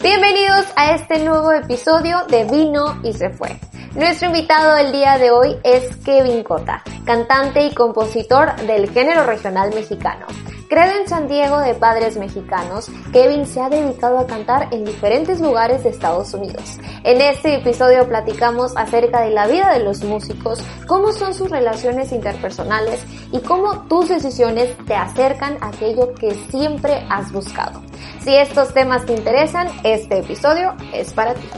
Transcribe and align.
Bienvenidos 0.00 0.64
a 0.76 0.94
este 0.94 1.24
nuevo 1.24 1.50
episodio 1.50 2.24
de 2.26 2.44
Vino 2.44 3.00
y 3.02 3.12
se 3.12 3.30
fue. 3.30 3.58
Nuestro 3.96 4.28
invitado 4.28 4.76
del 4.76 4.92
día 4.92 5.18
de 5.18 5.32
hoy 5.32 5.56
es 5.64 5.96
Kevin 6.04 6.44
Cota, 6.44 6.84
cantante 7.04 7.66
y 7.66 7.74
compositor 7.74 8.54
del 8.68 8.88
género 8.90 9.24
regional 9.24 9.74
mexicano. 9.74 10.26
Creado 10.68 11.00
en 11.00 11.08
San 11.08 11.28
Diego 11.28 11.60
de 11.60 11.74
padres 11.74 12.18
mexicanos, 12.18 12.90
Kevin 13.10 13.46
se 13.46 13.58
ha 13.58 13.70
dedicado 13.70 14.18
a 14.18 14.26
cantar 14.26 14.68
en 14.70 14.84
diferentes 14.84 15.40
lugares 15.40 15.82
de 15.82 15.88
Estados 15.88 16.34
Unidos. 16.34 16.78
En 17.04 17.22
este 17.22 17.54
episodio 17.54 18.06
platicamos 18.06 18.76
acerca 18.76 19.22
de 19.22 19.30
la 19.30 19.46
vida 19.46 19.72
de 19.72 19.82
los 19.82 20.04
músicos, 20.04 20.62
cómo 20.86 21.12
son 21.12 21.32
sus 21.32 21.48
relaciones 21.48 22.12
interpersonales 22.12 23.02
y 23.32 23.40
cómo 23.40 23.88
tus 23.88 24.10
decisiones 24.10 24.76
te 24.84 24.94
acercan 24.94 25.56
a 25.62 25.68
aquello 25.68 26.12
que 26.12 26.34
siempre 26.50 27.02
has 27.08 27.32
buscado. 27.32 27.80
Si 28.20 28.36
estos 28.36 28.74
temas 28.74 29.06
te 29.06 29.14
interesan, 29.14 29.68
este 29.84 30.18
episodio 30.18 30.76
es 30.92 31.14
para 31.14 31.32
ti. 31.32 31.48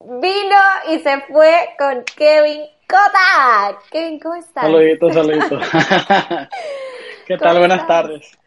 Vino 0.00 0.56
y 0.88 0.98
se 1.00 1.20
fue 1.28 1.52
con 1.78 2.04
Kevin 2.16 2.62
Cota. 2.88 3.78
Kevin, 3.90 4.20
¿cómo 4.20 4.34
estás? 4.36 4.64
Saludito, 4.64 5.12
saludito. 5.12 5.58
¿Qué 7.26 7.36
tal? 7.36 7.58
Buenas 7.58 7.86
tardes. 7.86 8.38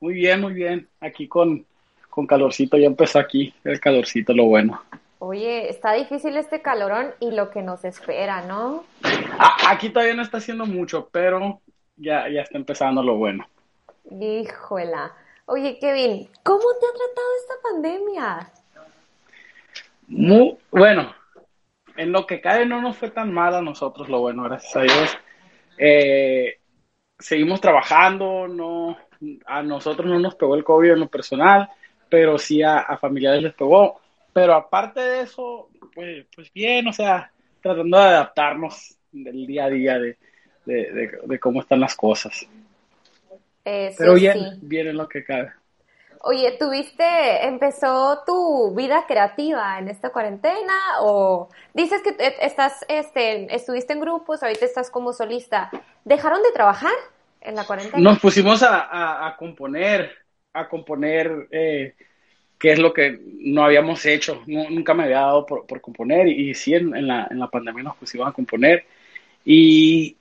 Muy 0.00 0.14
bien, 0.14 0.40
muy 0.40 0.52
bien. 0.52 0.88
Aquí 1.00 1.26
con, 1.26 1.64
con 2.10 2.26
calorcito, 2.26 2.76
ya 2.76 2.86
empezó 2.86 3.18
aquí 3.18 3.54
el 3.64 3.80
calorcito, 3.80 4.34
lo 4.34 4.44
bueno. 4.44 4.82
Oye, 5.20 5.68
está 5.70 5.94
difícil 5.94 6.36
este 6.36 6.62
calorón 6.62 7.12
y 7.18 7.32
lo 7.32 7.50
que 7.50 7.62
nos 7.62 7.84
espera, 7.84 8.42
¿no? 8.42 8.84
Aquí 9.66 9.88
todavía 9.90 10.14
no 10.14 10.22
está 10.22 10.38
haciendo 10.38 10.66
mucho, 10.66 11.08
pero 11.10 11.60
ya, 11.96 12.28
ya 12.28 12.42
está 12.42 12.58
empezando 12.58 13.02
lo 13.02 13.16
bueno. 13.16 13.48
Híjola. 14.10 15.12
Oye, 15.46 15.78
Kevin, 15.80 16.28
¿cómo 16.42 16.60
te 16.60 16.86
ha 16.86 16.92
tratado 16.92 17.28
esta 17.40 17.54
pandemia? 17.62 18.52
Muy 20.08 20.56
bueno. 20.70 21.17
En 21.98 22.12
lo 22.12 22.26
que 22.26 22.40
cae 22.40 22.64
no 22.64 22.80
nos 22.80 22.96
fue 22.96 23.10
tan 23.10 23.32
mal 23.32 23.54
a 23.56 23.60
nosotros, 23.60 24.08
lo 24.08 24.20
bueno, 24.20 24.44
gracias 24.44 24.76
a 24.76 24.82
Dios. 24.82 25.18
Eh, 25.76 26.58
seguimos 27.18 27.60
trabajando, 27.60 28.46
no, 28.46 28.96
a 29.44 29.62
nosotros 29.64 30.06
no 30.06 30.18
nos 30.20 30.36
pegó 30.36 30.54
el 30.54 30.62
COVID 30.62 30.92
en 30.92 31.00
lo 31.00 31.08
personal, 31.08 31.68
pero 32.08 32.38
sí 32.38 32.62
a, 32.62 32.78
a 32.78 32.98
familiares 32.98 33.42
les 33.42 33.52
pegó. 33.54 34.00
Pero 34.32 34.54
aparte 34.54 35.00
de 35.00 35.20
eso, 35.22 35.70
pues, 35.92 36.24
pues 36.32 36.52
bien, 36.52 36.86
o 36.86 36.92
sea, 36.92 37.32
tratando 37.60 37.98
de 37.98 38.04
adaptarnos 38.04 38.96
del 39.10 39.44
día 39.44 39.64
a 39.64 39.70
día, 39.70 39.98
de, 39.98 40.16
de, 40.66 40.92
de, 40.92 41.18
de 41.24 41.38
cómo 41.40 41.60
están 41.60 41.80
las 41.80 41.96
cosas. 41.96 42.46
Eh, 43.64 43.90
sí, 43.90 43.96
Pero 43.98 44.14
bien, 44.14 44.38
sí. 44.38 44.58
bien 44.62 44.86
en 44.86 44.96
lo 44.96 45.08
que 45.08 45.24
cabe. 45.24 45.50
Oye, 46.22 46.56
¿tuviste, 46.58 47.46
empezó 47.46 48.22
tu 48.26 48.74
vida 48.74 49.04
creativa 49.06 49.78
en 49.78 49.88
esta 49.88 50.10
cuarentena 50.10 50.72
o 51.00 51.48
dices 51.74 52.02
que 52.02 52.16
estás, 52.40 52.84
este, 52.88 53.54
estuviste 53.54 53.92
en 53.92 54.00
grupos, 54.00 54.42
ahorita 54.42 54.64
estás 54.64 54.90
como 54.90 55.12
solista? 55.12 55.70
¿Dejaron 56.04 56.42
de 56.42 56.52
trabajar 56.52 56.92
en 57.40 57.54
la 57.54 57.64
cuarentena? 57.64 58.10
Nos 58.10 58.18
pusimos 58.18 58.62
a, 58.62 59.34
componer, 59.38 60.10
a 60.52 60.68
componer 60.68 61.48
eh, 61.50 61.94
qué 62.58 62.72
es 62.72 62.78
lo 62.78 62.92
que 62.92 63.18
no 63.40 63.64
habíamos 63.64 64.04
hecho. 64.06 64.42
Nu- 64.46 64.70
nunca 64.70 64.94
me 64.94 65.04
había 65.04 65.20
dado 65.20 65.46
por, 65.46 65.66
por 65.66 65.80
componer 65.80 66.28
y, 66.28 66.54
sí, 66.54 66.74
en, 66.74 66.94
en 66.96 67.06
la, 67.08 67.28
en 67.30 67.38
la 67.38 67.48
pandemia 67.48 67.84
nos 67.84 67.96
pusimos 67.96 68.28
a 68.28 68.32
componer. 68.32 68.84
Y 69.44 70.16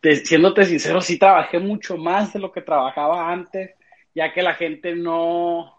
te- 0.00 0.16
siéndote 0.16 0.64
sincero, 0.64 1.00
sí 1.00 1.18
trabajé 1.18 1.58
mucho 1.58 1.96
más 1.98 2.32
de 2.32 2.40
lo 2.40 2.52
que 2.52 2.62
trabajaba 2.62 3.30
antes, 3.32 3.72
ya 4.14 4.32
que 4.32 4.42
la 4.42 4.54
gente 4.54 4.94
no, 4.94 5.74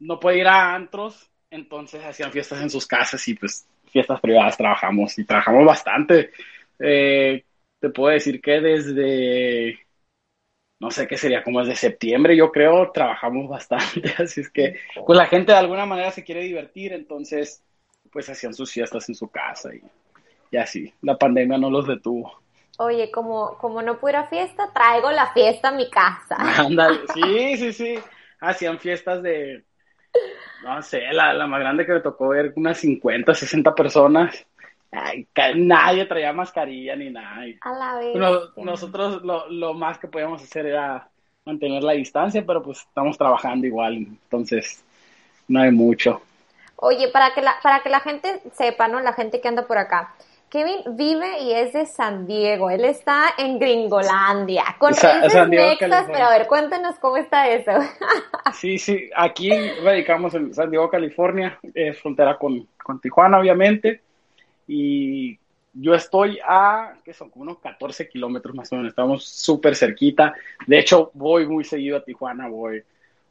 no 0.00 0.20
puede 0.20 0.38
ir 0.38 0.46
a 0.46 0.74
antros, 0.74 1.30
entonces 1.50 2.04
hacían 2.04 2.32
fiestas 2.32 2.60
en 2.62 2.70
sus 2.70 2.86
casas 2.86 3.26
y 3.28 3.34
pues 3.34 3.66
fiestas 3.86 4.20
privadas 4.20 4.56
trabajamos 4.56 5.18
y 5.18 5.24
trabajamos 5.24 5.64
bastante. 5.64 6.30
Eh, 6.78 7.44
te 7.78 7.90
puedo 7.90 8.12
decir 8.12 8.40
que 8.40 8.60
desde 8.60 9.78
no 10.82 10.90
sé 10.90 11.06
qué 11.06 11.16
sería, 11.16 11.44
como 11.44 11.60
desde 11.60 11.76
septiembre, 11.76 12.36
yo 12.36 12.50
creo, 12.50 12.90
trabajamos 12.90 13.48
bastante, 13.48 14.12
así 14.18 14.40
es 14.40 14.50
que, 14.50 14.80
pues 15.06 15.16
la 15.16 15.26
gente 15.26 15.52
de 15.52 15.58
alguna 15.58 15.86
manera 15.86 16.10
se 16.10 16.24
quiere 16.24 16.42
divertir, 16.42 16.92
entonces, 16.92 17.62
pues 18.10 18.28
hacían 18.28 18.52
sus 18.52 18.72
fiestas 18.72 19.08
en 19.08 19.14
su 19.14 19.28
casa 19.28 19.72
y, 19.72 19.80
y 20.50 20.56
así, 20.56 20.92
la 21.02 21.16
pandemia 21.16 21.56
no 21.56 21.70
los 21.70 21.86
detuvo. 21.86 22.41
Oye, 22.78 23.10
como, 23.10 23.56
como 23.58 23.80
no 23.82 23.98
pude 23.98 24.12
ir 24.12 24.16
a 24.16 24.26
fiesta, 24.26 24.70
traigo 24.74 25.10
la 25.10 25.32
fiesta 25.32 25.68
a 25.68 25.72
mi 25.72 25.88
casa. 25.90 26.36
Ándale, 26.36 27.06
sí, 27.08 27.56
sí, 27.56 27.72
sí, 27.72 27.94
hacían 28.40 28.78
fiestas 28.78 29.22
de, 29.22 29.64
no 30.60 30.82
sé, 30.82 31.02
la, 31.12 31.34
la 31.34 31.46
más 31.46 31.60
grande 31.60 31.86
que 31.86 31.92
me 31.94 32.00
tocó 32.00 32.28
ver, 32.30 32.52
unas 32.56 32.78
50, 32.78 33.34
60 33.34 33.74
personas, 33.74 34.46
Ay, 34.92 35.26
nadie 35.56 36.06
traía 36.06 36.32
mascarilla 36.32 36.96
ni 36.96 37.10
nada, 37.10 37.44
A 37.62 37.72
la 37.72 37.94
vez. 37.98 38.18
Nos- 38.20 38.56
nosotros 38.58 39.22
lo, 39.22 39.48
lo 39.50 39.74
más 39.74 39.98
que 39.98 40.08
podíamos 40.08 40.42
hacer 40.42 40.66
era 40.66 41.10
mantener 41.46 41.82
la 41.84 41.92
distancia, 41.94 42.44
pero 42.46 42.62
pues 42.62 42.80
estamos 42.80 43.18
trabajando 43.18 43.66
igual, 43.66 43.94
entonces 43.96 44.84
no 45.48 45.60
hay 45.62 45.72
mucho. 45.72 46.22
Oye, 46.76 47.08
para 47.08 47.32
que 47.34 47.40
la, 47.42 47.54
para 47.62 47.82
que 47.82 47.88
la 47.90 48.00
gente 48.00 48.42
sepa, 48.54 48.88
¿no? 48.88 49.00
La 49.00 49.12
gente 49.12 49.40
que 49.40 49.48
anda 49.48 49.66
por 49.66 49.78
acá. 49.78 50.14
Kevin 50.52 50.80
vive 50.98 51.40
y 51.44 51.52
es 51.52 51.72
de 51.72 51.86
San 51.86 52.26
Diego. 52.26 52.68
Él 52.68 52.84
está 52.84 53.30
en 53.38 53.58
Gringolandia, 53.58 54.64
con 54.78 54.92
Sa- 54.92 55.20
raíces 55.20 55.32
California. 55.32 56.06
pero 56.12 56.24
a 56.26 56.30
ver, 56.30 56.46
cuéntanos 56.46 56.96
cómo 56.96 57.16
está 57.16 57.48
eso. 57.48 57.70
Sí, 58.52 58.76
sí, 58.76 59.08
aquí 59.16 59.50
radicamos 59.82 60.34
en 60.34 60.52
San 60.52 60.68
Diego, 60.70 60.90
California, 60.90 61.58
es 61.72 61.98
frontera 61.98 62.36
con, 62.36 62.68
con 62.84 63.00
Tijuana, 63.00 63.38
obviamente, 63.38 64.02
y 64.68 65.38
yo 65.72 65.94
estoy 65.94 66.38
a, 66.46 66.96
que 67.02 67.14
son 67.14 67.30
como 67.30 67.44
unos 67.44 67.58
14 67.60 68.10
kilómetros 68.10 68.54
más 68.54 68.70
o 68.72 68.76
menos, 68.76 68.90
estamos 68.90 69.24
súper 69.24 69.74
cerquita. 69.74 70.34
De 70.66 70.78
hecho, 70.78 71.10
voy 71.14 71.46
muy 71.46 71.64
seguido 71.64 71.96
a 71.96 72.04
Tijuana, 72.04 72.46
voy 72.48 72.82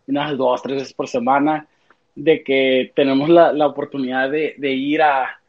unas 0.08 0.36
dos, 0.36 0.60
tres 0.64 0.78
veces 0.78 0.94
por 0.94 1.08
semana, 1.08 1.68
de 2.16 2.44
que 2.44 2.92
tenemos 2.96 3.30
la, 3.30 3.54
la 3.54 3.68
oportunidad 3.68 4.32
de, 4.32 4.56
de 4.58 4.72
ir 4.72 5.04
a, 5.04 5.40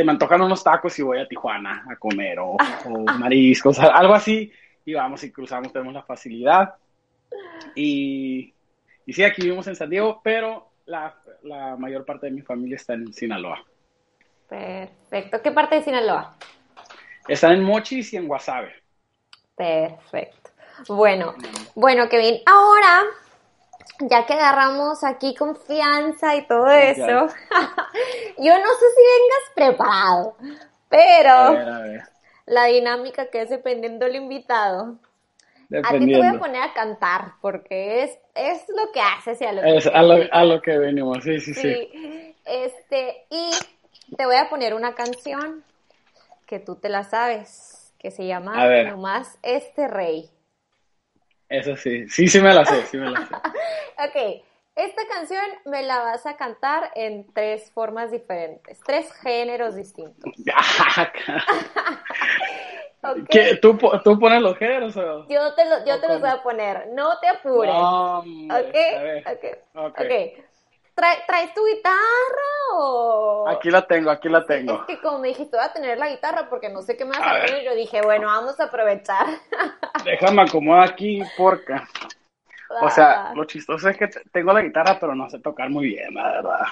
se 0.00 0.04
me 0.04 0.12
antojan 0.12 0.40
unos 0.40 0.64
tacos 0.64 0.98
y 0.98 1.02
voy 1.02 1.18
a 1.18 1.28
Tijuana 1.28 1.84
a 1.86 1.94
comer, 1.96 2.38
o, 2.38 2.56
o 2.86 2.98
mariscos, 3.18 3.78
algo 3.78 4.14
así, 4.14 4.50
y 4.82 4.94
vamos 4.94 5.22
y 5.24 5.30
cruzamos, 5.30 5.70
tenemos 5.74 5.92
la 5.92 6.02
facilidad. 6.02 6.74
Y, 7.74 8.54
y 9.04 9.12
sí, 9.12 9.22
aquí 9.22 9.42
vivimos 9.42 9.66
en 9.66 9.76
San 9.76 9.90
Diego, 9.90 10.22
pero 10.24 10.70
la, 10.86 11.14
la 11.42 11.76
mayor 11.76 12.06
parte 12.06 12.28
de 12.28 12.32
mi 12.32 12.40
familia 12.40 12.76
está 12.76 12.94
en 12.94 13.12
Sinaloa. 13.12 13.62
Perfecto. 14.48 15.42
¿Qué 15.42 15.50
parte 15.50 15.74
de 15.74 15.82
Sinaloa? 15.82 16.34
Están 17.28 17.52
en 17.52 17.62
Mochis 17.62 18.14
y 18.14 18.16
en 18.16 18.26
Guasave. 18.26 18.72
Perfecto. 19.54 20.50
Bueno, 20.88 21.34
bueno, 21.74 22.08
Kevin, 22.08 22.36
ahora, 22.46 23.02
ya 24.00 24.26
que 24.26 24.34
agarramos 24.34 25.04
aquí 25.04 25.34
confianza 25.34 26.34
y 26.36 26.46
todo 26.46 26.68
eso, 26.68 27.02
yo 28.38 28.58
no 28.58 28.70
sé 28.74 28.86
si 28.96 29.02
vengas 29.02 29.54
preparado, 29.54 30.36
pero 30.88 31.30
A 31.32 31.50
ver, 31.50 31.68
a 31.68 31.78
ver. 31.80 32.02
la 32.46 32.64
dinámica 32.66 33.26
que 33.30 33.42
es 33.42 33.50
dependiendo 33.50 34.06
del 34.06 34.16
invitado. 34.16 34.98
A 35.84 35.90
ti 35.96 36.06
te 36.10 36.16
voy 36.18 36.26
a 36.26 36.38
poner 36.38 36.62
a 36.62 36.72
cantar 36.72 37.34
porque 37.40 38.02
es, 38.02 38.18
es 38.34 38.64
lo 38.70 38.90
que 38.90 39.00
haces 39.00 39.40
y 39.40 39.44
a 39.44 39.52
lo 39.52 39.62
que 39.62 39.76
Es 39.76 39.86
a 39.86 40.02
lo, 40.02 40.16
a 40.32 40.44
lo 40.44 40.60
que 40.60 40.76
venimos, 40.78 41.22
sí, 41.22 41.38
sí, 41.38 41.54
sí. 41.54 41.60
Sí, 41.62 42.36
este, 42.44 43.26
y 43.30 43.50
te 44.16 44.26
voy 44.26 44.34
a 44.36 44.48
poner 44.48 44.74
una 44.74 44.94
canción 44.94 45.64
que 46.46 46.58
tú 46.58 46.74
te 46.74 46.88
la 46.88 47.04
sabes, 47.04 47.92
que 48.00 48.10
se 48.10 48.26
llama. 48.26 48.66
Nomás 48.84 49.38
Este 49.42 49.86
Rey. 49.86 50.28
Eso 51.50 51.76
sí, 51.76 52.08
sí, 52.08 52.28
sí 52.28 52.40
me 52.40 52.54
la 52.54 52.64
sé, 52.64 52.86
sí 52.86 52.96
me 52.96 53.10
la 53.10 53.26
sé. 53.26 53.34
Ok, 54.02 54.42
esta 54.76 55.02
canción 55.08 55.44
me 55.66 55.82
la 55.82 55.98
vas 55.98 56.24
a 56.24 56.36
cantar 56.36 56.90
en 56.94 57.30
tres 57.34 57.70
formas 57.72 58.10
diferentes, 58.10 58.80
tres 58.86 59.12
géneros 59.20 59.74
distintos. 59.74 60.32
Okay. 63.02 63.58
¿Tú, 63.60 63.78
¿Tú 64.04 64.18
pones 64.18 64.42
los 64.42 64.58
géneros 64.58 64.94
o...? 64.96 65.26
Yo 65.26 65.54
te, 65.54 65.64
lo, 65.64 65.84
yo 65.86 65.98
te 66.00 66.08
los 66.08 66.20
voy 66.20 66.28
a 66.28 66.42
poner, 66.42 66.88
no 66.92 67.18
te 67.18 67.28
apures. 67.28 67.72
No, 67.72 68.18
¿Ok? 68.18 68.76
Ok. 69.74 70.04
Okay. 71.00 71.22
¿Traes 71.26 71.54
tu 71.54 71.64
guitarra 71.66 71.96
o...? 72.74 73.48
Aquí 73.48 73.70
la 73.70 73.86
tengo, 73.86 74.10
aquí 74.10 74.28
la 74.28 74.44
tengo. 74.44 74.80
Es 74.80 74.96
que 74.96 75.00
como 75.00 75.18
me 75.18 75.28
dijiste, 75.28 75.56
voy 75.56 75.66
a 75.66 75.72
tener 75.72 75.98
la 75.98 76.08
guitarra 76.08 76.48
porque 76.48 76.68
no 76.68 76.82
sé 76.82 76.96
qué 76.96 77.04
me 77.04 77.10
vas 77.10 77.20
a, 77.20 77.46
poner, 77.46 77.64
yo 77.64 77.74
dije, 77.74 78.02
bueno, 78.02 78.26
vamos 78.26 78.58
a 78.60 78.64
aprovechar. 78.64 79.26
Déjame 80.04 80.42
acomodar 80.42 80.90
aquí 80.90 81.22
porque... 81.36 81.74
O 82.82 82.88
sea, 82.88 83.32
lo 83.34 83.44
chistoso 83.46 83.88
es 83.88 83.96
que 83.96 84.08
tengo 84.32 84.52
la 84.52 84.62
guitarra, 84.62 84.98
pero 85.00 85.14
no 85.14 85.28
sé 85.28 85.40
tocar 85.40 85.70
muy 85.70 85.86
bien, 85.86 86.14
la 86.14 86.30
verdad. 86.30 86.66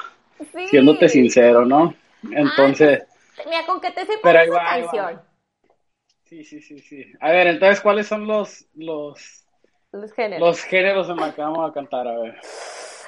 Sí. 0.53 0.69
Siéndote 0.69 1.09
sincero, 1.09 1.65
¿no? 1.65 1.95
Entonces... 2.31 3.03
mira, 3.47 3.67
con 3.67 3.81
que 3.81 3.91
te 3.91 4.07
sepas 4.07 4.47
esa 4.47 4.65
canción. 4.65 5.23
Sí, 6.25 6.45
sí, 6.45 6.61
sí, 6.61 6.79
sí. 6.79 7.13
A 7.21 7.31
ver, 7.31 7.49
entonces, 7.49 7.81
¿cuáles 7.81 8.07
son 8.07 8.27
los... 8.27 8.67
Los, 8.75 9.45
los 9.91 10.13
géneros. 10.13 10.47
Los 10.47 10.63
géneros 10.63 11.09
en 11.09 11.17
los 11.17 11.35
que 11.35 11.41
vamos 11.41 11.69
a 11.69 11.73
cantar, 11.73 12.07
a 12.07 12.19
ver. 12.19 12.39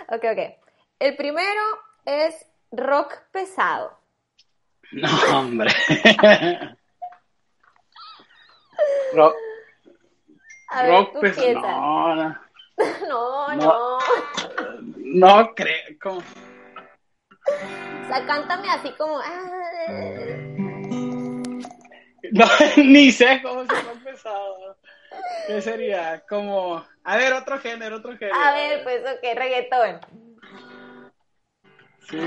Ok, 0.08 0.24
ok. 0.32 0.69
El 1.00 1.16
primero 1.16 1.62
es 2.04 2.46
rock 2.70 3.14
pesado. 3.32 3.98
No, 4.92 5.08
hombre. 5.38 5.70
rock, 9.14 9.34
rock 10.86 11.20
pesado. 11.20 11.62
No, 11.62 12.14
no. 12.26 12.36
No, 13.08 13.56
no. 13.56 13.98
No, 14.98 15.54
creo. 15.54 15.96
O 16.04 16.22
sea, 18.06 18.26
cántame 18.26 18.68
así 18.68 18.92
como. 18.98 19.18
Ah. 19.20 19.50
No, 22.30 22.44
ni 22.76 23.10
sé 23.10 23.40
cómo 23.42 23.64
se 23.64 23.74
rock 23.74 24.04
pesado. 24.04 24.76
¿Qué 25.46 25.62
sería? 25.62 26.22
Como. 26.28 26.84
A 27.04 27.16
ver, 27.16 27.32
otro 27.32 27.58
género, 27.58 27.96
otro 27.96 28.18
género. 28.18 28.38
A 28.38 28.52
ver, 28.52 28.84
pues, 28.84 29.00
ok, 29.00 29.22
reggaetón. 29.34 30.00
Sí. 32.10 32.18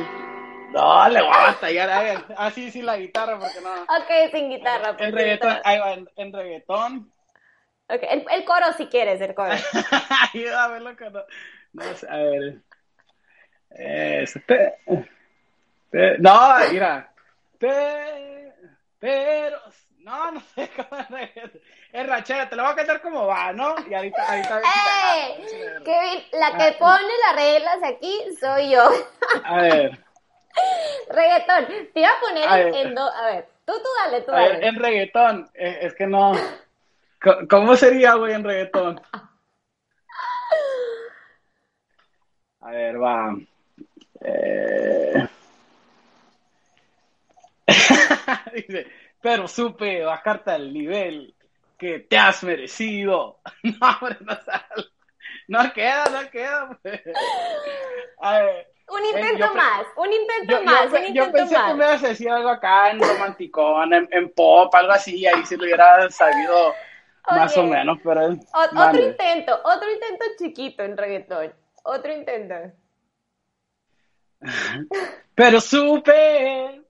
No, 0.72 1.10
le 1.10 1.22
voy 1.22 1.32
a 1.32 1.52
batallar. 1.52 1.90
A 1.90 2.02
ver, 2.02 2.26
ah, 2.36 2.50
sí, 2.50 2.72
sí, 2.72 2.82
la 2.82 2.98
guitarra, 2.98 3.38
porque 3.38 3.62
no. 3.62 3.84
Ok, 3.84 4.32
sin 4.32 4.50
guitarra. 4.50 4.92
En, 4.92 4.98
pues, 4.98 5.14
reggaetón, 5.14 5.58
ahí 5.64 5.80
va, 5.80 5.94
en, 6.16 6.34
reggaetón. 6.34 7.14
Ok, 7.90 8.02
el, 8.10 8.26
el, 8.32 8.46
coro 8.46 8.74
si 8.76 8.88
quieres, 8.88 9.22
el 9.22 9.36
coro. 9.36 9.52
Ayúdame, 10.34 10.80
loco. 10.80 11.10
No, 11.12 11.24
no 11.74 11.94
sé, 11.94 12.08
a 12.10 12.18
ver. 12.18 12.62
Este. 13.70 14.78
no, 16.20 16.56
mira. 16.72 17.14
pero. 17.60 19.60
No, 20.04 20.32
no 20.32 20.42
sé 20.54 20.70
cómo 20.90 21.18
es. 21.18 21.52
Es 21.94 22.08
rachera, 22.08 22.50
te 22.50 22.56
lo 22.56 22.64
voy 22.64 22.74
a 22.74 22.76
cantar 22.76 23.02
como 23.02 23.26
va, 23.26 23.54
¿no? 23.54 23.76
Y 23.90 23.94
ahorita. 23.94 24.22
ahorita 24.22 24.60
¡Eh! 24.60 25.46
Kevin, 25.86 26.24
la 26.34 26.58
que 26.58 26.64
ah. 26.64 26.76
pone 26.78 27.14
las 27.26 27.36
reglas 27.36 27.80
aquí 27.84 28.20
soy 28.40 28.72
yo. 28.72 28.90
A 29.46 29.62
ver. 29.62 30.00
reggaetón. 31.10 31.68
Te 31.94 32.00
iba 32.00 32.10
a 32.10 32.20
poner 32.20 32.76
en, 32.76 32.96
dos. 32.96 33.12
A 33.16 33.26
ver, 33.28 33.48
tú, 33.66 33.74
tú 33.74 33.90
dale, 34.04 34.22
tú 34.22 34.32
dale. 34.32 34.68
en 34.68 34.76
reggaetón, 34.76 35.50
eh, 35.54 35.80
es 35.82 35.94
que 35.96 36.06
no. 36.06 36.34
¿Cómo 37.50 37.78
sería, 37.78 38.16
güey, 38.16 38.34
en 38.34 38.44
reggaetón? 38.44 39.02
A 42.60 42.72
ver, 42.72 43.02
va. 43.02 43.38
Eh... 44.22 45.28
Dice, 48.54 48.88
pero 49.24 49.48
supe 49.48 50.04
bajarte 50.04 50.52
al 50.52 50.74
nivel 50.74 51.34
que 51.80 52.00
te 52.00 52.18
has 52.18 52.44
merecido. 52.44 53.40
No, 53.64 53.88
hombre, 54.02 54.18
no 54.20 54.36
sale. 54.44 54.90
No 55.48 55.74
queda, 55.74 56.06
no 56.12 56.30
queda. 56.30 56.78
Pues. 56.82 57.02
A 58.20 58.40
ver. 58.40 58.74
Un 58.90 59.06
intento 59.06 59.54
más, 59.56 59.86
un 59.96 60.12
intento 60.12 60.64
más, 60.64 60.88
un 60.88 61.06
intento 61.06 61.14
yo 61.14 61.32
pensé 61.32 61.56
más. 61.58 61.68
que 61.68 61.74
me 61.74 61.86
ibas 61.86 62.04
a 62.04 62.08
decir 62.10 62.30
algo 62.30 62.50
acá 62.50 62.92
en 62.92 63.00
romanticón, 63.00 63.94
en, 63.94 64.30
pop, 64.34 64.76
algo 64.76 64.92
así, 64.92 65.26
ahí 65.26 65.46
si 65.46 65.56
lo 65.56 65.64
hubiera 65.64 66.10
sabido 66.10 66.74
más 67.32 67.58
o 67.58 67.64
menos, 67.64 67.98
pero... 68.04 68.38
otro 68.54 69.00
intento, 69.02 69.58
otro 69.64 69.90
intento 69.90 70.26
chiquito 70.38 70.84
en 70.84 70.98
reggaetón, 70.98 71.54
otro 71.84 72.14
intento. 72.14 72.56
pero 75.34 75.62
supe 75.62 76.82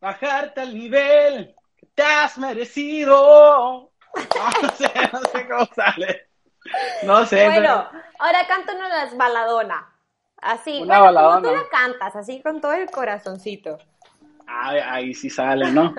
bajarte 0.00 0.62
al 0.62 0.74
nivel 0.74 1.54
te 1.94 2.02
has 2.02 2.38
merecido. 2.38 3.90
No, 4.14 4.68
sé, 4.76 4.92
no 5.10 5.20
sé 5.20 5.48
cómo 5.48 5.66
sale. 5.74 6.26
No 7.04 7.24
sé. 7.24 7.46
Bueno, 7.46 7.88
ahora 8.18 8.46
cántanos 8.46 8.88
las 8.90 9.16
baladona. 9.16 9.88
Así, 10.36 10.82
Una 10.82 11.00
bueno, 11.00 11.20
como 11.20 11.40
tú 11.40 11.50
la 11.50 11.68
cantas, 11.70 12.16
así 12.16 12.42
con 12.42 12.60
todo 12.60 12.72
el 12.74 12.90
corazoncito. 12.90 13.78
Ah, 14.46 14.94
ahí 14.94 15.14
sí 15.14 15.30
sale, 15.30 15.70
¿no? 15.70 15.94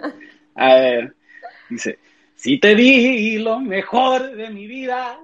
A 0.55 0.75
ver, 0.75 1.15
dice, 1.69 1.97
si 2.35 2.59
te 2.59 2.75
di 2.75 3.39
lo 3.39 3.59
mejor 3.59 4.35
de 4.35 4.49
mi 4.49 4.67
vida, 4.67 5.19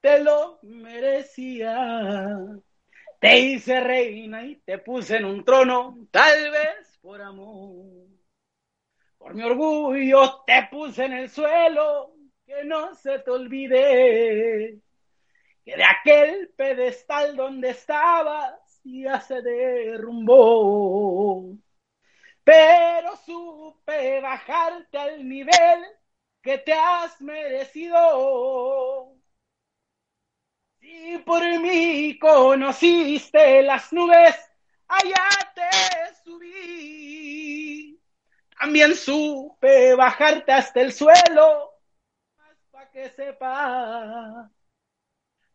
te 0.00 0.20
lo 0.20 0.58
merecía. 0.62 2.38
Te 3.20 3.38
hice 3.38 3.80
reina 3.80 4.44
y 4.44 4.56
te 4.56 4.78
puse 4.78 5.16
en 5.16 5.26
un 5.26 5.44
trono, 5.44 5.96
tal 6.10 6.50
vez 6.50 6.98
por 7.00 7.20
amor. 7.20 8.15
Por 9.26 9.34
mi 9.34 9.42
orgullo 9.42 10.44
te 10.46 10.68
puse 10.70 11.04
en 11.04 11.14
el 11.14 11.28
suelo, 11.28 12.14
que 12.46 12.62
no 12.62 12.94
se 12.94 13.18
te 13.18 13.30
olvide 13.32 14.78
que 15.64 15.76
de 15.76 15.82
aquel 15.82 16.54
pedestal 16.56 17.34
donde 17.34 17.70
estabas 17.70 18.54
ya 18.84 19.20
se 19.20 19.42
derrumbó. 19.42 21.56
Pero 22.44 23.16
supe 23.16 24.20
bajarte 24.20 24.96
al 24.96 25.28
nivel 25.28 25.84
que 26.40 26.58
te 26.58 26.72
has 26.72 27.20
merecido. 27.20 29.12
Si 30.78 31.18
por 31.26 31.42
mí 31.58 32.16
conociste 32.20 33.60
las 33.64 33.92
nubes, 33.92 34.36
allá 34.86 35.28
te 35.52 36.14
subí. 36.22 37.05
También 38.58 38.94
supe 38.94 39.94
bajarte 39.94 40.52
hasta 40.52 40.80
el 40.80 40.92
suelo, 40.92 41.74
más 42.38 42.56
para 42.70 42.90
que 42.90 43.10
sepas 43.10 44.50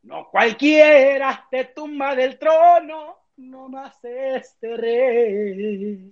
no 0.03 0.30
cualquiera 0.30 1.48
te 1.50 1.65
tumba 1.65 2.15
del 2.15 2.39
trono, 2.39 3.19
no 3.38 3.70
más 3.70 4.03
este 4.03 4.75
rey. 4.75 6.12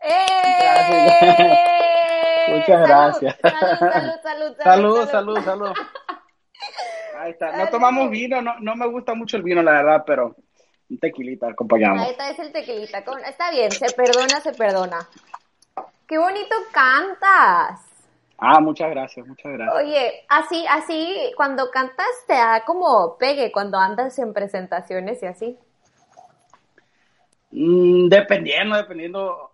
¡Eh! 0.00 1.56
Muchas 2.48 2.86
gracias. 2.86 3.36
Salud, 3.40 3.78
salud, 3.78 4.16
salud. 4.22 4.56
Salud, 4.62 5.08
salud, 5.08 5.44
salud. 5.44 5.72
Ahí 7.18 7.30
está. 7.30 7.56
No 7.56 7.68
tomamos 7.68 8.10
vino, 8.10 8.42
no, 8.42 8.60
no 8.60 8.76
me 8.76 8.86
gusta 8.86 9.14
mucho 9.14 9.38
el 9.38 9.42
vino, 9.42 9.62
la 9.62 9.72
verdad, 9.72 10.04
pero 10.06 10.36
un 10.90 10.98
tequilita 10.98 11.48
acompañamos. 11.48 12.02
Ahí 12.04 12.10
está, 12.10 12.30
es 12.30 12.38
el 12.38 12.52
tequilita. 12.52 12.98
Está 13.26 13.50
bien, 13.50 13.70
se 13.72 13.90
perdona, 13.92 14.40
se 14.40 14.52
perdona. 14.52 15.08
¡Qué 16.08 16.16
bonito 16.16 16.56
cantas! 16.72 17.84
Ah, 18.38 18.60
muchas 18.60 18.88
gracias, 18.90 19.26
muchas 19.26 19.52
gracias. 19.52 19.84
Oye, 19.84 20.24
así, 20.30 20.64
así, 20.70 21.32
cuando 21.36 21.70
cantas 21.70 22.06
te 22.26 22.32
da 22.32 22.64
como 22.64 23.18
pegue 23.18 23.52
cuando 23.52 23.76
andas 23.76 24.18
en 24.18 24.32
presentaciones 24.32 25.22
y 25.22 25.26
así. 25.26 25.58
Mm, 27.50 28.08
dependiendo, 28.08 28.76
dependiendo 28.76 29.52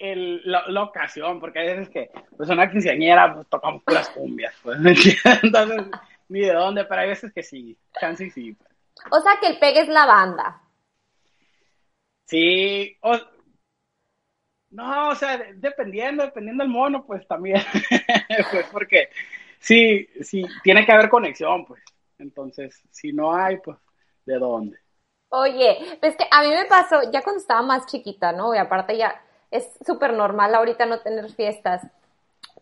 el, 0.00 0.42
la, 0.44 0.82
ocasión, 0.82 1.38
porque 1.38 1.60
hay 1.60 1.68
veces 1.68 1.90
que, 1.90 2.10
pues 2.36 2.50
una 2.50 2.68
quinceañera, 2.68 3.32
pues 3.32 3.46
tocamos 3.48 3.84
puras 3.84 4.08
cumbias, 4.08 4.54
pues, 4.64 4.78
Entonces, 5.44 5.86
ni 6.28 6.40
de 6.40 6.54
dónde, 6.54 6.84
pero 6.86 7.02
hay 7.02 7.08
veces 7.08 7.32
que 7.32 7.44
sí, 7.44 7.78
chance 8.00 8.24
y 8.24 8.30
sí. 8.30 8.52
Pues. 8.54 8.70
O 9.12 9.20
sea 9.20 9.34
que 9.40 9.46
el 9.46 9.60
pegue 9.60 9.82
es 9.82 9.88
la 9.88 10.06
banda. 10.06 10.60
Sí, 12.24 12.96
o, 13.02 13.16
no, 14.72 15.10
o 15.10 15.14
sea, 15.14 15.38
dependiendo, 15.54 16.24
dependiendo 16.24 16.64
del 16.64 16.72
mono, 16.72 17.04
pues 17.04 17.26
también, 17.28 17.60
pues 18.50 18.66
porque 18.72 19.10
sí, 19.58 20.08
sí, 20.22 20.44
tiene 20.62 20.84
que 20.84 20.92
haber 20.92 21.08
conexión, 21.08 21.64
pues. 21.64 21.82
Entonces, 22.18 22.80
si 22.90 23.12
no 23.12 23.34
hay, 23.34 23.58
pues, 23.58 23.76
¿de 24.24 24.38
dónde? 24.38 24.78
Oye, 25.28 25.78
pues 26.00 26.16
que 26.16 26.24
a 26.30 26.42
mí 26.42 26.50
me 26.50 26.64
pasó, 26.66 27.00
ya 27.10 27.22
cuando 27.22 27.40
estaba 27.40 27.62
más 27.62 27.86
chiquita, 27.86 28.32
¿no? 28.32 28.54
Y 28.54 28.58
aparte 28.58 28.96
ya 28.96 29.20
es 29.50 29.68
súper 29.84 30.12
normal 30.14 30.54
ahorita 30.54 30.86
no 30.86 31.00
tener 31.00 31.30
fiestas. 31.30 31.82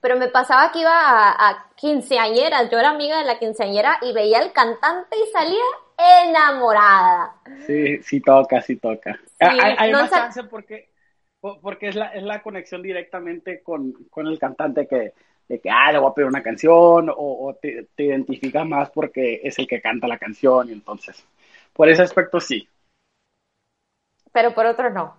Pero 0.01 0.17
me 0.17 0.29
pasaba 0.29 0.73
que 0.73 0.81
iba 0.81 0.93
a, 0.93 1.69
quinceañeras, 1.77 2.71
yo 2.71 2.79
era 2.79 2.91
amiga 2.91 3.19
de 3.19 3.25
la 3.25 3.39
quinceañera 3.39 3.99
y 4.03 4.13
veía 4.13 4.39
al 4.39 4.53
cantante 4.53 5.17
y 5.17 5.33
salía 5.33 5.65
enamorada. 6.29 7.35
Sí, 7.67 8.03
sí 8.03 8.21
toca, 8.21 8.63
sí 8.63 8.77
toca. 8.77 9.19
hay, 9.39 9.93
más 9.93 10.11
chance 10.11 10.45
porque 10.45 10.90
porque 11.41 11.89
es 11.89 11.97
la, 11.97 12.09
es 12.09 12.23
la 12.23 12.43
conexión 12.43 12.83
directamente 12.83 13.63
con, 13.63 13.95
el 14.17 14.39
cantante 14.39 14.87
que 14.87 15.15
de 15.49 15.59
que, 15.59 15.69
ah, 15.69 15.91
le 15.91 15.99
voy 15.99 16.11
a 16.11 16.15
pedir 16.15 16.29
una 16.29 16.45
canción, 16.45 17.11
o, 17.13 17.59
te, 17.61 17.89
identificas 17.97 18.65
más 18.65 18.89
porque 18.91 19.41
es 19.43 19.59
el 19.59 19.67
que 19.67 19.81
canta 19.81 20.07
la 20.07 20.17
canción, 20.17 20.69
y 20.69 20.73
entonces, 20.73 21.27
por 21.73 21.89
ese 21.89 22.03
aspecto 22.03 22.39
sí. 22.39 22.69
Pero 24.33 24.55
por 24.55 24.67
otro 24.67 24.91
no. 24.91 25.17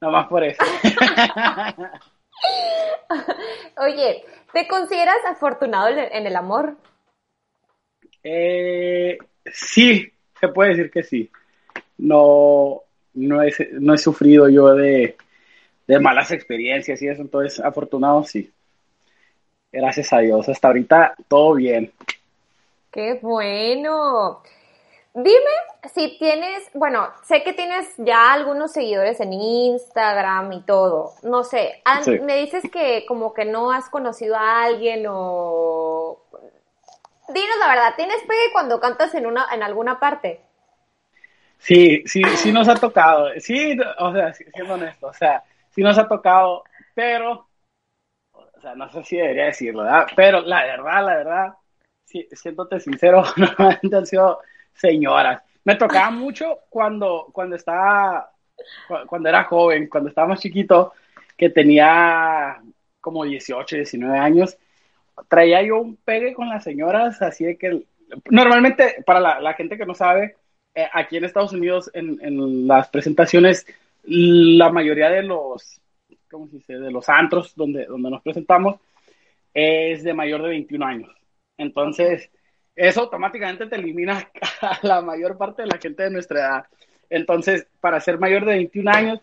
No 0.00 0.10
más 0.10 0.28
por 0.28 0.44
eso. 0.44 0.64
Oye, 3.76 4.24
¿te 4.54 4.66
consideras 4.66 5.18
afortunado 5.28 5.88
en 5.88 6.26
el 6.26 6.36
amor? 6.36 6.78
Eh, 8.22 9.18
sí, 9.52 10.10
se 10.40 10.48
puede 10.48 10.70
decir 10.70 10.90
que 10.90 11.02
sí. 11.02 11.30
No, 11.98 12.80
no, 13.12 13.42
he, 13.42 13.52
no 13.72 13.92
he 13.92 13.98
sufrido 13.98 14.48
yo 14.48 14.74
de, 14.74 15.18
de 15.86 16.00
malas 16.00 16.30
experiencias 16.30 17.00
y 17.02 17.08
eso, 17.08 17.22
entonces 17.22 17.60
afortunado 17.60 18.24
sí. 18.24 18.52
Gracias 19.72 20.12
a 20.12 20.18
Dios, 20.18 20.48
hasta 20.48 20.68
ahorita 20.68 21.14
todo 21.28 21.54
bien. 21.54 21.92
Qué 22.90 23.18
bueno. 23.20 24.42
Dime 25.12 25.50
si 25.92 26.18
tienes, 26.18 26.70
bueno, 26.74 27.08
sé 27.24 27.42
que 27.42 27.52
tienes 27.52 27.92
ya 27.98 28.32
algunos 28.32 28.72
seguidores 28.72 29.20
en 29.20 29.32
Instagram 29.32 30.52
y 30.52 30.62
todo. 30.62 31.12
No 31.22 31.44
sé, 31.44 31.82
me 32.22 32.36
dices 32.36 32.64
que 32.72 33.04
como 33.06 33.34
que 33.34 33.44
no 33.44 33.70
has 33.70 33.88
conocido 33.88 34.36
a 34.36 34.64
alguien 34.64 35.06
o... 35.08 36.20
Dinos 37.28 37.56
la 37.58 37.68
verdad, 37.68 37.94
¿tienes 37.96 38.20
pegue 38.22 38.52
cuando 38.52 38.80
cantas 38.80 39.14
en, 39.14 39.26
una, 39.26 39.46
en 39.52 39.62
alguna 39.62 39.98
parte? 39.98 40.40
Sí, 41.58 42.02
sí, 42.06 42.22
sí 42.36 42.52
nos 42.52 42.68
ha 42.68 42.74
tocado. 42.74 43.28
Sí, 43.38 43.76
o 43.98 44.12
sea, 44.12 44.34
siendo 44.34 44.74
honesto, 44.74 45.06
o 45.06 45.12
sea, 45.14 45.42
sí 45.74 45.82
nos 45.82 45.98
ha 45.98 46.08
tocado, 46.08 46.64
pero 46.94 47.46
sea, 48.64 48.74
no 48.74 48.90
sé 48.90 49.04
si 49.04 49.16
debería 49.16 49.46
decirlo, 49.46 49.82
¿verdad? 49.82 50.06
Pero 50.16 50.40
la 50.40 50.64
verdad, 50.64 51.06
la 51.06 51.14
verdad, 51.16 51.54
si, 52.04 52.26
sincero, 52.80 53.22
normalmente 53.36 53.96
han 53.96 54.06
sido 54.06 54.40
señoras. 54.72 55.42
Me 55.64 55.76
tocaba 55.76 56.10
mucho 56.10 56.60
cuando, 56.68 57.28
cuando 57.32 57.56
estaba, 57.56 58.30
cuando 59.06 59.28
era 59.28 59.44
joven, 59.44 59.88
cuando 59.88 60.08
estaba 60.08 60.28
más 60.28 60.40
chiquito, 60.40 60.92
que 61.36 61.50
tenía 61.50 62.60
como 63.00 63.24
18, 63.24 63.76
19 63.76 64.18
años, 64.18 64.56
traía 65.28 65.62
yo 65.62 65.80
un 65.80 65.96
pegue 65.96 66.34
con 66.34 66.48
las 66.48 66.64
señoras, 66.64 67.20
así 67.22 67.44
de 67.44 67.56
que 67.56 67.84
normalmente, 68.30 69.02
para 69.06 69.20
la, 69.20 69.54
gente 69.54 69.76
que 69.76 69.86
no 69.86 69.94
sabe, 69.94 70.36
eh, 70.74 70.88
aquí 70.92 71.16
en 71.16 71.24
Estados 71.24 71.52
Unidos, 71.52 71.90
en, 71.94 72.66
las 72.66 72.88
presentaciones, 72.88 73.66
la 74.06 74.70
mayoría 74.70 75.10
de 75.10 75.22
los 75.22 75.80
¿cómo 76.34 76.48
se 76.48 76.56
dice? 76.56 76.74
De 76.74 76.90
los 76.90 77.08
antros 77.08 77.54
donde, 77.54 77.86
donde 77.86 78.10
nos 78.10 78.22
presentamos, 78.22 78.80
es 79.52 80.02
de 80.02 80.12
mayor 80.12 80.42
de 80.42 80.48
21 80.48 80.84
años. 80.84 81.10
Entonces, 81.56 82.30
eso 82.74 83.02
automáticamente 83.02 83.66
te 83.66 83.76
elimina 83.76 84.28
a 84.60 84.78
la 84.82 85.00
mayor 85.00 85.38
parte 85.38 85.62
de 85.62 85.68
la 85.68 85.78
gente 85.78 86.02
de 86.02 86.10
nuestra 86.10 86.40
edad. 86.40 86.66
Entonces, 87.08 87.68
para 87.80 88.00
ser 88.00 88.18
mayor 88.18 88.44
de 88.44 88.54
21 88.54 88.90
años, 88.90 89.20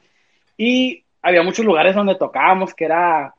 y 0.58 1.04
había 1.22 1.44
muchos 1.44 1.66
lugares 1.66 1.96
donde 1.96 2.16
tocábamos 2.16 2.74
que 2.74 2.86
era, 2.86 3.36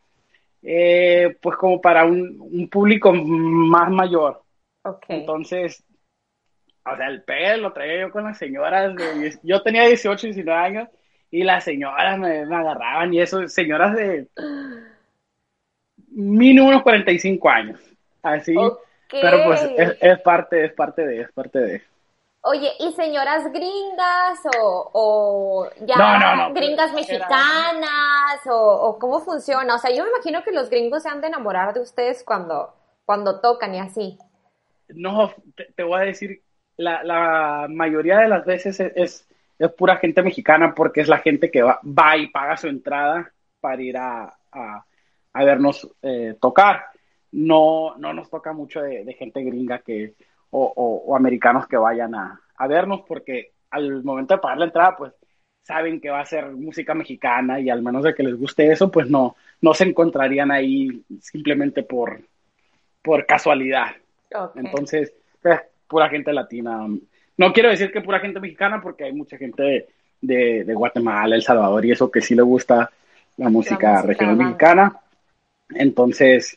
eh, 0.62 1.36
pues, 1.40 1.56
como 1.56 1.80
para 1.80 2.04
un, 2.04 2.68
público 2.70 3.12
más 3.12 3.90
mayor. 3.90 4.42
Okay. 4.84 5.20
Entonces, 5.20 5.82
o 6.84 6.96
sea, 6.96 7.06
el 7.06 7.22
pelo 7.22 7.62
lo 7.62 7.72
traía 7.72 8.00
yo 8.00 8.10
con 8.10 8.24
las 8.24 8.36
señoras. 8.36 8.94
yo 9.42 9.62
tenía 9.62 9.86
18, 9.86 10.26
19 10.26 10.60
años 10.60 10.88
y 11.32 11.44
las 11.44 11.64
señoras 11.64 12.18
me, 12.18 12.42
agarraban 12.42 13.12
y 13.12 13.20
eso, 13.20 13.48
señoras 13.48 13.96
de 13.96 14.28
mínimo 16.08 16.68
unos 16.68 16.82
45 16.82 17.48
años, 17.48 17.80
así. 18.22 18.54
Pero 19.10 19.44
pues 19.44 19.62
es, 20.00 20.20
parte, 20.20 20.66
es 20.66 20.72
parte 20.74 21.06
de, 21.06 21.20
es 21.22 21.32
parte 21.32 21.58
de. 21.58 21.82
Oye, 22.42 22.70
¿y 22.80 22.92
señoras 22.92 23.50
gringas 23.50 24.40
o, 24.92 25.68
ya 25.80 26.50
gringas 26.52 26.92
mexicanas 26.92 28.40
o, 28.50 28.98
cómo 29.00 29.20
funciona? 29.20 29.76
O 29.76 29.78
sea, 29.78 29.90
yo 29.90 30.04
me 30.04 30.10
imagino 30.10 30.42
que 30.44 30.52
los 30.52 30.68
gringos 30.68 31.02
se 31.02 31.08
han 31.08 31.22
de 31.22 31.28
enamorar 31.28 31.72
de 31.72 31.80
ustedes 31.80 32.24
cuando, 32.24 32.74
cuando 33.06 33.40
tocan 33.40 33.74
y 33.74 33.80
así. 33.80 34.18
No, 34.88 35.32
te, 35.76 35.82
voy 35.82 36.00
a 36.00 36.04
decir, 36.04 36.42
la, 36.76 37.02
la, 37.04 37.68
mayoría 37.70 38.18
de 38.18 38.28
las 38.28 38.44
veces 38.44 38.80
es 38.80 38.92
es 38.96 39.31
pura 39.76 39.96
gente 39.96 40.22
mexicana 40.22 40.74
porque 40.74 41.00
es 41.00 41.08
la 41.08 41.18
gente 41.18 41.50
que 41.50 41.62
va, 41.62 41.80
va 41.84 42.16
y 42.16 42.28
paga 42.28 42.56
su 42.56 42.68
entrada 42.68 43.32
para 43.60 43.82
ir 43.82 43.96
a, 43.96 44.34
a, 44.52 45.44
vernos 45.44 45.88
eh, 46.02 46.36
tocar. 46.40 46.86
No, 47.32 47.94
no 47.96 48.12
nos 48.12 48.28
toca 48.28 48.52
mucho 48.52 48.82
de, 48.82 49.12
gente 49.14 49.42
gringa 49.42 49.78
que, 49.78 50.14
o, 50.50 50.72
o, 51.06 51.16
americanos 51.16 51.66
que 51.66 51.76
vayan 51.76 52.14
a, 52.14 52.40
a, 52.56 52.66
vernos 52.66 53.02
porque 53.06 53.52
al 53.70 54.04
momento 54.04 54.34
de 54.34 54.40
pagar 54.40 54.58
la 54.58 54.64
entrada, 54.66 54.96
pues 54.96 55.12
saben 55.62 56.00
que 56.00 56.10
va 56.10 56.20
a 56.20 56.26
ser 56.26 56.50
música 56.50 56.94
mexicana 56.94 57.60
y 57.60 57.70
al 57.70 57.82
menos 57.82 58.02
de 58.02 58.14
que 58.14 58.22
les 58.22 58.36
guste 58.36 58.70
eso, 58.70 58.90
pues 58.90 59.08
no, 59.08 59.36
no 59.60 59.74
se 59.74 59.84
encontrarían 59.84 60.50
ahí 60.50 61.04
simplemente 61.20 61.82
por, 61.82 62.20
por 63.00 63.24
casualidad. 63.26 63.92
Entonces, 64.56 65.14
pues, 65.40 65.60
pura 65.86 66.08
gente 66.08 66.32
latina. 66.32 66.86
No 67.42 67.52
quiero 67.52 67.70
decir 67.70 67.90
que 67.90 68.00
pura 68.00 68.20
gente 68.20 68.38
mexicana, 68.38 68.80
porque 68.80 69.04
hay 69.04 69.12
mucha 69.12 69.36
gente 69.36 69.88
de, 70.20 70.74
Guatemala, 70.74 71.34
El 71.34 71.42
Salvador 71.42 71.84
y 71.84 71.90
eso 71.90 72.10
que 72.10 72.20
sí 72.20 72.34
le 72.36 72.42
gusta 72.42 72.90
la 73.36 73.48
música, 73.48 74.02
regional 74.02 74.36
mexicana. 74.36 74.96
Entonces, 75.74 76.56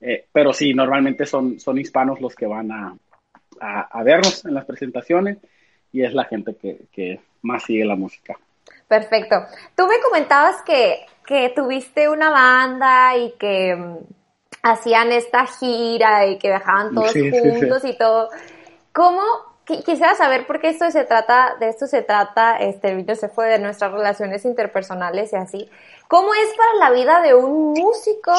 eh, 0.00 0.26
pero 0.30 0.52
sí, 0.52 0.74
normalmente 0.74 1.24
son, 1.24 1.58
son 1.58 1.78
hispanos 1.78 2.20
los 2.20 2.34
que 2.34 2.46
van 2.46 2.70
a, 2.70 2.94
vernos 4.04 4.44
en 4.44 4.54
las 4.54 4.66
presentaciones 4.66 5.38
y 5.92 6.04
es 6.04 6.12
la 6.12 6.24
gente 6.24 6.54
que, 6.54 7.20
más 7.42 7.64
sigue 7.64 7.84
la 7.84 7.96
música. 7.96 8.36
Perfecto. 8.86 9.36
Tú 9.74 9.86
me 9.86 9.98
comentabas 10.00 10.62
que, 10.62 11.06
tuviste 11.54 12.08
una 12.08 12.30
banda 12.30 13.16
y 13.16 13.32
que 13.38 13.74
mm, 13.74 13.96
hacían 14.62 15.12
esta 15.12 15.46
gira 15.46 16.26
y 16.26 16.38
que 16.38 16.48
viajaban 16.48 16.94
todos 16.94 17.12
juntos 17.12 17.84
y 17.84 17.96
todo. 17.96 18.28
¿Cómo, 18.92 19.22
quisiera 19.76 20.14
saber 20.14 20.46
por 20.46 20.60
qué 20.60 20.68
esto 20.68 20.90
se 20.90 21.04
trata, 21.04 21.56
de 21.60 21.68
esto 21.68 21.86
se 21.86 22.02
trata, 22.02 22.56
este 22.56 22.94
video 22.94 23.14
se 23.16 23.28
fue 23.28 23.48
de 23.48 23.58
nuestras 23.58 23.92
relaciones 23.92 24.44
interpersonales 24.44 25.32
y 25.32 25.36
así. 25.36 25.70
¿Cómo 26.08 26.32
es 26.34 26.54
para 26.56 26.88
la 26.88 26.90
vida 26.90 27.20
de 27.20 27.34
un 27.34 27.72
músico 27.72 28.32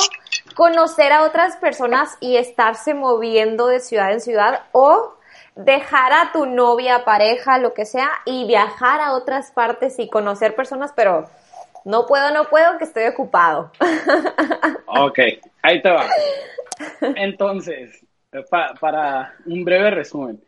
conocer 0.55 1.11
a 1.11 1.23
otras 1.23 1.57
personas 1.57 2.17
y 2.19 2.37
estarse 2.37 2.93
moviendo 2.93 3.67
de 3.67 3.79
ciudad 3.79 4.11
en 4.11 4.21
ciudad 4.21 4.63
o 4.71 5.13
dejar 5.55 6.13
a 6.13 6.31
tu 6.31 6.45
novia, 6.45 7.05
pareja, 7.05 7.59
lo 7.59 7.73
que 7.73 7.85
sea, 7.85 8.09
y 8.25 8.47
viajar 8.47 9.01
a 9.01 9.13
otras 9.13 9.51
partes 9.51 9.99
y 9.99 10.09
conocer 10.09 10.55
personas, 10.55 10.93
pero 10.95 11.29
no 11.85 12.07
puedo, 12.07 12.31
no 12.31 12.45
puedo, 12.45 12.77
que 12.77 12.85
estoy 12.85 13.05
ocupado. 13.05 13.71
Ok, 14.91 15.19
ahí 15.61 15.83
te 15.83 15.91
va. 15.91 16.03
Entonces, 17.15 18.03
para 18.81 19.35
un 19.45 19.63
breve 19.63 19.91
resumen 19.91 20.41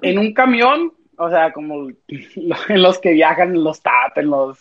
en 0.00 0.18
un 0.18 0.32
camión, 0.32 0.94
o 1.16 1.28
sea, 1.28 1.52
como 1.52 1.88
en 1.88 1.96
los 2.82 2.98
que 2.98 3.12
viajan 3.12 3.54
en 3.54 3.62
los 3.64 3.82
TAP, 3.82 4.18
en 4.18 4.30
los, 4.30 4.58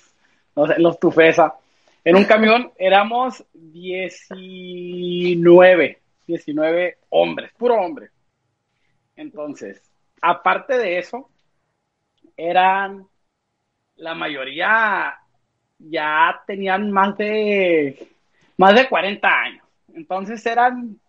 los 0.55 0.99
Tufesa, 0.99 1.55
en 2.03 2.15
un 2.15 2.23
camión 2.25 2.71
éramos 2.77 3.45
19, 3.53 5.99
19 6.27 6.97
hombres, 7.09 7.51
puro 7.57 7.75
hombre. 7.75 8.09
Entonces, 9.15 9.81
aparte 10.21 10.77
de 10.77 10.97
eso, 10.97 11.29
eran, 12.35 13.07
la 13.97 14.15
mayoría 14.15 15.15
ya 15.77 16.41
tenían 16.47 16.91
más 16.91 17.15
de, 17.17 18.09
más 18.57 18.73
de 18.73 18.89
40 18.89 19.27
años. 19.27 19.63
Entonces 19.93 20.43
eran 20.45 21.00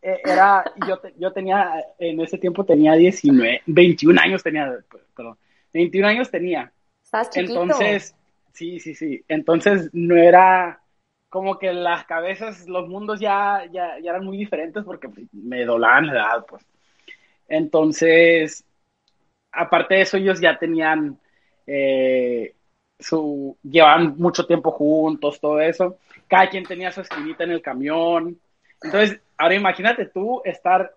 era, 0.00 0.64
yo, 0.86 1.00
yo 1.18 1.32
tenía, 1.32 1.84
en 1.98 2.20
ese 2.20 2.38
tiempo 2.38 2.64
tenía 2.64 2.94
19, 2.94 3.62
21 3.66 4.20
años 4.20 4.42
tenía, 4.42 4.72
perdón, 5.16 5.36
21 5.72 6.08
años 6.08 6.30
tenía. 6.30 6.72
Estás 7.02 7.30
chiquito. 7.30 7.62
Entonces, 7.62 8.16
sí, 8.52 8.80
sí, 8.80 8.94
sí. 8.94 9.24
Entonces 9.28 9.90
no 9.92 10.16
era 10.16 10.80
como 11.28 11.58
que 11.58 11.72
las 11.72 12.04
cabezas, 12.04 12.68
los 12.68 12.88
mundos 12.88 13.18
ya, 13.18 13.64
ya, 13.72 13.98
ya 14.00 14.10
eran 14.10 14.24
muy 14.24 14.36
diferentes 14.36 14.84
porque 14.84 15.08
me 15.32 15.64
doblaban 15.64 16.06
la 16.06 16.12
edad, 16.12 16.46
pues. 16.48 16.64
Entonces, 17.48 18.64
aparte 19.50 19.94
de 19.94 20.00
eso, 20.02 20.16
ellos 20.16 20.40
ya 20.40 20.58
tenían 20.58 21.18
eh, 21.66 22.54
su, 22.98 23.56
llevaban 23.62 24.14
mucho 24.16 24.46
tiempo 24.46 24.70
juntos, 24.70 25.40
todo 25.40 25.60
eso. 25.60 25.98
Cada 26.28 26.48
quien 26.48 26.64
tenía 26.64 26.92
su 26.92 27.00
esquinita 27.00 27.44
en 27.44 27.50
el 27.50 27.62
camión. 27.62 28.38
Entonces, 28.82 29.20
ahora 29.38 29.54
imagínate 29.54 30.06
tú 30.06 30.42
estar, 30.44 30.94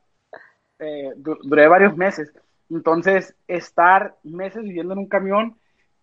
eh, 0.79 1.11
duré 1.15 1.67
varios 1.67 1.95
meses, 1.95 2.31
entonces 2.69 3.35
estar 3.47 4.15
meses 4.23 4.63
viviendo 4.63 4.93
en 4.93 4.99
un 4.99 5.07
camión 5.07 5.57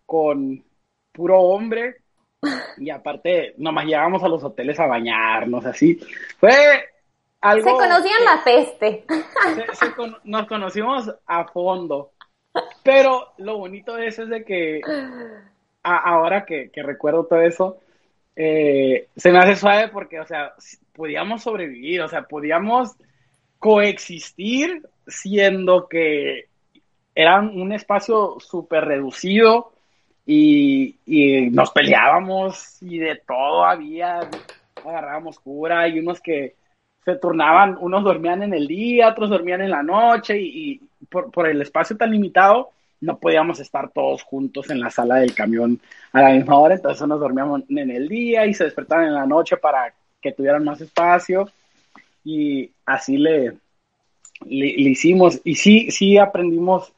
con 0.05 0.63
puro 1.11 1.39
hombre, 1.39 1.97
Y 2.77 2.89
aparte, 2.89 3.53
nomás 3.57 3.85
llegábamos 3.85 4.23
a 4.23 4.27
los 4.27 4.43
hoteles 4.43 4.79
a 4.79 4.87
bañarnos, 4.87 5.65
así. 5.65 5.99
Fue 6.39 6.51
algo... 7.41 7.69
Se 7.69 7.87
conocían 7.87 8.25
la 8.25 8.43
peste. 8.43 9.05
nos 10.23 10.47
conocimos 10.47 11.13
a 11.25 11.45
fondo. 11.45 12.11
Pero 12.83 13.33
lo 13.37 13.57
bonito 13.57 13.95
de 13.95 14.07
eso 14.07 14.23
es 14.23 14.29
de 14.29 14.45
que 14.45 14.81
ahora 15.83 16.45
que, 16.45 16.71
recuerdo 16.75 17.25
todo 17.25 17.41
eso, 17.41 17.79
eh, 18.35 19.07
se 19.15 19.31
me 19.31 19.39
hace 19.39 19.55
suave 19.55 19.87
porque, 19.89 20.19
o 20.19 20.25
sea, 20.25 20.53
podíamos 20.93 21.43
sobrevivir, 21.43 22.01
o 22.01 22.07
sea, 22.07 22.23
podíamos 22.23 22.95
coexistir 23.59 24.81
siendo 25.07 25.87
que 25.87 26.45
era 27.13 27.39
un 27.39 27.71
espacio 27.71 28.37
súper 28.39 28.85
reducido 28.85 29.71
y, 30.25 30.95
nos 31.51 31.71
peleábamos 31.71 32.81
y 32.81 32.97
de 32.97 33.21
todo 33.25 33.63
había, 33.63 34.19
agarrábamos 34.83 35.39
cura 35.39 35.87
y 35.87 35.99
unos 35.99 36.19
que 36.19 36.55
se 37.05 37.15
turnaban, 37.15 37.77
unos 37.79 38.03
dormían 38.03 38.43
en 38.43 38.53
el 38.53 38.67
día, 38.67 39.09
otros 39.09 39.29
dormían 39.29 39.61
en 39.61 39.69
la 39.69 39.83
noche 39.83 40.37
y, 40.39 40.81
por, 41.09 41.31
por, 41.31 41.47
el 41.47 41.61
espacio 41.61 41.95
tan 41.95 42.11
limitado 42.11 42.71
no 43.01 43.19
podíamos 43.19 43.59
estar 43.59 43.91
todos 43.91 44.23
juntos 44.23 44.69
en 44.69 44.79
la 44.79 44.89
sala 44.89 45.15
del 45.15 45.33
camión 45.33 45.79
a 46.11 46.21
la 46.21 46.29
misma 46.31 46.57
hora, 46.57 46.75
entonces 46.75 47.07
nos 47.07 47.19
dormíamos 47.19 47.63
en 47.69 47.91
el 47.91 48.07
día 48.07 48.45
y 48.45 48.53
se 48.53 48.63
despertaban 48.63 49.07
en 49.07 49.13
la 49.13 49.25
noche 49.25 49.57
para 49.57 49.93
que 50.21 50.31
tuvieran 50.31 50.63
más 50.63 50.81
espacio. 50.81 51.49
Y 52.23 52.71
así 52.85 53.17
le, 53.17 53.57
le, 54.45 54.65
hicimos. 54.67 55.39
Y 55.43 55.55
sí, 55.55 55.91
sí 55.91 56.17
aprendimos 56.17 56.91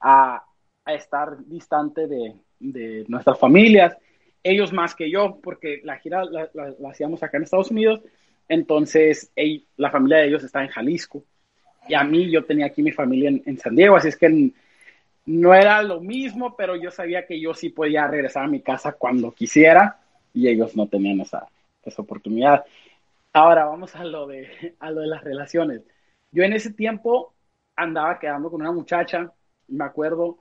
a, 0.00 0.42
a 0.84 0.94
estar 0.94 1.38
distante 1.46 2.06
de, 2.06 2.34
de, 2.58 3.04
nuestras 3.08 3.38
familias, 3.38 3.96
ellos 4.42 4.72
más 4.72 4.94
que 4.96 5.08
yo, 5.08 5.38
porque 5.42 5.80
la 5.84 5.98
gira 5.98 6.24
la, 6.24 6.50
hacíamos 6.90 7.22
acá 7.22 7.36
en 7.36 7.44
Estados 7.44 7.70
Unidos, 7.70 8.00
entonces 8.48 9.30
la 9.76 9.90
familia 9.90 10.18
de 10.18 10.26
ellos 10.26 10.42
está 10.42 10.62
en 10.62 10.68
Jalisco. 10.68 11.22
Y 11.88 11.94
a 11.94 12.04
mí 12.04 12.30
yo 12.30 12.44
tenía 12.44 12.66
aquí 12.66 12.82
mi 12.82 12.92
familia 12.92 13.28
en, 13.28 13.42
en 13.46 13.58
San 13.58 13.76
Diego, 13.76 13.96
así 13.96 14.08
es 14.08 14.16
que 14.16 14.52
no 15.26 15.54
era 15.54 15.82
lo 15.82 16.00
mismo, 16.00 16.56
pero 16.56 16.76
yo 16.76 16.90
sabía 16.90 17.26
que 17.26 17.40
yo 17.40 17.54
sí 17.54 17.68
podía 17.68 18.06
regresar 18.06 18.44
a 18.44 18.48
mi 18.48 18.60
casa 18.60 18.92
cuando 18.92 19.32
quisiera 19.32 20.00
y 20.34 20.48
ellos 20.48 20.76
no 20.76 20.88
tenían 20.88 21.20
esa, 21.20 21.48
esa 21.84 22.02
oportunidad. 22.02 22.64
Ahora 23.32 23.64
vamos 23.64 23.94
a 23.94 24.04
lo, 24.04 24.26
de, 24.26 24.74
a 24.80 24.90
lo 24.90 25.00
de 25.00 25.06
las 25.06 25.22
relaciones. 25.22 25.82
Yo 26.30 26.42
en 26.42 26.52
ese 26.52 26.72
tiempo 26.72 27.32
andaba 27.76 28.18
quedando 28.18 28.50
con 28.50 28.60
una 28.60 28.72
muchacha, 28.72 29.32
me 29.68 29.84
acuerdo, 29.84 30.38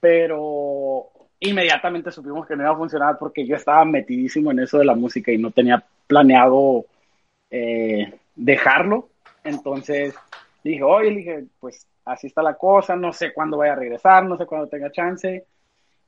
pero 0.00 1.10
inmediatamente 1.40 2.12
supimos 2.12 2.46
que 2.46 2.54
no 2.54 2.62
iba 2.62 2.72
a 2.72 2.76
funcionar 2.76 3.18
porque 3.18 3.46
yo 3.46 3.56
estaba 3.56 3.84
metidísimo 3.84 4.50
en 4.50 4.60
eso 4.60 4.78
de 4.78 4.84
la 4.84 4.94
música 4.94 5.32
y 5.32 5.38
no 5.38 5.50
tenía 5.50 5.84
planeado 6.06 6.84
eh, 7.50 8.12
dejarlo. 8.36 9.08
Entonces 9.42 10.14
dije, 10.62 10.82
oye, 10.82 11.10
dije, 11.10 11.44
pues 11.58 11.86
así 12.04 12.26
está 12.26 12.42
la 12.42 12.54
cosa, 12.54 12.96
no 12.96 13.12
sé 13.12 13.32
cuándo 13.32 13.58
vaya 13.58 13.72
a 13.72 13.76
regresar, 13.76 14.24
no 14.24 14.36
sé 14.36 14.46
cuándo 14.46 14.68
tenga 14.68 14.90
chance. 14.90 15.46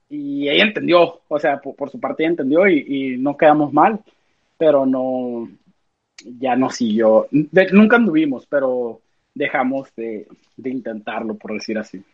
Y 0.09 0.49
ella 0.49 0.65
entendió, 0.65 1.21
o 1.27 1.39
sea, 1.39 1.59
por, 1.59 1.91
su 1.91 1.99
parte 1.99 2.23
ella 2.23 2.31
entendió 2.31 2.69
y, 2.69 3.17
no 3.19 3.37
quedamos 3.37 3.73
mal, 3.73 4.01
pero 4.59 4.85
no, 4.85 5.49
ya 6.39 6.55
no 6.57 6.71
siguió. 6.71 7.29
nunca 7.31 7.97
anduvimos, 7.97 8.47
pero 8.47 9.01
dejamos 9.35 9.95
de, 9.97 10.27
de 10.57 10.71
intentarlo, 10.71 11.35
por 11.35 11.55
decir 11.55 11.79
así. 11.79 12.05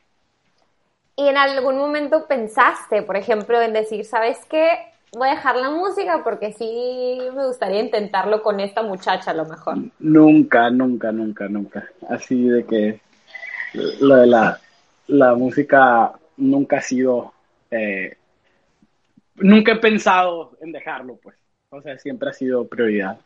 ¿Y 1.16 1.26
en 1.26 1.36
algún 1.36 1.76
momento 1.76 2.26
pensaste, 2.28 3.02
por 3.02 3.16
ejemplo, 3.16 3.60
en 3.60 3.72
decir, 3.72 4.04
¿sabes 4.04 4.38
qué? 4.48 4.68
Voy 5.16 5.28
a 5.28 5.32
dejar 5.32 5.56
la 5.56 5.70
música 5.70 6.22
porque 6.22 6.52
sí 6.52 7.18
me 7.34 7.46
gustaría 7.46 7.80
intentarlo 7.80 8.42
con 8.42 8.60
esta 8.60 8.82
muchacha 8.82 9.32
a 9.32 9.34
lo 9.34 9.44
mejor. 9.46 9.78
Nunca, 9.98 10.70
nunca, 10.70 11.10
nunca, 11.10 11.48
nunca. 11.48 11.88
Así 12.08 12.48
de 12.48 12.64
que 12.64 13.00
lo 13.74 14.16
de 14.16 14.26
la, 14.26 14.60
la 15.08 15.34
música 15.34 16.12
nunca 16.36 16.78
ha 16.78 16.82
sido, 16.82 17.32
eh, 17.70 18.16
nunca 19.36 19.72
he 19.72 19.76
pensado 19.76 20.52
en 20.60 20.72
dejarlo, 20.72 21.16
pues. 21.16 21.36
O 21.70 21.82
sea, 21.82 21.98
siempre 21.98 22.30
ha 22.30 22.32
sido 22.32 22.66
prioridad. 22.66 23.18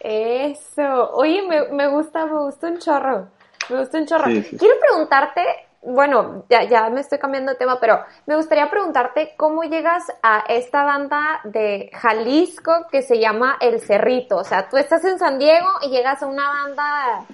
Eso. 0.00 1.10
Oye, 1.14 1.42
me, 1.48 1.68
me 1.72 1.88
gusta, 1.88 2.26
me 2.26 2.38
gusta 2.40 2.68
un 2.68 2.78
chorro. 2.78 3.28
Me 3.68 3.80
gusta 3.80 3.98
un 3.98 4.06
chorro. 4.06 4.24
Quiero 4.24 4.74
preguntarte, 4.88 5.42
bueno, 5.82 6.44
ya, 6.48 6.64
ya 6.64 6.88
me 6.90 7.00
estoy 7.00 7.18
cambiando 7.18 7.52
de 7.52 7.58
tema, 7.58 7.80
pero 7.80 8.00
me 8.26 8.36
gustaría 8.36 8.70
preguntarte 8.70 9.34
cómo 9.36 9.64
llegas 9.64 10.04
a 10.22 10.44
esta 10.48 10.84
banda 10.84 11.40
de 11.44 11.90
Jalisco 11.92 12.86
que 12.90 13.02
se 13.02 13.18
llama 13.18 13.56
El 13.60 13.80
Cerrito. 13.80 14.36
O 14.36 14.44
sea, 14.44 14.68
tú 14.68 14.76
estás 14.76 15.04
en 15.04 15.18
San 15.18 15.38
Diego 15.38 15.66
y 15.82 15.90
llegas 15.90 16.22
a 16.22 16.26
una 16.26 16.48
banda 16.48 17.26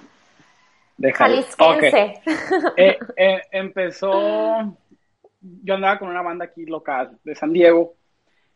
de 0.97 1.13
Jalisquense. 1.13 2.13
Eh, 2.77 2.97
eh, 3.15 3.41
empezó, 3.51 4.75
yo 5.41 5.73
andaba 5.73 5.99
con 5.99 6.09
una 6.09 6.21
banda 6.21 6.45
aquí 6.45 6.65
local 6.65 7.17
de 7.23 7.35
San 7.35 7.51
Diego, 7.53 7.93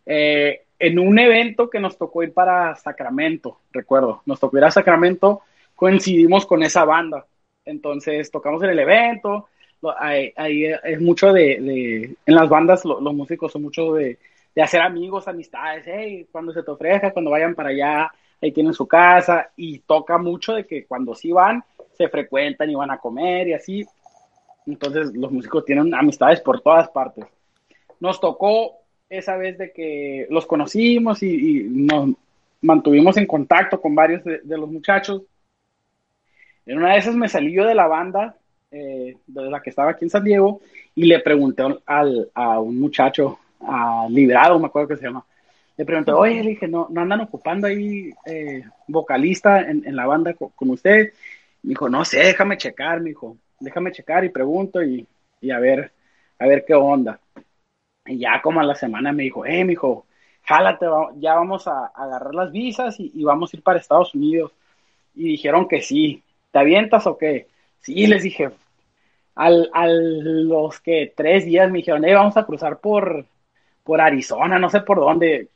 eh, 0.06 0.62
en 0.80 1.00
un 1.00 1.17
evento 1.19 1.69
que 1.69 1.80
nos 1.80 1.97
tocó 1.97 2.23
ir 2.23 2.34
para 2.34 2.76
Sacramento, 2.76 3.60
recuerdo, 3.71 4.21
nos 4.26 4.39
tocó 4.39 4.58
ir 4.58 4.63
a 4.63 4.71
Sacramento, 4.71 5.41
coincidimos 5.76 6.45
con 6.45 6.63
esa 6.63 6.86
banda, 6.86 7.26
entonces 7.65 8.30
tocamos 8.32 8.62
en 8.63 8.69
el 8.69 8.80
evento, 8.80 9.47
ahí, 9.97 10.34
es 10.84 11.02
mucho 11.02 11.34
de, 11.34 12.15
en 12.26 12.36
las 12.36 12.50
bandas 12.50 12.86
los 12.86 13.13
músicos 13.13 13.52
son 13.52 13.63
mucho 13.63 13.93
de, 13.93 14.17
de 14.56 14.62
hacer 14.62 14.82
amigos, 14.82 15.28
amistades, 15.28 15.84
hey, 15.86 16.28
cuando 16.32 16.54
se 16.54 16.63
te 16.63 16.71
ofrezca, 16.71 17.12
cuando 17.12 17.32
vayan 17.32 17.56
para 17.56 17.69
allá, 17.69 18.12
ahí 18.41 18.52
tienen 18.52 18.73
su 18.73 18.88
casa, 18.88 19.52
y 19.56 19.80
toca 19.80 20.17
mucho 20.17 20.54
de 20.54 20.65
que 20.65 20.86
cuando 20.86 21.15
sí 21.15 21.32
van, 21.32 21.63
se 21.97 22.10
frecuentan 22.10 22.69
y 22.69 22.75
van 22.75 22.91
a 22.91 22.97
comer 22.97 23.47
y 23.47 23.53
así. 23.53 23.86
Entonces 24.65 25.13
los 25.15 25.31
músicos 25.31 25.65
tienen 25.65 25.93
amistades 25.93 26.41
por 26.41 26.62
todas 26.62 26.89
partes. 26.89 27.25
Nos 27.99 28.19
tocó 28.19 28.73
esa 29.10 29.38
vez 29.38 29.57
de 29.57 29.71
que 29.71 30.27
los 30.29 30.45
conocimos 30.45 31.23
y, 31.23 31.63
nos 31.69 32.10
mantuvimos 32.62 33.17
en 33.17 33.25
contacto 33.25 33.79
con 33.79 33.95
varios 33.95 34.23
de, 34.23 34.57
los 34.57 34.69
muchachos. 34.69 35.23
En 36.65 36.77
una 36.77 36.93
de 36.93 36.99
esas 36.99 37.15
me 37.15 37.29
salí 37.29 37.53
yo 37.53 37.65
de 37.65 37.75
la 37.75 37.88
banda, 37.88 38.36
eh, 38.71 39.15
de 39.25 39.49
la 39.49 39.62
que 39.62 39.69
estaba 39.69 39.91
aquí 39.91 40.05
en 40.05 40.10
San 40.10 40.23
Diego, 40.23 40.60
y 40.95 41.05
le 41.05 41.19
pregunté 41.19 41.63
al, 41.86 42.29
a 42.33 42.60
un 42.60 42.79
muchacho, 42.79 43.39
a 43.62 44.07
Librado, 44.10 44.60
me 44.60 44.67
acuerdo 44.67 44.89
que 44.89 44.97
se 44.97 45.05
llama, 45.05 45.25
le 45.77 45.86
pregunté, 45.86 46.12
oye, 46.12 46.43
le 46.43 46.49
dije, 46.49 46.67
¿no, 46.67 46.88
no 46.89 47.01
andan 47.01 47.21
ocupando 47.21 47.67
ahí 47.67 48.12
eh, 48.25 48.63
vocalista 48.88 49.62
en, 49.62 49.83
en, 49.86 49.95
la 49.95 50.07
banda 50.07 50.33
con, 50.33 50.49
con 50.49 50.71
usted? 50.71 51.13
Me 51.67 51.71
dijo, 51.71 51.89
no 51.89 52.06
sé, 52.06 52.19
déjame 52.19 52.56
checar, 52.56 53.01
me 53.01 53.10
dijo, 53.10 53.36
déjame 53.60 53.91
checar 53.91 54.23
y 54.23 54.30
pregunto 54.30 54.82
y, 54.82 55.06
a 55.51 55.60
ver, 55.60 55.91
a 56.39 56.47
ver 56.47 56.63
qué 56.65 56.73
onda. 56.73 57.19
Y 58.06 58.19
ya 58.19 58.41
como 58.41 58.62
a 58.62 58.63
la 58.63 58.73
semana 58.73 59.12
me 59.12 59.23
dijo, 59.23 59.45
eh, 59.45 59.65
me 59.65 59.71
dijo, 59.71 60.06
jálate, 60.43 60.86
ya 61.17 61.36
vamos 61.36 61.67
a, 61.67 61.88
agarrar 61.88 62.34
las 62.34 62.53
visas 62.53 62.95
y, 62.97 63.21
vamos 63.21 63.53
a 63.53 63.58
ir 63.58 63.63
para 63.63 63.80
Estados 63.80 64.15
Unidos. 64.15 64.53
Y 65.13 65.27
dijeron 65.27 65.67
que 65.67 65.82
sí, 65.82 66.23
¿te 66.51 66.60
avientas 66.60 67.06
o 67.06 67.17
qué? 67.17 67.47
Sí, 67.82 68.08
les 68.08 68.23
dije, 68.23 68.49
al, 69.36 69.69
a 69.73 69.88
los 69.88 70.80
que 70.80 71.12
tres 71.13 71.43
días 71.43 71.69
me 71.69 71.80
dijeron, 71.80 72.06
eh, 72.06 72.13
vamos 72.13 72.38
a 72.38 72.45
cruzar 72.45 72.80
por, 72.80 73.25
por 73.84 73.99
Arizona, 73.99 74.58
no 74.58 74.69
sé 74.69 74.80
por 74.80 75.01
dónde. 75.01 75.49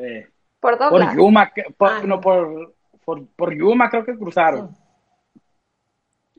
Eh, 0.00 0.26
por, 0.58 0.78
por 0.78 1.14
Yuma, 1.14 1.52
por, 1.76 1.90
ah. 1.90 2.00
no, 2.02 2.18
por, 2.18 2.72
por, 3.04 3.26
por, 3.26 3.54
Yuma 3.54 3.90
creo 3.90 4.06
que 4.06 4.16
cruzaron. 4.16 4.74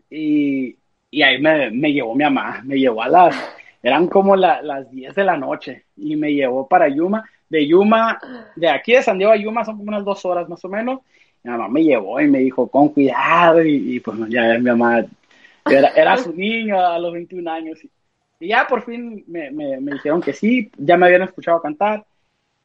Y, 0.09 0.75
ahí 1.21 1.39
me, 1.39 1.93
llevó 1.93 2.15
mi 2.15 2.23
mamá, 2.23 2.61
me 2.63 2.77
llevó 2.77 3.03
a 3.03 3.09
las, 3.09 3.35
eran 3.81 4.07
como 4.07 4.35
las 4.35 4.89
10 4.91 5.15
de 5.15 5.23
la 5.23 5.37
noche 5.37 5.85
y 5.97 6.15
me 6.15 6.33
llevó 6.33 6.67
para 6.67 6.87
Yuma. 6.87 7.23
De 7.49 7.67
Yuma, 7.67 8.19
de 8.55 8.69
aquí 8.69 8.93
de 8.93 9.01
San 9.01 9.17
Diego 9.17 9.33
a 9.33 9.35
Yuma 9.35 9.65
son 9.65 9.77
como 9.77 9.89
unas 9.89 10.05
dos 10.05 10.23
horas 10.25 10.47
más 10.47 10.63
o 10.63 10.69
menos. 10.69 10.99
Mi 11.43 11.51
mamá 11.51 11.67
me 11.67 11.83
llevó 11.83 12.19
y 12.21 12.27
me 12.27 12.39
dijo, 12.39 12.67
con 12.67 12.89
cuidado, 12.89 13.63
y, 13.63 13.99
pues 14.01 14.17
ya 14.29 14.57
mi 14.59 14.69
mamá 14.69 15.05
era, 15.65 16.17
su 16.17 16.33
niño 16.33 16.79
a 16.79 16.99
los 16.99 17.13
21 17.13 17.49
años. 17.49 17.79
Y, 18.39 18.47
ya 18.47 18.67
por 18.67 18.83
fin 18.83 19.23
me, 19.27 19.49
me, 19.51 19.93
dijeron 19.93 20.21
que 20.21 20.33
sí, 20.33 20.71
ya 20.77 20.95
me 20.97 21.07
habían 21.07 21.23
escuchado 21.23 21.61
cantar 21.61 22.05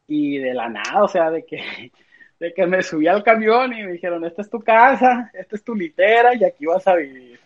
y 0.07 0.39
de 0.39 0.55
la 0.55 0.69
nada, 0.69 1.03
o 1.03 1.09
sea, 1.09 1.31
de 1.31 1.45
que 1.45 1.91
de 2.45 2.53
que 2.53 2.67
me 2.67 2.83
subí 2.83 3.07
al 3.07 3.23
camión 3.23 3.73
y 3.73 3.83
me 3.83 3.93
dijeron, 3.93 4.23
esta 4.27 4.43
es 4.43 4.51
tu 4.51 4.61
casa, 4.61 5.31
esta 5.33 5.57
es 5.57 5.65
tu 5.65 5.75
litera 5.75 6.35
y 6.35 6.45
aquí 6.45 6.67
vas 6.67 6.87
a 6.87 6.95
vivir. 6.97 7.41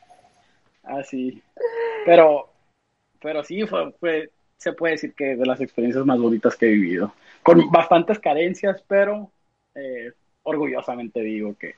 Así. 0.82 1.40
Pero, 2.04 2.48
pero 3.20 3.44
sí, 3.44 3.64
fue, 3.64 4.30
se 4.56 4.72
puede 4.72 4.94
decir 4.94 5.14
que 5.14 5.36
de 5.36 5.46
las 5.46 5.60
experiencias 5.60 6.04
más 6.04 6.18
bonitas 6.18 6.56
que 6.56 6.66
he 6.66 6.70
vivido. 6.70 7.12
Con 7.44 7.70
bastantes 7.70 8.18
carencias, 8.18 8.82
pero 8.88 9.30
eh, 9.76 10.10
orgullosamente 10.42 11.20
digo 11.20 11.54
que, 11.56 11.76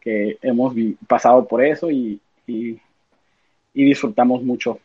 que 0.00 0.38
hemos 0.40 0.74
pasado 1.06 1.46
por 1.46 1.62
eso 1.62 1.90
y, 1.90 2.18
y, 2.46 2.80
disfrutamos 3.74 4.42
mucho 4.42 4.78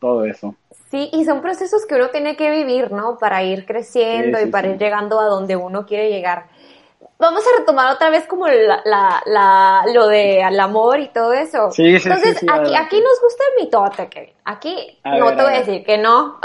todo 0.00 0.24
eso. 0.24 0.56
Sí, 0.90 1.10
y 1.12 1.24
son 1.24 1.42
procesos 1.42 1.86
que 1.86 1.94
uno 1.94 2.08
tiene 2.08 2.36
que 2.36 2.50
vivir, 2.50 2.90
¿no? 2.90 3.18
Para 3.18 3.44
ir 3.44 3.66
creciendo 3.66 4.40
y 4.40 4.46
para 4.46 4.68
ir 4.68 4.78
llegando 4.78 5.20
a 5.20 5.26
donde 5.26 5.54
uno 5.54 5.86
quiere 5.86 6.10
llegar. 6.10 6.46
Vamos 7.20 7.44
a 7.44 7.58
retomar 7.58 7.92
otra 7.92 8.10
vez 8.10 8.28
como 8.28 8.46
la, 8.46 8.80
la, 8.84 9.84
lo 9.92 10.06
de 10.06 10.40
al 10.40 10.58
amor 10.60 11.00
y 11.00 11.08
todo 11.08 11.32
eso. 11.32 11.72
Sí, 11.72 11.98
sí, 11.98 12.08
Entonces, 12.08 12.38
sí, 12.38 12.46
aquí, 12.48 12.76
aquí 12.76 13.00
nos 13.00 13.20
gusta 13.20 13.42
el 13.50 13.64
mitote, 13.64 14.08
Kevin. 14.08 14.32
Aquí 14.44 15.00
no 15.04 15.34
te 15.34 15.42
voy 15.42 15.52
a, 15.52 15.58
decir 15.58 15.84
que 15.84 15.98
no. 15.98 16.38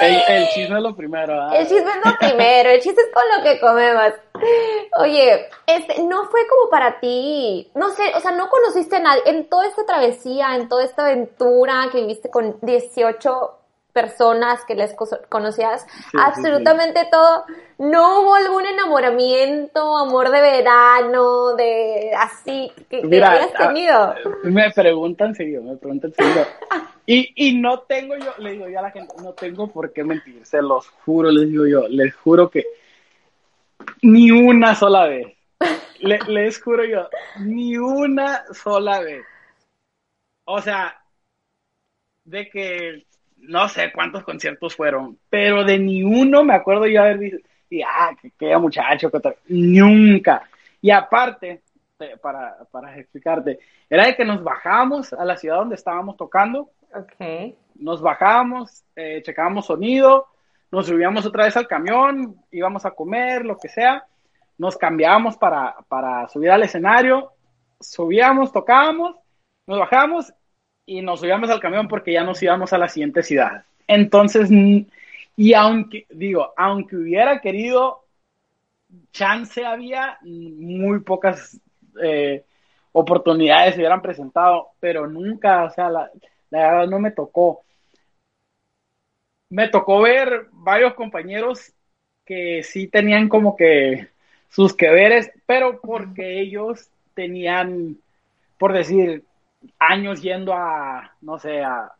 El, 0.00 0.22
el, 0.28 0.48
chisme 0.48 0.78
es 0.78 0.82
lo 0.82 0.96
primero. 0.96 1.40
¿ah? 1.40 1.56
El 1.56 1.68
chisme 1.68 1.88
es 1.88 2.04
lo 2.04 2.18
primero, 2.18 2.70
el 2.70 2.80
chisme 2.80 3.00
es 3.00 3.10
con 3.14 3.22
lo 3.36 3.44
que 3.44 3.60
comemos. 3.60 4.12
Oye, 4.98 5.48
este, 5.66 6.02
no 6.02 6.24
fue 6.24 6.40
como 6.48 6.68
para 6.68 6.98
ti, 6.98 7.70
no 7.74 7.90
sé, 7.90 8.12
o 8.16 8.20
sea, 8.20 8.32
no 8.32 8.48
conociste 8.48 8.96
a 8.96 9.00
nadie 9.00 9.22
en 9.26 9.48
toda 9.48 9.66
esta 9.66 9.86
travesía, 9.86 10.56
en 10.56 10.68
toda 10.68 10.82
esta 10.82 11.06
aventura 11.06 11.88
que 11.92 12.00
viviste 12.00 12.28
con 12.28 12.58
18 12.60 13.56
personas 13.96 14.62
que 14.66 14.74
les 14.74 14.94
conocías, 15.30 15.86
absolutamente 16.12 17.08
todo. 17.10 17.46
¿No 17.78 18.20
hubo 18.20 18.34
algún 18.34 18.66
enamoramiento, 18.66 19.96
amor 19.96 20.30
de 20.30 20.42
verano, 20.42 21.54
de 21.56 22.10
así, 22.14 22.70
que, 22.90 23.02
Mira, 23.02 23.48
ah, 23.54 23.68
tenido? 23.68 24.14
Me 24.42 24.70
preguntan 24.70 25.34
seguido, 25.34 25.62
me 25.62 25.76
preguntan 25.76 26.12
seguido. 26.12 26.44
y, 27.06 27.32
y 27.34 27.58
no 27.58 27.80
tengo 27.80 28.16
yo, 28.16 28.34
le 28.36 28.52
digo 28.52 28.68
yo 28.68 28.78
a 28.78 28.82
la 28.82 28.90
gente, 28.90 29.14
no 29.22 29.32
tengo 29.32 29.68
por 29.68 29.94
qué 29.94 30.04
mentir, 30.04 30.44
se 30.44 30.60
los 30.60 30.88
juro, 31.06 31.30
les 31.30 31.48
digo 31.48 31.66
yo, 31.66 31.88
les 31.88 32.14
juro 32.14 32.50
que 32.50 32.66
ni 34.02 34.30
una 34.30 34.74
sola 34.74 35.06
vez. 35.06 35.26
les 36.00 36.60
juro 36.60 36.84
yo, 36.84 37.08
ni 37.40 37.78
una 37.78 38.44
sola 38.52 39.00
vez. 39.00 39.24
O 40.44 40.60
sea, 40.60 41.00
de 42.26 42.50
que 42.50 43.05
no 43.46 43.68
sé 43.68 43.92
cuántos 43.92 44.24
conciertos 44.24 44.76
fueron, 44.76 45.18
pero 45.30 45.64
de 45.64 45.78
ni 45.78 46.02
uno 46.02 46.44
me 46.44 46.54
acuerdo 46.54 46.86
yo 46.86 47.00
haber 47.00 47.18
visto, 47.18 47.38
y 47.68 47.82
ah, 47.82 48.14
que, 48.38 48.56
muchacho, 48.56 49.10
que 49.10 49.20
nunca. 49.48 50.42
Y 50.80 50.90
aparte, 50.90 51.62
para, 52.20 52.58
para 52.70 52.96
explicarte, 52.98 53.58
era 53.88 54.06
de 54.06 54.14
que 54.14 54.24
nos 54.24 54.42
bajábamos 54.42 55.12
a 55.12 55.24
la 55.24 55.36
ciudad 55.36 55.56
donde 55.56 55.74
estábamos 55.74 56.16
tocando. 56.16 56.70
Okay. 56.94 57.56
Nos 57.74 58.00
bajábamos, 58.00 58.84
eh, 58.94 59.22
checábamos 59.22 59.66
sonido, 59.66 60.26
nos 60.70 60.86
subíamos 60.86 61.26
otra 61.26 61.44
vez 61.44 61.56
al 61.56 61.66
camión, 61.66 62.36
íbamos 62.50 62.86
a 62.86 62.92
comer, 62.92 63.44
lo 63.44 63.58
que 63.58 63.68
sea, 63.68 64.04
nos 64.58 64.76
cambiábamos 64.76 65.36
para, 65.36 65.76
para 65.88 66.28
subir 66.28 66.50
al 66.50 66.62
escenario, 66.62 67.32
subíamos, 67.80 68.52
tocábamos, 68.52 69.16
nos 69.66 69.78
bajábamos 69.78 70.32
y 70.86 71.02
nos 71.02 71.20
subíamos 71.20 71.50
al 71.50 71.60
camión 71.60 71.88
porque 71.88 72.12
ya 72.12 72.22
nos 72.22 72.42
íbamos 72.42 72.72
a 72.72 72.78
la 72.78 72.88
siguiente 72.88 73.22
ciudad. 73.22 73.64
Entonces, 73.88 74.48
y 75.36 75.54
aunque, 75.54 76.06
digo, 76.10 76.52
aunque 76.56 76.96
hubiera 76.96 77.40
querido, 77.40 78.04
chance 79.12 79.64
había 79.64 80.18
muy 80.22 81.00
pocas 81.00 81.60
eh, 82.02 82.44
oportunidades 82.92 83.74
se 83.74 83.80
hubieran 83.80 84.00
presentado, 84.00 84.68
pero 84.80 85.06
nunca, 85.06 85.64
o 85.64 85.70
sea, 85.70 85.90
la, 85.90 86.10
la 86.50 86.58
verdad 86.58 86.86
no 86.88 86.98
me 86.98 87.10
tocó. 87.10 87.62
Me 89.50 89.68
tocó 89.68 90.00
ver 90.00 90.46
varios 90.52 90.94
compañeros 90.94 91.72
que 92.24 92.62
sí 92.62 92.88
tenían 92.88 93.28
como 93.28 93.56
que 93.56 94.08
sus 94.48 94.74
que 94.74 94.90
veres, 94.90 95.30
pero 95.46 95.80
porque 95.80 96.40
ellos 96.40 96.88
tenían, 97.14 97.98
por 98.58 98.72
decir, 98.72 99.24
años 99.78 100.22
yendo 100.22 100.52
a, 100.52 101.12
no 101.20 101.38
sé, 101.38 101.62
a, 101.62 101.92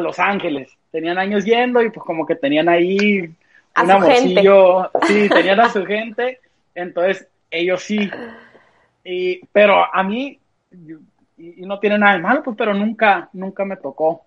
Los 0.00 0.18
Ángeles. 0.18 0.70
Tenían 0.90 1.18
años 1.18 1.44
yendo 1.44 1.82
y 1.82 1.90
pues 1.90 2.04
como 2.04 2.26
que 2.26 2.34
tenían 2.34 2.68
ahí 2.68 3.20
un 3.20 3.90
amorcillo. 3.90 4.90
Sí, 5.06 5.28
tenían 5.28 5.60
a 5.60 5.68
su 5.68 5.84
gente. 5.84 6.40
Entonces, 6.74 7.28
ellos 7.50 7.82
sí. 7.82 8.10
Y, 9.04 9.44
pero 9.46 9.84
a 9.92 10.02
mí, 10.02 10.38
y, 11.36 11.66
no 11.66 11.78
tiene 11.78 11.98
nada 11.98 12.14
de 12.14 12.22
malo, 12.22 12.42
pues, 12.42 12.56
pero 12.56 12.74
nunca, 12.74 13.28
nunca 13.32 13.64
me 13.64 13.76
tocó. 13.76 14.24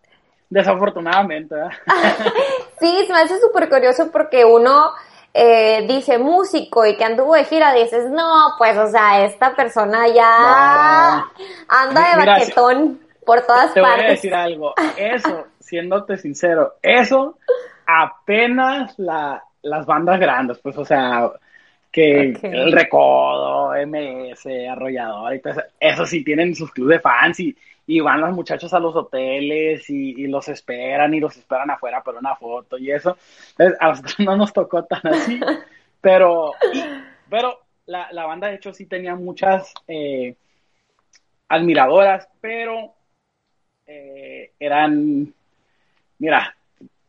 Desafortunadamente. 0.49 1.55
sí, 2.79 3.03
se 3.07 3.13
me 3.13 3.19
hace 3.19 3.39
súper 3.39 3.67
curioso 3.69 4.11
porque 4.11 4.45
uno 4.45 4.91
eh, 5.37 5.85
dice 5.85 6.17
músico 6.17 6.85
y 6.85 6.95
que 6.95 7.03
anduvo 7.03 7.35
de 7.35 7.43
gira, 7.43 7.73
dices, 7.73 8.09
no, 8.09 8.53
pues, 8.57 8.77
o 8.77 8.87
sea, 8.87 9.25
esta 9.25 9.53
persona 9.53 10.07
ya 10.07 11.25
anda 11.67 12.11
de 12.11 12.25
baquetón 12.25 13.01
por 13.25 13.41
todas 13.41 13.73
partes. 13.73 13.73
Te 13.73 13.81
voy 13.81 13.89
a 13.89 14.09
decir 14.11 14.33
algo, 14.33 14.73
eso, 14.97 15.47
siéndote 15.59 16.15
sincero, 16.15 16.75
eso 16.81 17.37
apenas 17.85 18.97
la, 18.97 19.43
las 19.61 19.85
bandas 19.85 20.21
grandes, 20.21 20.57
pues, 20.59 20.77
o 20.77 20.85
sea, 20.85 21.29
que 21.91 22.33
el 22.41 22.71
Recodo, 22.71 23.73
MS, 23.85 24.47
Arrollador 24.71 25.35
y 25.35 25.41
todo 25.41 25.51
eso, 25.51 25.63
eso 25.81 26.05
sí 26.05 26.23
tienen 26.23 26.55
sus 26.55 26.71
clubes 26.71 26.99
de 26.99 27.01
fans 27.01 27.39
y, 27.41 27.53
y 27.87 27.99
van 27.99 28.21
los 28.21 28.33
muchachos 28.33 28.73
a 28.73 28.79
los 28.79 28.95
hoteles 28.95 29.89
y, 29.89 30.27
los 30.27 30.47
esperan 30.47 31.13
y 31.13 31.19
los 31.19 31.37
esperan 31.37 31.69
afuera 31.69 32.01
por 32.03 32.15
una 32.15 32.35
foto 32.35 32.77
y 32.77 32.91
eso. 32.91 33.17
Entonces, 33.51 33.77
a 33.79 33.89
nosotros 33.89 34.19
no 34.19 34.37
nos 34.37 34.53
tocó 34.53 34.83
tan 34.85 35.01
así, 35.07 35.39
pero, 36.01 36.53
pero 37.29 37.59
la, 37.85 38.11
la, 38.11 38.25
banda 38.25 38.47
de 38.47 38.55
hecho 38.55 38.73
sí 38.73 38.85
tenía 38.85 39.15
muchas 39.15 39.71
eh, 39.87 40.35
admiradoras, 41.47 42.27
pero 42.41 42.93
eh, 43.85 44.51
eran, 44.59 45.33
mira, 46.17 46.55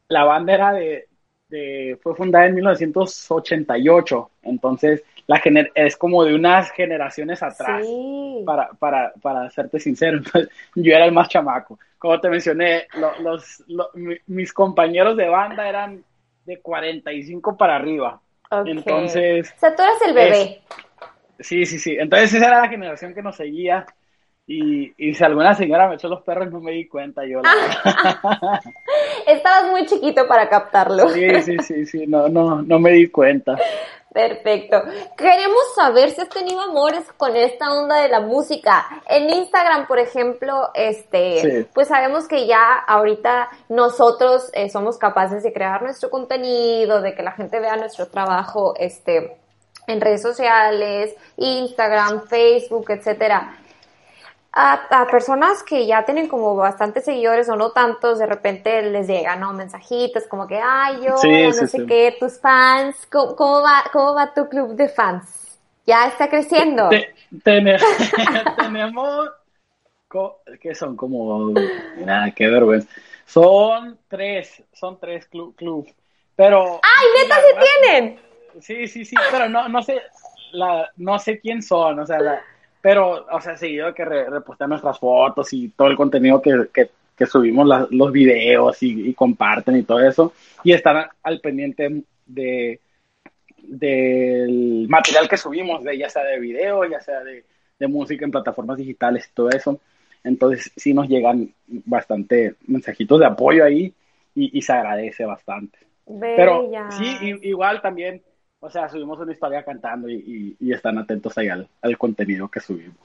la 0.09 0.25
banda 0.25 0.55
era 0.55 0.73
de, 0.73 1.09
de, 1.49 1.99
fue 2.03 2.15
fundada 2.15 2.47
en 2.47 2.55
1988, 2.55 4.31
entonces 4.43 5.03
la 5.27 5.39
gener 5.39 5.73
es 5.75 5.97
como 5.97 6.25
de 6.25 6.35
unas 6.35 6.71
generaciones 6.71 7.43
atrás, 7.43 7.87
para, 8.45 8.71
para, 8.79 9.13
para 9.21 9.51
serte 9.51 9.81
sincero. 9.81 10.21
yo 10.75 10.95
era 10.95 11.05
el 11.05 11.13
más 11.13 11.29
chamaco. 11.29 11.79
Como 11.99 12.21
te 12.21 12.29
mencioné, 12.29 12.87
los, 13.21 13.65
mis 14.27 14.53
compañeros 14.53 15.17
de 15.17 15.29
banda 15.29 15.69
eran 15.69 16.05
de 16.45 16.61
45 16.61 17.57
para 17.57 17.77
arriba. 17.77 18.21
Entonces. 18.65 19.53
O 19.57 19.59
sea, 19.59 19.75
tú 19.75 19.83
eras 19.83 20.03
el 20.07 20.15
bebé. 20.15 20.63
sí, 21.41 21.67
sí, 21.67 21.79
sí. 21.79 21.97
Entonces 21.99 22.35
esa 22.35 22.47
era 22.47 22.61
la 22.61 22.69
generación 22.69 23.13
que 23.15 23.23
nos 23.23 23.37
seguía. 23.37 23.85
Y, 24.49 24.93
y, 24.97 25.13
si 25.13 25.25
alguna 25.25 25.55
señora 25.55 25.89
me 25.89 25.97
echó 25.97 26.07
los 26.07 26.23
perros, 26.23 26.53
no 26.53 26.61
me 26.61 26.71
di 26.71 26.87
cuenta 26.87 27.27
yo. 27.27 27.43
Estabas 29.27 29.73
muy 29.73 29.87
chiquito 29.87 30.29
para 30.29 30.49
captarlo. 30.49 31.09
Sí, 31.09 31.43
sí, 31.43 31.59
sí, 31.59 31.85
sí, 31.85 32.07
no, 32.07 32.29
no, 32.29 32.63
no 32.63 32.79
me 32.79 32.93
di 32.93 33.09
cuenta. 33.09 33.57
Perfecto. 34.17 34.83
Queremos 35.15 35.75
saber 35.75 36.11
si 36.11 36.23
has 36.23 36.31
tenido 36.31 36.59
amores 36.63 37.05
con 37.19 37.37
esta 37.37 37.71
onda 37.71 38.01
de 38.01 38.09
la 38.09 38.21
música. 38.21 38.87
En 39.07 39.29
Instagram, 39.29 39.87
por 39.87 39.99
ejemplo, 39.99 40.71
este, 40.73 41.69
pues 41.75 41.89
sabemos 41.89 42.27
que 42.27 42.47
ya 42.47 42.79
ahorita 42.79 43.51
nosotros 43.69 44.51
eh, 44.55 44.71
somos 44.71 44.97
capaces 44.97 45.43
de 45.43 45.53
crear 45.53 45.83
nuestro 45.83 46.09
contenido, 46.09 47.03
de 47.03 47.15
que 47.15 47.23
la 47.23 47.33
gente 47.33 47.61
vea 47.61 47.77
nuestro 47.77 48.09
trabajo, 48.09 48.73
este, 48.79 49.37
en 49.87 50.01
redes 50.01 50.23
sociales, 50.23 51.15
Instagram, 51.37 52.27
Facebook, 52.27 52.91
etcétera 52.91 53.59
a, 54.59 55.07
personas 55.11 55.63
que 55.63 55.87
ya 55.87 56.05
tienen 56.07 56.29
como 56.29 56.57
bastantes 56.57 57.05
seguidores 57.05 57.47
o 57.51 57.57
no 57.57 57.73
tantos, 57.73 58.19
de 58.19 58.25
repente 58.25 58.81
les 58.91 59.07
llegan 59.07 59.41
¿no? 59.41 59.53
mensajitos 59.53 60.27
como 60.27 60.47
que, 60.47 60.59
ay, 60.63 60.97
yo, 61.03 61.11
no 61.11 61.53
sé 61.53 61.87
qué, 61.87 62.17
tus 62.19 62.41
fans, 62.41 63.07
¿cómo, 63.11 63.63
va, 63.63 63.85
¿cómo 63.93 64.15
va 64.15 64.33
tu 64.33 64.49
club 64.49 64.75
de 64.75 64.89
fans? 64.89 65.59
¿Ya 65.87 66.09
está 66.09 66.29
creciendo? 66.29 66.89
tenemos, 67.45 67.83
¿qué 70.61 70.75
son? 70.75 70.97
Como, 70.97 71.53
nada, 71.99 72.31
qué 72.31 72.49
vergüenza. 72.49 72.89
Son 73.27 73.99
tres, 74.09 74.63
son 74.73 74.99
tres 74.99 75.27
club, 75.27 75.55
club. 75.55 75.87
Pero... 76.35 76.81
¡Ay, 76.83 77.07
neta 77.23 77.37
sí 77.37 77.67
tienen! 77.83 78.21
Sí, 78.61 78.87
sí, 78.89 79.05
sí, 79.05 79.17
pero 79.31 79.51
no, 79.51 79.69
no 79.69 79.83
sé, 79.83 80.01
la, 80.53 80.91
no 80.97 81.19
sé 81.19 81.39
quién 81.41 81.63
son, 81.63 82.01
o 82.01 82.07
sea, 82.07 82.19
la, 82.21 82.43
pero, 82.87 83.27
o 83.33 83.41
sea, 83.41 83.57
seguido 83.57 83.93
que 83.93 84.05
re 84.05 84.31
repostean 84.31 84.71
nuestras 84.71 85.01
fotos 85.01 85.53
y 85.53 85.71
todo 85.71 85.89
el 85.89 85.97
contenido 85.97 86.41
que, 86.41 86.69
que, 87.17 87.27
subimos, 87.27 87.67
los 87.91 88.13
videos 88.13 88.81
y, 88.81 89.13
comparten 89.13 89.77
y 89.77 89.83
todo 89.83 90.07
eso, 90.07 90.33
y 90.63 90.71
están 90.71 91.05
al 91.25 91.41
pendiente 91.41 92.05
de 92.27 92.79
del 93.61 94.87
material 94.89 95.29
que 95.29 95.37
subimos, 95.37 95.83
de, 95.83 95.99
ya 95.99 96.09
sea 96.09 96.23
de 96.23 96.39
video, 96.39 96.85
ya 96.85 97.01
sea 97.01 97.25
de, 97.25 97.43
música 97.89 98.25
en 98.25 98.31
plataformas 98.31 98.79
digitales 98.79 99.29
y 99.29 99.35
todo 99.35 99.51
eso. 99.51 99.81
Entonces 100.23 100.71
sí 100.77 100.95
nos 100.95 101.09
llegan 101.09 101.53
bastante 101.67 102.55
mensajitos 102.69 103.19
de 103.19 103.27
apoyo 103.27 103.65
ahí 103.65 103.93
y, 104.37 104.63
se 104.63 104.73
agradece 104.73 105.25
bastante. 105.25 105.77
Pero 106.21 106.71
sí, 106.91 107.37
igual 107.43 107.83
también 107.83 108.23
o 108.67 108.71
sea, 108.71 108.89
subimos 108.89 109.19
una 109.21 109.33
historia 109.33 109.65
cantando 109.65 110.09
y, 110.09 110.57
están 110.61 110.99
atentos 110.99 111.39
ahí 111.39 111.49
al, 111.49 111.99
contenido 111.99 112.49
que 112.49 112.61
subimos. 112.61 112.99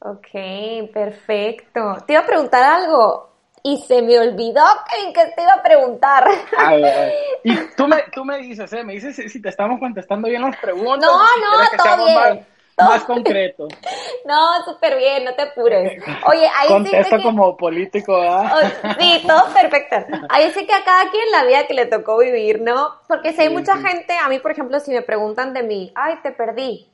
Ok, 0.00 0.90
perfecto. 0.92 1.98
Te 2.06 2.14
iba 2.14 2.22
a 2.22 2.26
preguntar 2.26 2.62
algo. 2.62 3.28
y 3.62 3.76
se 3.78 4.02
me 4.02 4.18
olvidó, 4.18 4.62
Kevin, 4.90 5.12
que 5.12 5.26
te 5.34 5.42
iba 5.42 5.54
a 5.54 5.62
preguntar. 5.62 6.24
A 6.56 6.74
ver, 6.74 7.12
y 7.44 7.54
tú 7.76 7.86
me, 7.86 8.02
tú 8.12 8.24
me 8.24 8.38
dices, 8.38 8.72
¿eh? 8.72 8.82
Me 8.82 8.94
dices 8.94 9.16
si 9.30 9.40
te 9.40 9.48
estamos 9.48 9.78
contestando 9.78 10.28
bien 10.28 10.42
las 10.42 10.56
preguntas. 10.56 11.08
No, 11.08 11.18
no, 11.18 11.84
todo 11.84 12.06
bien. 12.06 12.46
Más, 12.78 13.04
concreto. 13.04 13.68
No, 14.24 14.62
súper 14.64 14.98
bien, 14.98 15.24
no 15.24 15.32
te 15.32 15.42
apures. 15.42 16.02
Oye, 16.26 16.46
ahí 16.54 16.68
Contesta 16.68 17.16
que... 17.16 17.22
como 17.22 17.56
político, 17.56 18.14
¿ah? 18.14 18.60
sí, 18.98 19.24
todo 19.26 19.46
perfecto. 19.54 19.96
Ahí 20.28 20.50
sí 20.50 20.66
que 20.66 20.74
a 20.74 20.84
cada 20.84 21.10
quien 21.10 21.30
la 21.32 21.44
vida 21.44 21.66
que 21.66 21.72
le 21.72 21.86
tocó 21.86 22.18
vivir, 22.18 22.60
¿no? 22.60 22.92
Porque 23.06 23.32
si 23.32 23.40
hay 23.40 23.48
mucha 23.48 23.78
gente, 23.78 24.14
a 24.22 24.28
mí, 24.28 24.38
por 24.38 24.50
ejemplo, 24.50 24.80
si 24.80 24.90
me 24.90 25.00
preguntan 25.00 25.54
de 25.54 25.62
mí, 25.62 25.92
ay, 25.94 26.16
te 26.22 26.30
perdí, 26.32 26.90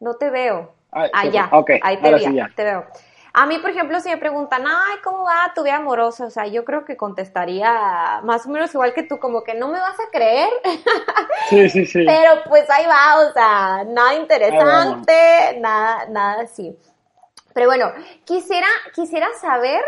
no 0.00 0.14
te 0.14 0.30
veo. 0.30 0.72
Ay, 0.90 1.10
ah, 1.12 1.26
ya, 1.26 1.50
ahí 1.82 1.98
te, 1.98 2.18
sí, 2.20 2.38
te 2.56 2.64
veo. 2.64 2.86
A 3.40 3.46
mí, 3.46 3.56
por 3.60 3.70
ejemplo, 3.70 4.00
si 4.00 4.08
me 4.08 4.16
preguntan, 4.16 4.64
ay, 4.66 4.96
¿cómo 5.04 5.22
va 5.22 5.52
tu 5.54 5.62
vida 5.62 5.76
amorosa? 5.76 6.26
O 6.26 6.30
sea, 6.30 6.48
yo 6.48 6.64
creo 6.64 6.84
que 6.84 6.96
contestaría 6.96 8.20
más 8.24 8.44
o 8.44 8.48
menos 8.48 8.74
igual 8.74 8.92
que 8.94 9.04
tú, 9.04 9.20
como 9.20 9.44
que 9.44 9.54
no 9.54 9.68
me 9.68 9.78
vas 9.78 9.94
a 9.94 10.10
creer. 10.10 10.50
Sí, 11.48 11.70
sí, 11.70 11.86
sí. 11.86 12.04
Pero 12.04 12.42
pues 12.48 12.68
ahí 12.68 12.84
va, 12.86 13.20
o 13.20 13.32
sea, 13.32 13.84
nada 13.86 14.14
interesante, 14.16 15.56
nada, 15.60 16.06
nada 16.06 16.42
así. 16.42 16.76
Pero 17.54 17.68
bueno, 17.68 17.92
quisiera, 18.24 18.66
quisiera 18.92 19.28
saber 19.40 19.82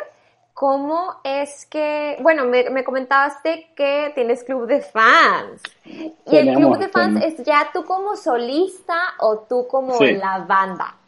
cómo 0.55 1.17
es 1.25 1.67
que, 1.67 2.19
bueno, 2.21 2.45
me, 2.45 2.71
me 2.71 2.85
comentaste 2.85 3.73
que 3.75 4.13
tienes 4.15 4.45
club 4.45 4.69
de 4.69 4.81
fans. 4.81 5.61
¿Y 5.85 6.37
el 6.37 6.55
club 6.55 6.79
de 6.79 6.89
fans 6.89 7.25
es 7.25 7.45
ya 7.45 7.71
tú 7.73 7.85
como 7.85 8.15
solista 8.15 9.15
o 9.19 9.41
tú 9.41 9.67
como 9.67 9.99
la 9.99 10.39
banda? 10.39 11.00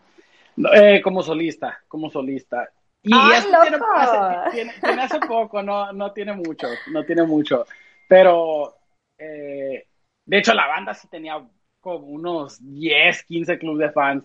Eh, 0.75 1.01
como 1.03 1.23
solista, 1.23 1.83
como 1.89 2.11
solista. 2.11 2.69
Y 3.03 3.11
tiene, 3.11 5.03
hace, 5.03 5.19
poco, 5.21 5.63
no, 5.63 5.93
no 5.93 6.13
tiene 6.13 6.35
mucho, 6.35 6.69
no 6.93 7.05
tiene 7.05 7.25
mucho. 7.25 7.67
Pero, 8.09 8.77
eh, 9.19 9.87
de 10.25 10.39
hecho, 10.39 10.55
la 10.55 10.69
banda 10.69 10.95
sí 10.95 11.09
tenía 11.09 11.43
como 11.81 12.07
unos 12.07 12.59
10, 12.61 13.25
15 13.25 13.59
clubes 13.59 13.89
de 13.89 13.93
fans. 13.93 14.25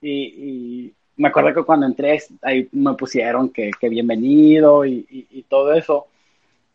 Y, 0.00 0.92
me 1.16 1.28
acuerdo 1.28 1.52
que 1.54 1.66
cuando 1.66 1.86
entré, 1.86 2.22
ahí 2.42 2.68
me 2.70 2.94
pusieron 2.94 3.48
que, 3.48 3.72
bienvenido 3.82 4.84
y, 4.84 5.44
todo 5.48 5.72
eso. 5.72 6.06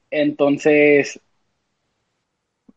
Entonces, 0.09 1.19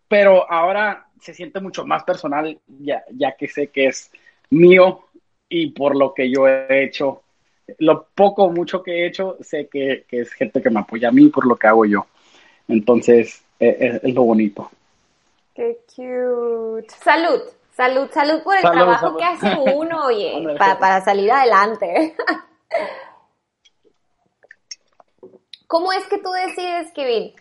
pero 0.07 0.49
ahora 0.51 1.09
se 1.21 1.35
siente 1.35 1.61
mucho 1.61 1.85
más 1.85 2.05
personal, 2.05 2.59
ya, 2.69 3.03
ya 3.11 3.37
que 3.37 3.49
sé 3.49 3.69
que 3.69 3.87
es 3.87 4.13
mío 4.51 5.06
y 5.49 5.71
por 5.71 5.97
lo 5.97 6.13
que 6.15 6.31
yo 6.31 6.49
he 6.49 6.85
hecho, 6.85 7.23
lo 7.79 8.07
poco 8.15 8.45
o 8.45 8.51
mucho 8.51 8.83
que 8.83 8.93
he 8.93 9.07
hecho, 9.07 9.37
sé 9.41 9.69
que, 9.69 10.05
es 10.11 10.33
gente 10.33 10.63
que 10.63 10.71
me 10.71 10.81
apoya 10.81 11.09
a 11.09 11.13
mí 11.13 11.29
por 11.29 11.47
lo 11.47 11.57
que 11.57 11.67
hago 11.67 11.85
yo. 11.85 12.07
Entonces, 12.69 13.45
eh, 13.61 14.01
es, 14.03 14.15
lo 14.15 14.23
bonito. 14.23 14.71
Qué 15.55 15.79
cute. 15.87 16.91
Salud, 17.03 17.41
salud, 17.73 18.11
salud 18.13 18.43
por 18.43 18.57
el 18.57 18.63
trabajo 18.63 19.17
que 19.17 19.25
hace 19.25 19.57
uno, 19.75 20.07
oye, 20.07 20.45
para, 20.59 21.01
salir 21.03 21.31
adelante. 21.31 22.15
¿Cómo 25.67 25.93
es 25.93 26.07
que 26.07 26.19
tú 26.19 26.31
decides, 26.31 26.93
Kevin, 26.93 27.33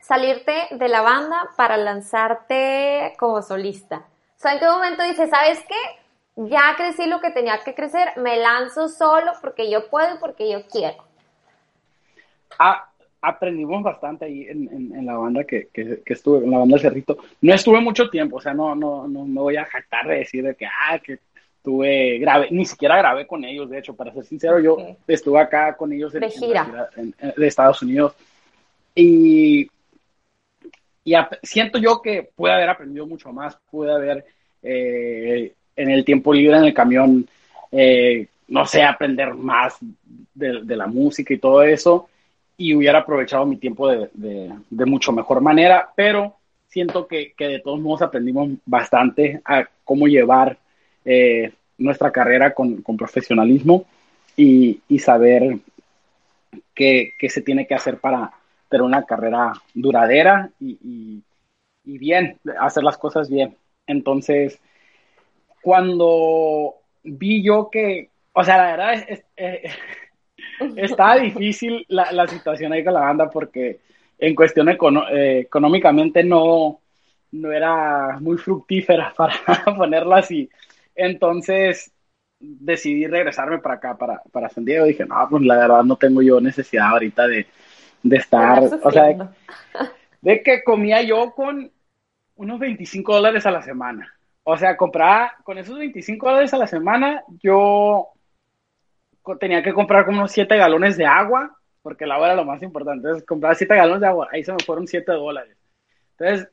salirte 0.00 0.68
de 0.70 0.88
la 0.88 1.02
banda 1.02 1.50
para 1.56 1.76
lanzarte 1.76 3.14
como 3.18 3.42
solista? 3.42 4.06
O 4.36 4.38
sea, 4.40 4.54
¿en 4.54 4.60
qué 4.60 4.66
momento 4.66 5.02
dices, 5.02 5.28
sabes 5.28 5.62
qué? 5.68 5.99
Ya 6.48 6.74
crecí 6.76 7.06
lo 7.06 7.20
que 7.20 7.30
tenía 7.30 7.58
que 7.64 7.74
crecer, 7.74 8.08
me 8.16 8.38
lanzo 8.38 8.88
solo 8.88 9.32
porque 9.40 9.70
yo 9.70 9.88
puedo 9.88 10.14
y 10.14 10.18
porque 10.18 10.50
yo 10.50 10.66
quiero. 10.66 11.04
Ah, 12.58 12.88
aprendimos 13.20 13.82
bastante 13.82 14.24
ahí 14.24 14.46
en, 14.48 15.04
la 15.04 15.14
banda 15.16 15.44
que, 15.44 15.68
estuve, 16.06 16.44
en 16.44 16.50
la 16.50 16.58
banda 16.58 16.78
Cerrito. 16.78 17.18
No 17.42 17.54
estuve 17.54 17.80
mucho 17.80 18.08
tiempo, 18.08 18.36
o 18.36 18.40
sea, 18.40 18.54
no, 18.54 18.74
no, 18.74 19.06
no 19.06 19.24
me 19.26 19.40
voy 19.40 19.56
a 19.56 19.64
jactar 19.64 20.06
de 20.06 20.18
decir 20.18 20.42
de 20.44 20.54
que, 20.54 20.66
ah, 20.66 20.98
que 20.98 21.18
estuve, 21.56 22.18
grabé, 22.18 22.48
ni 22.50 22.64
siquiera 22.64 22.96
grabé 22.96 23.26
con 23.26 23.44
ellos, 23.44 23.68
de 23.68 23.78
hecho, 23.78 23.94
para 23.94 24.12
ser 24.12 24.24
sincero, 24.24 24.58
yo 24.60 24.78
estuve 25.06 25.38
acá 25.38 25.76
con 25.76 25.92
ellos 25.92 26.12
de, 26.12 26.30
gira. 26.30 26.88
de 26.96 27.46
Estados 27.46 27.82
Unidos. 27.82 28.14
Y, 28.94 29.70
y 31.04 31.14
siento 31.42 31.78
yo 31.78 32.00
que 32.00 32.30
pude 32.34 32.52
haber 32.52 32.70
aprendido 32.70 33.06
mucho 33.06 33.30
más, 33.32 33.58
pude 33.70 33.92
haber 33.92 34.24
eh, 34.62 35.54
en 35.76 35.90
el 35.90 36.04
tiempo 36.04 36.32
libre 36.32 36.56
en 36.56 36.64
el 36.64 36.74
camión, 36.74 37.28
eh, 37.72 38.26
no 38.48 38.66
sé, 38.66 38.82
aprender 38.82 39.34
más 39.34 39.78
de, 40.34 40.76
la 40.76 40.86
música 40.86 41.32
y 41.34 41.38
todo 41.38 41.62
eso, 41.62 42.08
y 42.56 42.74
hubiera 42.74 43.00
aprovechado 43.00 43.46
mi 43.46 43.56
tiempo 43.56 43.88
de, 43.88 44.86
mucho 44.86 45.12
mejor 45.12 45.40
manera, 45.40 45.90
pero 45.94 46.36
siento 46.68 47.06
que, 47.06 47.34
de 47.38 47.60
todos 47.60 47.80
modos 47.80 48.02
aprendimos 48.02 48.50
bastante 48.66 49.40
a 49.44 49.64
cómo 49.84 50.06
llevar 50.06 50.58
eh, 51.04 51.52
nuestra 51.78 52.10
carrera 52.12 52.52
con, 52.54 52.82
profesionalismo 52.82 53.86
y, 54.36 54.80
saber 54.98 55.58
qué, 56.74 57.14
se 57.28 57.42
tiene 57.42 57.66
que 57.66 57.74
hacer 57.74 57.98
para 57.98 58.32
tener 58.68 58.82
una 58.82 59.04
carrera 59.04 59.52
duradera 59.74 60.50
y 60.60 61.22
bien, 61.84 62.38
hacer 62.60 62.82
las 62.82 62.98
cosas 62.98 63.28
bien. 63.28 63.56
Entonces, 63.86 64.60
cuando 65.62 66.74
vi 67.02 67.42
yo 67.42 67.68
que, 67.70 68.10
o 68.32 68.44
sea, 68.44 68.56
la 68.58 68.70
verdad 68.70 69.04
es, 69.08 69.24
eh, 69.36 69.70
estaba 70.76 71.16
difícil 71.16 71.84
la, 71.88 72.26
situación 72.26 72.72
ahí 72.72 72.84
con 72.84 72.94
la 72.94 73.00
banda 73.00 73.30
porque 73.30 73.80
en 74.18 74.34
cuestión 74.34 74.68
eh, 74.68 75.40
económicamente 75.40 76.22
no, 76.22 76.80
no 77.32 77.52
era 77.52 78.18
muy 78.20 78.36
fructífera 78.36 79.12
para 79.16 79.34
ponerlo 79.76 80.14
así. 80.14 80.48
Entonces 80.94 81.92
decidí 82.38 83.06
regresarme 83.06 83.58
para 83.58 83.76
acá, 83.76 83.96
para, 83.96 84.22
para 84.32 84.48
San 84.48 84.64
Diego. 84.64 84.86
Dije, 84.86 85.04
no, 85.04 85.26
pues 85.28 85.42
la 85.42 85.56
verdad 85.56 85.84
no 85.84 85.96
tengo 85.96 86.22
yo 86.22 86.40
necesidad 86.40 86.88
ahorita 86.88 87.26
de, 87.26 87.46
de 88.02 88.16
estar, 88.16 88.62
o 88.82 88.90
sea, 88.90 89.04
de, 89.04 89.28
de 90.20 90.42
que 90.42 90.62
comía 90.64 91.02
yo 91.02 91.32
con 91.34 91.70
unos 92.36 92.58
25 92.58 93.14
dólares 93.14 93.46
a 93.46 93.50
la 93.50 93.62
semana. 93.62 94.14
O 94.50 94.56
sea, 94.56 94.76
compraba 94.76 95.32
con 95.44 95.58
esos 95.58 95.78
25 95.78 96.26
dólares 96.26 96.52
a 96.52 96.58
la 96.58 96.66
semana, 96.66 97.22
yo 97.40 98.08
tenía 99.38 99.62
que 99.62 99.72
comprar 99.72 100.04
como 100.04 100.18
unos 100.18 100.32
7 100.32 100.56
galones 100.56 100.96
de 100.96 101.06
agua, 101.06 101.56
porque 101.82 102.02
el 102.02 102.10
agua 102.10 102.26
era 102.26 102.34
lo 102.34 102.44
más 102.44 102.60
importante. 102.60 103.06
Entonces, 103.06 103.24
compraba 103.24 103.54
7 103.54 103.76
galones 103.76 104.00
de 104.00 104.08
agua, 104.08 104.28
ahí 104.32 104.42
se 104.42 104.52
me 104.52 104.58
fueron 104.58 104.88
7 104.88 105.12
dólares. 105.12 105.56
Entonces, 106.18 106.48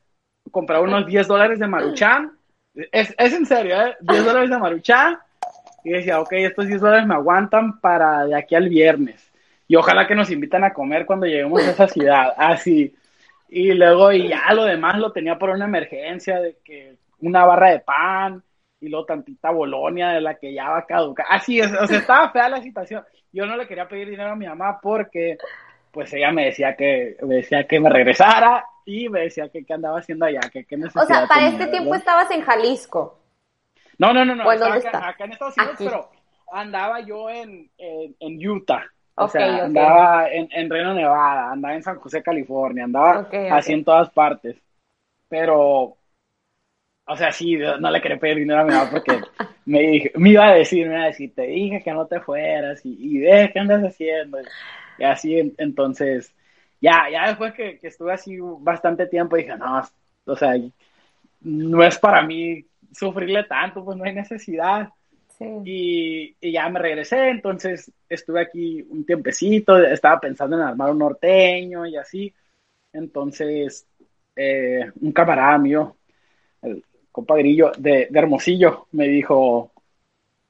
compraba 0.52 0.84
unos 0.84 1.06
10 1.06 1.26
dólares 1.26 1.58
de 1.58 1.66
maruchan. 1.66 2.38
Es, 2.72 3.12
es 3.18 3.32
en 3.34 3.46
serio, 3.46 3.74
¿eh? 3.82 3.96
10 4.00 4.24
dólares 4.24 4.50
de 4.50 4.58
maruchan. 4.58 5.18
Y 5.82 5.90
decía, 5.90 6.20
ok, 6.20 6.32
estos 6.34 6.68
10 6.68 6.80
dólares 6.80 7.06
me 7.06 7.14
aguantan 7.14 7.80
para 7.80 8.26
de 8.26 8.36
aquí 8.36 8.54
al 8.54 8.68
viernes. 8.68 9.28
Y 9.66 9.74
ojalá 9.74 10.06
que 10.06 10.14
nos 10.14 10.30
invitan 10.30 10.62
a 10.62 10.72
comer 10.72 11.04
cuando 11.04 11.26
lleguemos 11.26 11.66
a 11.66 11.70
esa 11.72 11.88
ciudad. 11.88 12.32
Así. 12.36 12.94
Y 13.48 13.72
luego, 13.72 14.12
y 14.12 14.28
ya 14.28 14.54
lo 14.54 14.62
demás 14.62 14.98
lo 14.98 15.10
tenía 15.10 15.36
por 15.36 15.50
una 15.50 15.64
emergencia 15.64 16.38
de 16.38 16.58
que 16.62 16.96
una 17.20 17.44
barra 17.44 17.70
de 17.70 17.80
pan 17.80 18.42
y 18.80 18.88
luego 18.88 19.06
tantita 19.06 19.50
bolonia 19.50 20.10
de 20.10 20.20
la 20.20 20.34
que 20.34 20.52
ya 20.52 20.70
va 20.70 20.78
a 20.78 20.86
caducar. 20.86 21.26
Así 21.28 21.60
es, 21.60 21.72
o 21.72 21.86
sea, 21.86 21.98
estaba 21.98 22.30
fea 22.30 22.48
la 22.48 22.62
situación. 22.62 23.04
Yo 23.32 23.46
no 23.46 23.56
le 23.56 23.66
quería 23.66 23.88
pedir 23.88 24.08
dinero 24.08 24.30
a 24.30 24.36
mi 24.36 24.46
mamá 24.46 24.78
porque 24.80 25.36
pues 25.90 26.12
ella 26.12 26.30
me 26.30 26.46
decía 26.46 26.76
que 26.76 27.16
me 27.22 27.36
decía 27.36 27.66
que 27.66 27.80
me 27.80 27.90
regresara 27.90 28.64
y 28.84 29.08
me 29.08 29.22
decía 29.22 29.48
que 29.48 29.64
qué 29.64 29.74
andaba 29.74 29.98
haciendo 29.98 30.26
allá, 30.26 30.40
que 30.52 30.64
qué 30.64 30.76
O 30.76 31.06
sea, 31.06 31.26
para 31.26 31.48
este 31.48 31.66
tiempo 31.66 31.94
estabas 31.94 32.30
en 32.30 32.42
Jalisco. 32.42 33.18
No, 33.98 34.12
no, 34.12 34.24
no, 34.24 34.34
no, 34.34 34.50
estaba 34.50 34.76
acá, 34.76 35.08
acá, 35.08 35.24
en 35.24 35.32
Estados 35.32 35.56
Unidos, 35.58 35.76
pero 35.78 36.10
andaba 36.52 37.00
yo 37.00 37.28
en, 37.28 37.68
en, 37.76 38.48
Utah. 38.48 38.84
O 39.16 39.28
sea, 39.28 39.64
andaba 39.64 40.30
en, 40.30 40.48
en, 40.52 40.70
Reno, 40.70 40.94
Nevada, 40.94 41.50
andaba 41.50 41.74
en 41.74 41.82
San 41.82 41.98
José, 41.98 42.22
California, 42.22 42.84
andaba 42.84 43.28
así 43.50 43.72
en 43.72 43.84
todas 43.84 44.08
partes. 44.10 44.56
Pero 45.28 45.97
o 47.08 47.16
sea, 47.16 47.32
sí, 47.32 47.56
no 47.56 47.90
le 47.90 48.00
quería 48.00 48.18
pedir 48.18 48.36
dinero 48.38 48.60
a 48.60 48.64
mi 48.64 48.72
mamá 48.72 48.90
porque 48.90 49.20
me, 49.64 50.10
me 50.14 50.30
iba 50.30 50.46
a 50.46 50.54
decir, 50.54 50.86
me 50.86 50.94
iba 50.94 51.04
a 51.04 51.08
decir, 51.08 51.32
te 51.34 51.42
dije 51.42 51.82
que 51.82 51.92
no 51.92 52.06
te 52.06 52.20
fueras 52.20 52.84
y, 52.84 52.96
y 52.98 53.18
ve 53.20 53.50
qué 53.52 53.58
andas 53.58 53.82
haciendo. 53.82 54.38
Y 54.98 55.04
así, 55.04 55.54
entonces, 55.58 56.34
ya, 56.80 57.08
ya 57.10 57.28
después 57.28 57.54
que, 57.54 57.78
estuve 57.82 58.12
así 58.12 58.36
bastante 58.60 59.06
tiempo, 59.06 59.36
dije, 59.36 59.56
no, 59.56 59.82
o 60.26 60.36
sea, 60.36 60.54
no 61.40 61.82
es 61.82 61.98
para 61.98 62.22
mí 62.22 62.64
sufrirle 62.92 63.44
tanto, 63.44 63.84
pues 63.84 63.96
no 63.96 64.04
hay 64.04 64.14
necesidad. 64.14 64.88
Y, 65.64 66.34
y, 66.40 66.52
ya 66.52 66.68
me 66.68 66.80
regresé, 66.80 67.28
entonces 67.28 67.92
estuve 68.08 68.40
aquí 68.42 68.82
un 68.90 69.06
tiempecito, 69.06 69.78
estaba 69.78 70.18
pensando 70.18 70.56
en 70.56 70.62
armar 70.62 70.90
un 70.90 70.98
norteño 70.98 71.86
y 71.86 71.96
así. 71.96 72.34
Entonces, 72.92 73.86
eh, 74.34 74.90
un 75.00 75.12
camarada 75.12 75.58
mío, 75.58 75.96
compadrillo 77.12 77.72
de, 77.78 78.08
de, 78.10 78.18
Hermosillo, 78.18 78.86
me 78.92 79.08
dijo, 79.08 79.72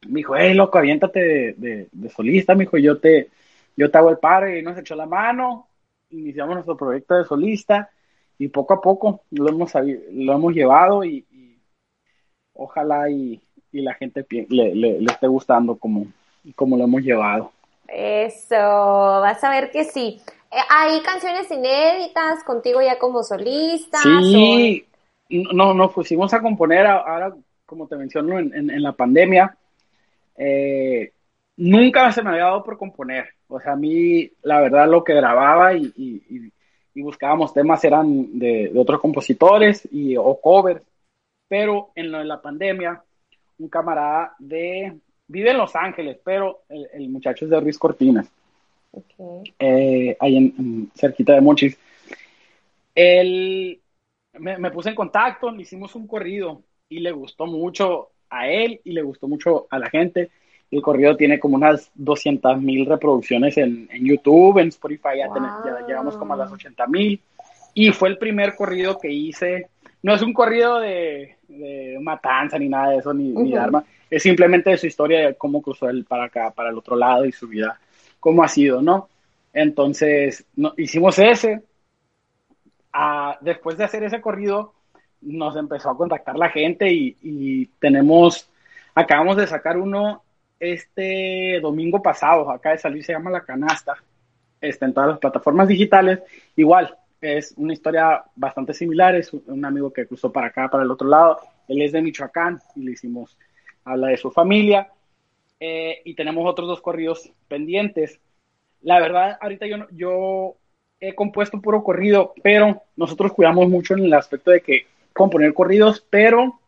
me 0.08 0.18
dijo, 0.18 0.36
hey, 0.36 0.54
loco, 0.54 0.78
aviéntate 0.78 1.54
de, 1.56 1.88
de, 1.90 2.10
solista, 2.10 2.54
me 2.54 2.64
dijo, 2.64 2.78
yo 2.78 2.98
te, 2.98 3.30
yo 3.76 3.90
te 3.90 3.98
hago 3.98 4.10
el 4.10 4.18
par 4.18 4.48
y 4.48 4.62
nos 4.62 4.78
echó 4.78 4.94
la 4.94 5.06
mano 5.06 5.68
iniciamos 6.10 6.54
nuestro 6.54 6.76
proyecto 6.76 7.14
de 7.14 7.24
solista 7.24 7.90
y 8.38 8.48
poco 8.48 8.74
a 8.74 8.80
poco 8.80 9.22
lo 9.30 9.48
hemos, 9.48 9.72
lo 9.74 10.32
hemos 10.32 10.54
llevado 10.54 11.04
y, 11.04 11.24
ojalá 12.54 13.10
y, 13.10 13.40
la 13.70 13.94
gente 13.94 14.26
le, 14.48 14.74
le, 14.74 15.04
esté 15.04 15.28
gustando 15.28 15.76
como, 15.76 16.06
como 16.56 16.76
lo 16.76 16.84
hemos 16.84 17.02
llevado. 17.02 17.52
Eso, 17.86 18.56
vas 18.56 19.42
a 19.44 19.50
ver 19.50 19.70
que 19.70 19.84
sí. 19.84 20.20
Eh, 20.50 20.56
¿Hay 20.68 21.00
canciones 21.02 21.50
inéditas 21.50 22.42
contigo 22.44 22.80
ya 22.82 22.98
como 22.98 23.22
solista? 23.22 23.98
Sí, 24.02 24.84
no, 25.28 25.74
nos 25.74 25.92
pusimos 25.92 26.32
a 26.32 26.40
componer 26.40 26.86
ahora, 26.86 27.34
como 27.66 27.86
te 27.86 27.96
menciono, 27.96 28.38
en, 28.38 28.52
en, 28.54 28.82
la 28.82 28.92
pandemia. 28.92 29.56
Eh, 30.36 31.12
nunca 31.56 32.10
se 32.12 32.22
me 32.22 32.30
había 32.30 32.44
dado 32.44 32.62
por 32.62 32.78
componer. 32.78 33.28
O 33.48 33.60
sea, 33.60 33.72
a 33.72 33.76
mí, 33.76 34.30
la 34.42 34.60
verdad, 34.60 34.88
lo 34.88 35.04
que 35.04 35.14
grababa 35.14 35.74
y, 35.74 35.92
y, 35.96 36.52
buscábamos 37.00 37.54
temas 37.54 37.84
eran 37.84 38.40
de, 38.40 38.72
otros 38.74 39.00
compositores 39.00 39.88
y, 39.92 40.16
o 40.16 40.40
covers. 40.40 40.82
Pero 41.46 41.90
en, 41.94 42.10
lo, 42.10 42.18
de 42.18 42.24
la 42.24 42.42
pandemia, 42.42 43.02
un 43.58 43.68
camarada 43.68 44.34
de... 44.38 44.94
Vive 45.28 45.50
en 45.50 45.58
Los 45.58 45.76
Ángeles, 45.76 46.18
pero 46.24 46.62
el, 46.68 47.08
muchacho 47.10 47.44
es 47.44 47.50
de 47.50 47.60
Ruiz 47.60 47.78
Cortinas. 47.78 48.28
Eh, 49.58 50.16
ahí 50.18 50.36
en, 50.36 50.90
cerquita 50.94 51.34
de 51.34 51.40
Monchis. 51.42 51.78
Él 52.94 53.78
me, 54.38 54.58
me 54.58 54.70
puse 54.70 54.90
en 54.90 54.94
contacto, 54.94 55.50
le 55.50 55.62
hicimos 55.62 55.94
un 55.94 56.06
corrido 56.06 56.62
y 56.88 57.00
le 57.00 57.12
gustó 57.12 57.46
mucho 57.46 58.10
a 58.30 58.48
él 58.48 58.80
y 58.84 58.92
le 58.92 59.02
gustó 59.02 59.28
mucho 59.28 59.66
a 59.70 59.78
la 59.78 59.90
gente 59.90 60.30
el 60.70 60.82
corrido 60.82 61.16
tiene 61.16 61.38
como 61.38 61.56
unas 61.56 61.90
200 61.94 62.60
mil 62.60 62.84
reproducciones 62.86 63.56
en, 63.56 63.88
YouTube, 63.90 64.58
en 64.58 64.68
Spotify 64.68 65.18
ya, 65.18 65.86
llegamos 65.86 66.16
como 66.16 66.34
a 66.34 66.36
las 66.36 66.52
80 66.52 66.86
mil. 66.88 67.20
Y 67.74 67.92
fue 67.92 68.10
el 68.10 68.18
primer 68.18 68.54
corrido 68.54 68.98
que 68.98 69.10
hice. 69.10 69.68
No 70.02 70.14
es 70.14 70.22
un 70.22 70.32
corrido 70.32 70.78
de, 70.78 71.36
matanza 72.00 72.58
ni 72.58 72.68
nada 72.68 72.90
de 72.90 72.96
eso, 72.98 73.14
ni, 73.14 73.50
de 73.50 73.58
arma. 73.58 73.84
Es 74.10 74.22
simplemente 74.22 74.70
de 74.70 74.76
su 74.76 74.86
historia 74.86 75.26
de 75.26 75.34
cómo 75.34 75.62
cruzó 75.62 75.88
él 75.88 76.04
para 76.04 76.24
acá, 76.24 76.50
para 76.50 76.70
el 76.70 76.78
otro 76.78 76.96
lado 76.96 77.24
y 77.24 77.32
su 77.32 77.48
vida, 77.48 77.78
cómo 78.20 78.42
ha 78.42 78.48
sido, 78.48 78.82
¿no? 78.82 79.08
Entonces, 79.52 80.44
no, 80.56 80.74
hicimos 80.76 81.18
ese. 81.18 81.62
Ah, 83.00 83.38
después 83.40 83.78
de 83.78 83.84
hacer 83.84 84.02
ese 84.02 84.20
corrido, 84.20 84.74
nos 85.20 85.54
empezó 85.54 85.88
a 85.88 85.96
contactar 85.96 86.36
la 86.36 86.50
gente 86.50 86.92
y, 86.92 87.16
y 87.22 87.66
tenemos, 87.78 88.50
acabamos 88.92 89.36
de 89.36 89.46
sacar 89.46 89.78
uno 89.78 90.24
este 90.58 91.60
domingo 91.60 92.02
pasado, 92.02 92.50
acá 92.50 92.70
de 92.70 92.78
salir, 92.78 93.04
se 93.04 93.12
llama 93.12 93.30
La 93.30 93.44
Canasta, 93.44 93.94
está 94.60 94.86
en 94.86 94.94
todas 94.94 95.10
las 95.10 95.20
plataformas 95.20 95.68
digitales, 95.68 96.18
igual, 96.56 96.98
es 97.20 97.54
una 97.56 97.72
historia 97.72 98.24
bastante 98.34 98.74
similar, 98.74 99.14
es 99.14 99.32
un 99.32 99.64
amigo 99.64 99.92
que 99.92 100.08
cruzó 100.08 100.32
para 100.32 100.48
acá, 100.48 100.68
para 100.68 100.82
el 100.82 100.90
otro 100.90 101.06
lado, 101.06 101.38
él 101.68 101.80
es 101.80 101.92
de 101.92 102.02
Michoacán 102.02 102.60
y 102.74 102.80
le 102.80 102.90
hicimos, 102.90 103.38
habla 103.84 104.08
de 104.08 104.16
su 104.16 104.32
familia, 104.32 104.90
eh, 105.60 106.02
y 106.04 106.14
tenemos 106.14 106.50
otros 106.50 106.66
dos 106.66 106.80
corridos 106.80 107.30
pendientes. 107.46 108.18
La 108.82 108.98
verdad, 108.98 109.38
ahorita 109.40 109.66
yo, 109.68 109.86
yo 109.92 110.56
he 111.00 111.14
compuesto 111.14 111.60
puro 111.60 111.82
corrido, 111.82 112.34
pero 112.42 112.82
nosotros 112.96 113.32
cuidamos 113.32 113.68
mucho 113.68 113.94
en 113.94 114.04
el 114.04 114.14
aspecto 114.14 114.50
de 114.50 114.60
que 114.60 114.86
componer 115.12 115.54
corridos, 115.54 116.04
pero 116.10 116.60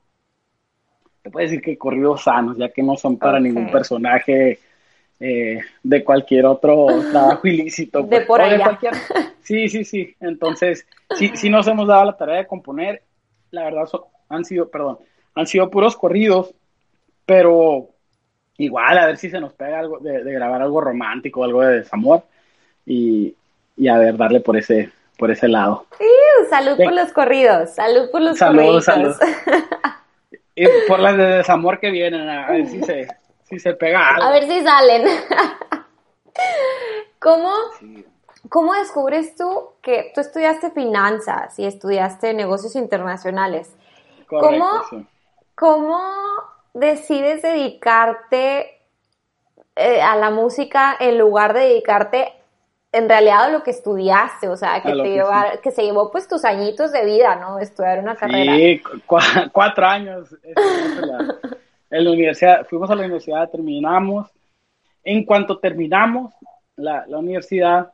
te 1.23 1.31
puedo 1.31 1.45
decir 1.45 1.61
que 1.61 1.77
corridos 1.77 2.25
sanos, 2.25 2.57
ya 2.57 2.71
que 2.71 2.83
no 2.83 2.97
son 2.97 3.19
para 3.19 3.38
ningún 3.40 3.71
personaje 3.71 4.59
eh, 5.19 5.61
de 5.83 6.05
cualquier 6.05 6.47
otro 6.47 6.87
trabajo 7.12 7.47
ilícito. 7.47 8.03
de 8.03 8.09
pues, 8.09 8.27
por 8.27 8.40
allá. 8.40 8.79
Sí, 9.43 9.69
sí, 9.69 9.85
sí. 9.85 10.14
Entonces, 10.21 10.87
sí, 11.16 11.33
sí 11.35 11.51
nos 11.51 11.66
hemos 11.66 11.88
dado 11.88 12.05
la 12.05 12.16
tarea 12.16 12.37
de 12.37 12.47
componer. 12.47 13.03
La 13.51 13.64
verdad, 13.64 13.88
han 14.29 14.45
sido, 14.45 14.71
perdón, 14.71 14.99
han 15.35 15.47
sido 15.47 15.69
puros 15.69 15.97
corridos, 15.97 16.55
pero 17.27 17.88
igual 18.59 18.97
a 18.97 19.07
ver 19.07 19.16
si 19.16 19.29
se 19.29 19.40
nos 19.40 19.53
pega 19.55 19.81
algo 19.81 19.99
de, 19.99 20.23
grabar 20.23 20.62
algo 20.62 20.81
romántico, 20.81 21.43
algo 21.43 21.62
de 21.62 21.79
desamor 21.79 22.25
y, 22.87 23.35
y, 23.81 23.88
a 23.88 23.97
ver, 23.97 24.16
darle 24.16 24.40
por 24.40 24.57
ese, 24.57 24.93
por 25.19 25.31
ese 25.31 25.49
lado. 25.49 25.87
Sí, 25.99 26.05
salud 26.51 26.77
por 26.77 26.93
los 26.93 27.12
corridos, 27.12 27.71
salud 27.71 28.11
por 28.11 28.21
los 28.21 28.38
corridos. 28.38 28.85
Salud. 28.85 29.16
por 30.88 31.01
las 31.01 31.16
de 31.16 31.25
desamor 31.25 31.81
que 31.81 31.90
vienen, 31.90 32.29
a 32.29 32.51
ver 32.51 32.66
si 32.66 32.83
se, 32.83 33.09
si 33.45 33.59
se 33.59 33.73
pega 33.73 34.16
A 34.16 34.31
ver 34.31 34.47
si 34.47 34.62
salen. 34.62 35.05
¿Cómo, 37.19 37.53
¿Cómo 38.51 38.75
descubres 38.75 39.35
tú 39.35 39.71
que 39.83 40.12
tú 40.14 40.21
estudiaste 40.21 40.71
finanzas 40.71 41.59
y 41.59 41.64
estudiaste 41.64 42.35
negocios 42.35 42.77
internacionales? 42.77 43.75
¿Cómo, 44.29 44.69
¿Cómo 45.55 46.01
decides 46.75 47.43
dedicarte 47.43 48.79
eh, 49.77 50.03
a 50.03 50.16
la 50.16 50.31
música 50.31 50.97
en 51.01 51.19
lugar 51.19 51.55
de 51.55 51.61
dedicarte 51.61 52.39
en 52.92 53.09
realidad 53.09 53.53
lo 53.53 53.62
que 53.62 53.70
estudiaste, 53.70 54.48
o 54.48 54.57
sea, 54.57 54.83
que, 54.83 54.92
te 54.92 55.61
que, 55.62 55.70
se 55.70 55.83
llevó 55.83 56.11
pues 56.11 56.26
tus 56.26 56.44
añitos 56.44 56.92
de 56.92 57.05
vida, 57.05 57.37
¿no? 57.37 57.59
Estudiar 57.59 58.00
una 58.00 58.16
carrera. 58.16 58.55
Sí, 58.57 58.83
cuatro 59.53 59.87
años 59.87 60.37
en 61.90 62.05
la 62.05 62.11
universidad, 62.11 62.66
fuimos 62.66 62.90
a 62.90 62.94
la 62.94 63.03
universidad, 63.03 63.48
terminamos. 63.48 64.29
En 65.05 65.24
cuanto 65.24 65.59
terminamos 65.59 66.33
la, 66.76 67.05
universidad, 67.09 67.92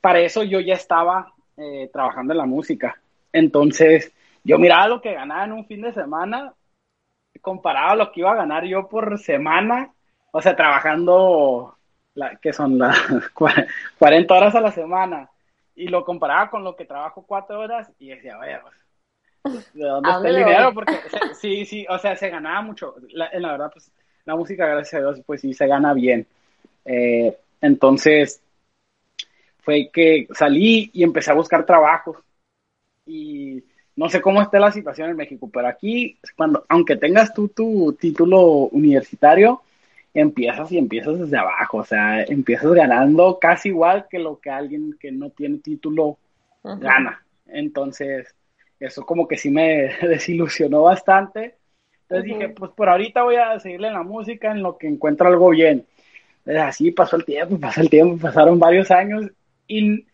para 0.00 0.20
eso 0.20 0.42
yo 0.42 0.60
ya 0.60 0.74
estaba 0.74 1.32
eh, 1.56 1.88
trabajando 1.92 2.32
en 2.32 2.38
la 2.38 2.46
música. 2.46 3.00
Entonces, 3.32 4.12
yo 4.42 4.58
miraba 4.58 4.88
lo 4.88 5.00
que 5.00 5.14
ganaba 5.14 5.44
en 5.44 5.52
un 5.52 5.66
fin 5.66 5.80
de 5.80 5.92
semana, 5.92 6.52
comparado 7.40 7.92
a 7.92 7.96
lo 7.96 8.12
que 8.12 8.20
iba 8.20 8.32
a 8.32 8.36
ganar 8.36 8.64
yo 8.64 8.88
por 8.88 9.18
semana, 9.18 9.92
o 10.32 10.40
sea, 10.42 10.56
trabajando 10.56 11.76
que 12.40 12.52
son 12.52 12.78
las 12.78 12.98
40 13.98 14.34
horas 14.34 14.54
a 14.54 14.60
la 14.60 14.72
semana, 14.72 15.30
y 15.74 15.88
lo 15.88 16.04
comparaba 16.04 16.50
con 16.50 16.62
lo 16.62 16.76
que 16.76 16.84
trabajo 16.84 17.24
cuatro 17.26 17.60
horas 17.60 17.90
y 17.98 18.08
decía, 18.08 18.38
pues, 19.42 19.74
¿de 19.74 19.84
dónde 19.84 20.10
está 20.10 20.28
el 20.28 20.36
dinero? 20.36 20.72
Porque 20.72 20.96
sí, 21.34 21.64
sí, 21.64 21.86
o 21.88 21.98
sea, 21.98 22.16
se 22.16 22.30
ganaba 22.30 22.62
mucho. 22.62 22.94
La, 23.10 23.30
la 23.34 23.52
verdad, 23.52 23.70
pues 23.72 23.90
la 24.24 24.36
música, 24.36 24.66
gracias 24.66 24.94
a 24.94 24.98
Dios, 24.98 25.22
pues 25.26 25.40
sí, 25.40 25.52
se 25.52 25.66
gana 25.66 25.92
bien. 25.92 26.26
Eh, 26.84 27.36
entonces, 27.60 28.40
fue 29.58 29.90
que 29.92 30.28
salí 30.32 30.90
y 30.92 31.02
empecé 31.02 31.30
a 31.30 31.34
buscar 31.34 31.66
trabajos. 31.66 32.18
Y 33.06 33.62
no 33.96 34.08
sé 34.08 34.20
cómo 34.20 34.40
está 34.40 34.58
la 34.58 34.72
situación 34.72 35.10
en 35.10 35.16
México, 35.16 35.50
pero 35.52 35.68
aquí, 35.68 36.18
cuando, 36.36 36.64
aunque 36.68 36.96
tengas 36.96 37.34
tú 37.34 37.48
tu 37.48 37.94
título 37.98 38.40
universitario, 38.72 39.62
empiezas 40.14 40.70
y 40.70 40.78
empiezas 40.78 41.18
desde 41.18 41.36
abajo, 41.36 41.78
o 41.78 41.84
sea, 41.84 42.22
empiezas 42.22 42.72
ganando 42.72 43.38
casi 43.40 43.70
igual 43.70 44.06
que 44.08 44.20
lo 44.20 44.38
que 44.38 44.48
alguien 44.48 44.96
que 44.98 45.10
no 45.10 45.30
tiene 45.30 45.58
título 45.58 46.18
gana. 46.62 47.24
Entonces, 47.46 48.34
eso 48.78 49.04
como 49.04 49.26
que 49.26 49.36
sí 49.36 49.50
me 49.50 49.90
desilusionó 50.02 50.84
bastante. 50.84 51.56
Entonces 52.02 52.24
dije, 52.24 52.48
pues 52.50 52.70
por 52.72 52.88
ahorita 52.88 53.22
voy 53.22 53.36
a 53.36 53.58
seguirle 53.58 53.88
en 53.88 53.94
la 53.94 54.02
música 54.02 54.52
en 54.52 54.62
lo 54.62 54.78
que 54.78 54.86
encuentro 54.86 55.28
algo 55.28 55.50
bien. 55.50 55.84
así 56.46 56.92
pasó 56.92 57.16
el 57.16 57.24
tiempo, 57.24 57.58
pasó 57.60 57.80
el 57.80 57.90
tiempo, 57.90 58.16
pasaron 58.18 58.58
varios 58.58 58.90
años 58.90 59.30
y 59.66 60.06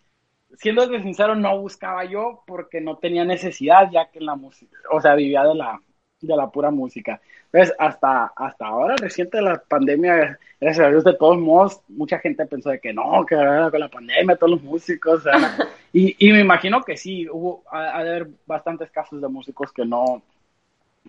siendo 0.56 0.86
sincero 1.00 1.34
no 1.34 1.58
buscaba 1.60 2.04
yo 2.04 2.42
porque 2.46 2.80
no 2.80 2.96
tenía 2.96 3.24
necesidad 3.24 3.90
ya 3.92 4.10
que 4.10 4.20
la 4.20 4.34
música, 4.34 4.76
o 4.90 5.00
sea, 5.00 5.14
vivía 5.14 5.42
de 5.44 5.54
la, 5.54 5.80
de 6.20 6.36
la 6.36 6.50
pura 6.50 6.70
música. 6.70 7.20
Entonces, 7.52 7.74
hasta, 7.78 8.32
hasta 8.36 8.66
ahora, 8.66 8.96
reciente 8.96 9.40
la 9.40 9.60
pandemia, 9.60 10.38
gracias 10.60 10.86
a 10.86 10.90
Dios, 10.90 11.04
de 11.04 11.14
todos 11.14 11.38
modos, 11.38 11.80
mucha 11.88 12.18
gente 12.18 12.46
pensó 12.46 12.70
de 12.70 12.80
que 12.80 12.92
no, 12.92 13.24
que 13.26 13.36
con 13.36 13.80
la 13.80 13.88
pandemia, 13.88 14.36
todos 14.36 14.52
los 14.52 14.62
músicos, 14.62 15.24
y, 15.92 16.14
y, 16.18 16.32
me 16.32 16.40
imagino 16.40 16.82
que 16.82 16.96
sí, 16.96 17.28
hubo, 17.28 17.62
ha, 17.70 18.02
de 18.02 18.10
haber 18.10 18.28
bastantes 18.46 18.90
casos 18.90 19.20
de 19.20 19.28
músicos 19.28 19.72
que 19.72 19.84
no, 19.84 20.22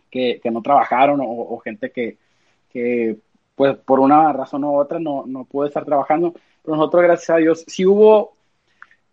que, 0.09 0.39
que 0.41 0.51
no 0.51 0.61
trabajaron 0.61 1.19
o, 1.21 1.57
gente 1.59 1.91
que, 1.91 2.17
que, 2.71 3.17
pues, 3.55 3.77
por 3.77 3.99
una 3.99 4.33
razón 4.33 4.63
u 4.63 4.75
otra 4.75 4.99
no, 4.99 5.25
no 5.27 5.43
pudo 5.45 5.67
estar 5.67 5.85
trabajando, 5.85 6.33
pero 6.63 6.77
nosotros, 6.77 7.03
gracias 7.03 7.29
a 7.29 7.37
Dios, 7.37 7.63
sí 7.67 7.85
hubo 7.85 8.33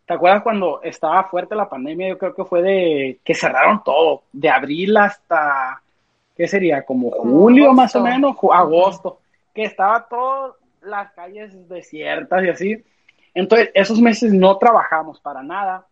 ¿Te 0.08 0.14
acuerdas 0.14 0.42
cuando 0.42 0.80
estaba 0.82 1.24
fuerte 1.24 1.54
la 1.54 1.68
pandemia? 1.68 2.08
Yo 2.08 2.16
creo 2.16 2.34
que 2.34 2.46
fue 2.46 2.62
de 2.62 3.20
que 3.22 3.34
cerraron 3.34 3.84
todo, 3.84 4.22
de 4.32 4.48
abril 4.48 4.96
hasta 4.96 5.82
¿qué 6.38 6.46
sería? 6.46 6.84
Como 6.84 7.10
julio 7.10 7.72
más 7.72 7.94
o 7.96 8.00
menos, 8.00 8.36
agosto, 8.52 9.20
que 9.52 9.64
estaba 9.64 10.06
todas 10.08 10.54
las 10.80 11.12
calles 11.12 11.68
desiertas 11.68 12.44
y 12.44 12.48
así. 12.48 12.84
Entonces, 13.34 13.70
esos 13.74 14.00
meses 14.00 14.32
no 14.32 14.56
trabajamos 14.56 15.20
para 15.20 15.42
nada, 15.42 15.88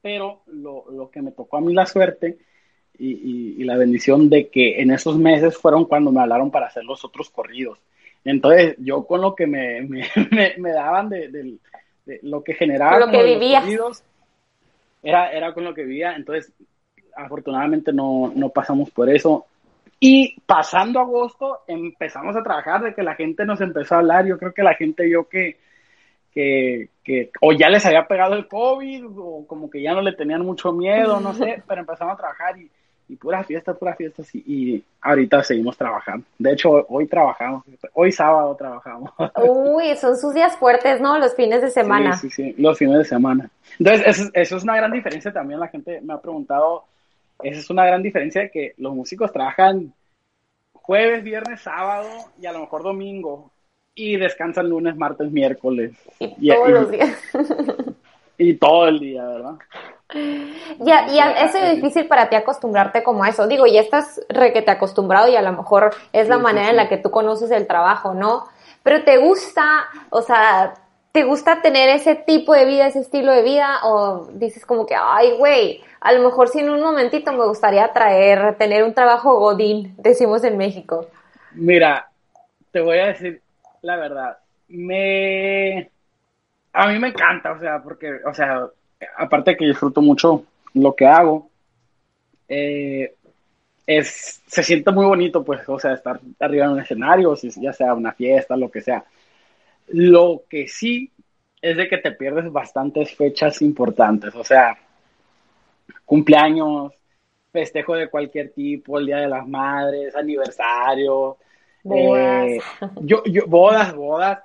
pero 0.00 0.42
lo, 0.46 1.10
que 1.12 1.20
me 1.20 1.32
tocó 1.32 1.56
a 1.56 1.60
mí 1.60 1.74
la 1.74 1.84
suerte 1.84 2.38
y, 2.96 3.64
la 3.64 3.76
bendición 3.76 4.30
de 4.30 4.48
que 4.48 4.80
en 4.80 4.92
esos 4.92 5.18
meses 5.18 5.56
fueron 5.56 5.84
cuando 5.84 6.12
me 6.12 6.20
hablaron 6.20 6.50
para 6.50 6.66
hacer 6.66 6.84
los 6.84 7.04
otros 7.04 7.28
corridos. 7.28 7.80
Entonces, 8.24 8.76
yo 8.78 9.04
con 9.04 9.20
lo 9.20 9.34
que 9.34 9.48
me, 9.48 9.82
me, 10.58 10.72
daban 10.72 11.08
de, 11.08 11.58
lo 12.22 12.44
que 12.44 12.54
generaba. 12.54 13.00
Con 13.00 13.12
lo 13.12 13.18
que 13.18 13.24
vivía. 13.24 13.64
Era, 15.02 15.32
era 15.32 15.54
con 15.54 15.64
lo 15.64 15.74
que 15.74 15.82
vivía, 15.82 16.14
entonces 16.14 16.52
afortunadamente 17.16 17.92
no, 17.92 18.32
no 18.34 18.48
pasamos 18.50 18.90
por 18.90 19.08
eso. 19.10 19.46
Y 19.98 20.40
pasando 20.46 20.98
agosto 20.98 21.60
empezamos 21.66 22.34
a 22.34 22.42
trabajar, 22.42 22.82
de 22.82 22.94
que 22.94 23.02
la 23.02 23.14
gente 23.14 23.44
nos 23.44 23.60
empezó 23.60 23.94
a 23.94 23.98
hablar, 23.98 24.26
yo 24.26 24.38
creo 24.38 24.54
que 24.54 24.62
la 24.62 24.74
gente 24.74 25.04
vio 25.04 25.28
que, 25.28 25.58
que, 26.32 26.88
que, 27.04 27.30
o 27.40 27.52
ya 27.52 27.68
les 27.68 27.84
había 27.84 28.06
pegado 28.06 28.34
el 28.34 28.48
COVID, 28.48 29.04
o 29.16 29.46
como 29.46 29.68
que 29.68 29.82
ya 29.82 29.92
no 29.92 30.00
le 30.00 30.12
tenían 30.12 30.40
mucho 30.42 30.72
miedo, 30.72 31.20
no 31.20 31.34
sé, 31.34 31.62
pero 31.68 31.82
empezamos 31.82 32.14
a 32.14 32.16
trabajar 32.16 32.58
y, 32.58 32.70
y 33.10 33.16
pura 33.16 33.42
fiesta, 33.42 33.74
pura 33.74 33.94
fiesta, 33.96 34.22
sí, 34.22 34.42
y 34.46 34.84
ahorita 35.02 35.42
seguimos 35.42 35.76
trabajando. 35.76 36.24
De 36.38 36.52
hecho, 36.52 36.86
hoy 36.88 37.08
trabajamos, 37.08 37.64
hoy 37.92 38.12
sábado 38.12 38.54
trabajamos. 38.54 39.10
Uy, 39.36 39.96
son 39.96 40.16
sus 40.16 40.32
días 40.32 40.56
fuertes, 40.56 41.00
¿no? 41.00 41.18
Los 41.18 41.34
fines 41.34 41.60
de 41.60 41.70
semana. 41.70 42.12
Sí, 42.12 42.30
sí, 42.30 42.52
sí, 42.52 42.62
los 42.62 42.78
fines 42.78 42.98
de 42.98 43.04
semana. 43.04 43.50
Entonces, 43.78 44.06
eso, 44.06 44.30
eso 44.32 44.56
es 44.56 44.62
una 44.62 44.76
gran 44.76 44.92
diferencia 44.92 45.32
también, 45.32 45.58
la 45.58 45.68
gente 45.68 46.00
me 46.00 46.14
ha 46.14 46.18
preguntado, 46.18 46.84
esa 47.42 47.60
es 47.60 47.70
una 47.70 47.84
gran 47.84 48.02
diferencia 48.02 48.42
de 48.42 48.50
que 48.50 48.74
los 48.76 48.94
músicos 48.94 49.32
trabajan 49.32 49.92
jueves, 50.72 51.22
viernes, 51.22 51.60
sábado 51.60 52.08
y 52.40 52.46
a 52.46 52.52
lo 52.52 52.60
mejor 52.60 52.82
domingo 52.82 53.50
y 53.94 54.16
descansan 54.16 54.68
lunes, 54.68 54.96
martes, 54.96 55.30
miércoles. 55.30 55.92
Y, 56.18 56.48
todos 56.48 56.70
los 56.70 56.90
días. 56.90 57.16
Y 58.42 58.54
todo 58.54 58.88
el 58.88 58.98
día, 58.98 59.22
¿verdad? 59.22 59.54
Ya, 60.78 61.06
y 61.12 61.18
es 61.18 61.76
difícil 61.76 62.06
para 62.06 62.30
ti 62.30 62.36
acostumbrarte 62.36 63.02
como 63.02 63.22
a 63.22 63.28
eso. 63.28 63.46
Digo, 63.46 63.66
ya 63.66 63.82
estás 63.82 64.18
re 64.30 64.54
que 64.54 64.62
te 64.62 64.70
acostumbrado 64.70 65.28
y 65.28 65.36
a 65.36 65.42
lo 65.42 65.52
mejor 65.52 65.92
es 66.14 66.26
la 66.26 66.38
manera 66.38 66.70
en 66.70 66.76
la 66.76 66.88
que 66.88 66.96
tú 66.96 67.10
conoces 67.10 67.50
el 67.50 67.66
trabajo, 67.66 68.14
¿no? 68.14 68.46
Pero 68.82 69.04
te 69.04 69.18
gusta, 69.18 69.84
o 70.08 70.22
sea, 70.22 70.72
¿te 71.12 71.24
gusta 71.24 71.62
tener 71.62 71.88
ese 71.88 72.14
tipo 72.14 72.54
de 72.54 72.66
vida, 72.66 72.86
ese 72.86 73.00
estilo 73.00 73.32
de 73.32 73.42
vida? 73.42 73.80
O 73.84 74.28
dices 74.32 74.64
como 74.64 74.86
que, 74.86 74.94
ay, 74.94 75.36
güey, 75.36 75.82
a 76.00 76.12
lo 76.12 76.22
mejor 76.22 76.48
si 76.48 76.60
en 76.60 76.70
un 76.70 76.80
momentito 76.80 77.32
me 77.32 77.46
gustaría 77.46 77.92
traer, 77.92 78.56
tener 78.56 78.84
un 78.84 78.94
trabajo 78.94 79.38
godín, 79.38 79.94
decimos 79.98 80.44
en 80.44 80.56
México. 80.56 81.08
Mira, 81.52 82.08
te 82.70 82.80
voy 82.80 82.98
a 82.98 83.06
decir 83.06 83.42
la 83.82 83.96
verdad. 83.96 84.38
Me... 84.68 85.90
A 86.72 86.86
mí 86.86 86.98
me 87.00 87.08
encanta, 87.08 87.52
o 87.52 87.58
sea, 87.58 87.82
porque, 87.82 88.20
o 88.24 88.32
sea, 88.32 88.66
aparte 89.16 89.56
que 89.56 89.66
disfruto 89.66 90.00
mucho 90.00 90.44
lo 90.74 90.94
que 90.94 91.04
hago, 91.04 91.50
eh, 92.48 93.12
es, 93.84 94.40
se 94.46 94.62
siente 94.62 94.92
muy 94.92 95.04
bonito, 95.04 95.42
pues, 95.42 95.68
o 95.68 95.80
sea, 95.80 95.94
estar 95.94 96.20
arriba 96.38 96.66
en 96.66 96.72
un 96.72 96.80
escenario, 96.80 97.34
ya 97.34 97.72
sea 97.72 97.94
una 97.94 98.12
fiesta, 98.12 98.56
lo 98.56 98.70
que 98.70 98.80
sea. 98.80 99.04
Lo 99.92 100.44
que 100.48 100.68
sí 100.68 101.10
es 101.60 101.76
de 101.76 101.88
que 101.88 101.98
te 101.98 102.12
pierdes 102.12 102.50
bastantes 102.50 103.14
fechas 103.14 103.60
importantes, 103.62 104.34
o 104.34 104.44
sea, 104.44 104.76
cumpleaños, 106.04 106.92
festejo 107.52 107.94
de 107.94 108.08
cualquier 108.08 108.52
tipo, 108.52 108.98
el 108.98 109.06
Día 109.06 109.18
de 109.18 109.28
las 109.28 109.46
Madres, 109.46 110.14
aniversario, 110.16 111.36
bodas, 111.82 112.46
eh, 112.48 112.60
yo, 113.02 113.22
yo, 113.24 113.46
bodas, 113.46 113.94
bodas. 113.94 114.38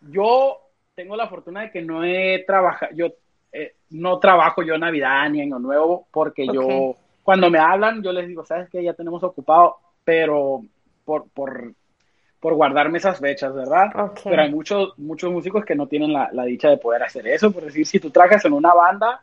Yo 0.00 0.60
tengo 0.94 1.16
la 1.16 1.28
fortuna 1.28 1.62
de 1.62 1.70
que 1.70 1.82
no 1.82 2.04
he 2.04 2.44
trabajado, 2.46 2.92
yo 2.94 3.08
eh, 3.52 3.74
no 3.90 4.18
trabajo 4.18 4.62
yo 4.62 4.76
Navidad 4.78 5.28
ni 5.30 5.40
Año 5.40 5.58
Nuevo 5.58 6.06
porque 6.10 6.46
yo, 6.46 6.96
cuando 7.22 7.50
me 7.50 7.58
hablan, 7.58 8.02
yo 8.02 8.12
les 8.12 8.28
digo, 8.28 8.44
sabes 8.44 8.68
que 8.68 8.82
ya 8.82 8.94
tenemos 8.94 9.22
ocupado, 9.22 9.76
pero 10.04 10.62
por, 11.04 11.28
por, 11.30 11.72
por 12.44 12.52
guardarme 12.52 12.98
esas 12.98 13.18
fechas, 13.18 13.54
¿verdad? 13.54 13.86
Pero 14.22 14.42
hay 14.42 14.50
muchos, 14.50 14.92
muchos 14.98 15.32
músicos 15.32 15.64
que 15.64 15.74
no 15.74 15.86
tienen 15.86 16.12
la, 16.12 16.28
la, 16.30 16.44
dicha 16.44 16.68
de 16.68 16.76
poder 16.76 17.02
hacer 17.02 17.26
eso, 17.26 17.50
por 17.50 17.64
decir, 17.64 17.86
si 17.86 17.98
tú 17.98 18.10
trabajas 18.10 18.44
en 18.44 18.52
una 18.52 18.74
banda, 18.74 19.22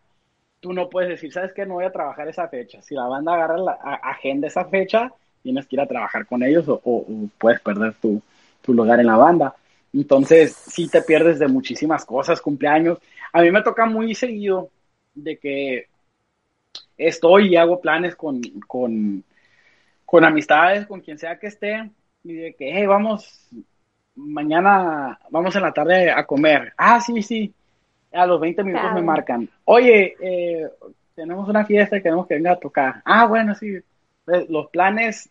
tú 0.60 0.74
no 0.74 0.90
puedes 0.90 1.12
decir, 1.12 1.32
sabes 1.32 1.54
que 1.54 1.64
no 1.64 1.76
voy 1.76 1.86
a 1.86 1.92
trabajar 1.92 2.28
esa 2.28 2.48
fecha. 2.48 2.82
Si 2.82 2.96
la 2.96 3.06
banda 3.06 3.36
agarra 3.36 3.60
la 3.60 3.74
agenda 3.74 4.48
esa 4.48 4.66
fecha, 4.66 5.14
tienes 5.44 5.68
que 5.68 5.76
ir 5.76 5.82
a 5.82 5.86
trabajar 5.86 6.26
con 6.26 6.42
ellos 6.42 6.68
o, 6.68 6.82
o, 6.84 7.06
puedes 7.38 7.62
perder 7.62 7.94
tu, 8.02 8.20
tu 8.60 8.74
lugar 8.74 9.00
en 9.00 9.06
la 9.06 9.18
banda. 9.18 9.54
Entonces, 9.94 10.56
sí 10.56 10.90
te 10.90 11.04
pierdes 11.04 11.38
de 11.38 11.48
muchísimas 11.48 12.04
cosas, 12.04 12.42
cumpleaños. 12.42 12.98
A 13.34 13.44
mí 13.44 13.52
me 13.52 13.62
toca 13.62 13.86
muy 13.86 14.16
seguido 14.16 14.72
de 15.14 15.38
que 15.38 15.86
estoy 16.98 17.50
y 17.50 17.56
hago 17.56 17.82
planes 17.82 18.16
con, 18.16 18.42
con, 18.66 19.24
con 20.08 20.26
amistades, 20.26 20.88
con 20.88 21.02
quien 21.02 21.20
sea 21.20 21.38
que 21.38 21.46
esté, 21.46 21.88
y 22.24 22.34
de 22.34 22.54
que, 22.54 22.72
hey, 22.72 22.86
vamos, 22.86 23.48
mañana, 24.16 25.20
vamos 25.30 25.56
en 25.56 25.62
la 25.62 25.72
tarde 25.72 26.12
a 26.12 26.26
comer. 26.26 26.74
Ah, 26.78 27.00
sí, 27.00 27.22
sí. 27.22 27.54
A 28.12 28.26
los 28.26 28.40
20 28.42 28.64
minutos 28.64 28.94
me 28.94 29.02
marcan. 29.02 29.50
Oye, 29.66 30.16
eh, 30.20 30.68
tenemos 31.16 31.48
una 31.48 31.66
fiesta 31.66 31.98
y 31.98 32.02
queremos 32.02 32.28
que 32.28 32.36
venga 32.36 32.52
a 32.52 32.60
tocar. 32.60 33.02
Ah, 33.06 33.26
bueno, 33.26 33.56
sí. 33.56 33.80
Pues, 34.26 34.50
los 34.50 34.68
planes 34.68 35.30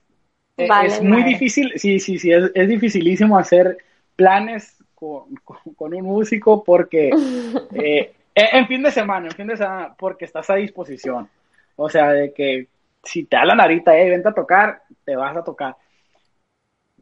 eh, 0.56 0.68
es 0.84 1.02
muy 1.02 1.22
difícil, 1.22 1.72
sí, 1.76 2.00
sí, 2.00 2.18
sí, 2.18 2.32
es, 2.32 2.50
es 2.54 2.68
dificilísimo 2.68 3.38
hacer 3.38 3.78
planes 4.16 4.76
con, 4.94 5.94
un 5.94 6.04
músico 6.04 6.62
porque 6.62 7.10
eh, 7.74 8.12
en 8.34 8.66
fin 8.66 8.82
de 8.82 8.90
semana, 8.90 9.28
en 9.28 9.34
fin 9.34 9.46
de 9.46 9.56
semana, 9.56 9.94
porque 9.98 10.24
estás 10.24 10.50
a 10.50 10.56
disposición. 10.56 11.28
O 11.76 11.88
sea, 11.88 12.12
de 12.12 12.32
que 12.32 12.68
si 13.02 13.24
te 13.24 13.36
hablan 13.36 13.60
ahorita, 13.60 13.96
eh, 13.98 14.10
vente 14.10 14.28
a 14.28 14.34
tocar, 14.34 14.82
te 15.04 15.16
vas 15.16 15.36
a 15.36 15.44
tocar. 15.44 15.76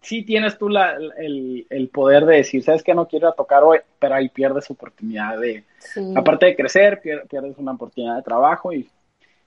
Sí 0.03 0.23
tienes 0.23 0.59
tú 0.59 0.69
la, 0.69 0.97
el, 1.17 1.91
poder 1.93 2.25
de 2.25 2.37
decir, 2.37 2.63
sabes 2.63 2.83
que 2.83 2.95
no 2.95 3.09
quiero 3.09 3.33
tocar 3.33 3.65
hoy, 3.65 3.79
pero 3.99 4.15
ahí 4.15 4.29
pierdes 4.29 4.71
oportunidad 4.71 5.39
de, 5.39 5.65
aparte 6.15 6.47
de 6.47 6.57
crecer, 6.57 7.01
pierdes 7.01 7.59
una 7.59 7.73
oportunidad 7.73 8.17
de 8.17 8.23
trabajo 8.23 8.73
y 8.73 8.89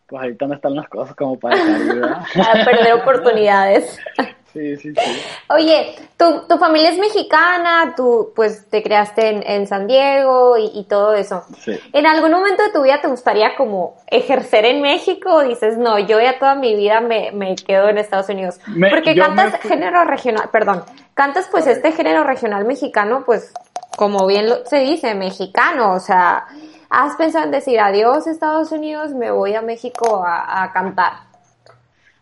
pues 0.08 0.22
ahorita 0.22 0.46
no 0.48 0.56
están 0.56 0.76
las 0.76 0.90
cosas 0.90 1.16
como 1.16 1.40
para 1.40 1.56
perder 2.66 2.94
oportunidades. 2.94 4.00
Sí, 4.54 4.76
sí, 4.78 4.94
sí. 4.94 5.22
Oye, 5.50 5.96
tu, 6.18 6.42
tu 6.48 6.58
familia 6.58 6.90
es 6.90 6.98
mexicana, 6.98 7.94
tú 7.96 8.34
pues 8.36 8.70
te 8.70 8.84
creaste 8.84 9.30
en, 9.30 9.44
en 9.48 9.68
San 9.68 9.88
Diego 9.88 10.58
y, 10.58 10.86
todo 10.90 11.14
eso. 11.14 11.44
Sí. 11.60 11.80
¿En 11.94 12.06
algún 12.06 12.32
momento 12.32 12.64
de 12.64 12.72
tu 12.72 12.82
vida 12.82 13.00
te 13.00 13.08
gustaría 13.08 13.56
como 13.56 13.96
ejercer 14.08 14.66
en 14.66 14.82
México 14.82 15.36
o 15.36 15.44
dices, 15.44 15.78
no, 15.78 15.98
yo 16.00 16.20
ya 16.20 16.38
toda 16.38 16.56
mi 16.56 16.76
vida 16.76 17.00
me, 17.00 17.32
me 17.32 17.56
quedo 17.56 17.88
en 17.88 17.98
Estados 17.98 18.28
Unidos? 18.28 18.60
Porque 18.90 19.16
cantas 19.16 19.56
género 19.62 20.04
regional, 20.04 20.50
perdón, 20.52 20.84
cantas 21.14 21.48
pues 21.50 21.68
este 21.68 21.94
género 21.94 22.26
regional 22.26 22.66
mexicano, 22.66 23.24
pues 23.26 23.54
como 23.96 24.28
bien 24.28 24.48
se 24.66 24.80
dice, 24.80 25.16
mexicano, 25.16 25.94
o 25.94 26.00
sea, 26.00 26.46
¿has 26.90 27.16
pensado 27.16 27.46
en 27.46 27.52
decir 27.52 27.80
adiós 27.80 28.28
Estados 28.28 28.74
Unidos, 28.74 29.14
me 29.14 29.32
voy 29.32 29.56
a 29.56 29.62
México 29.62 30.26
a, 30.26 30.64
a 30.64 30.74
cantar? 30.74 31.14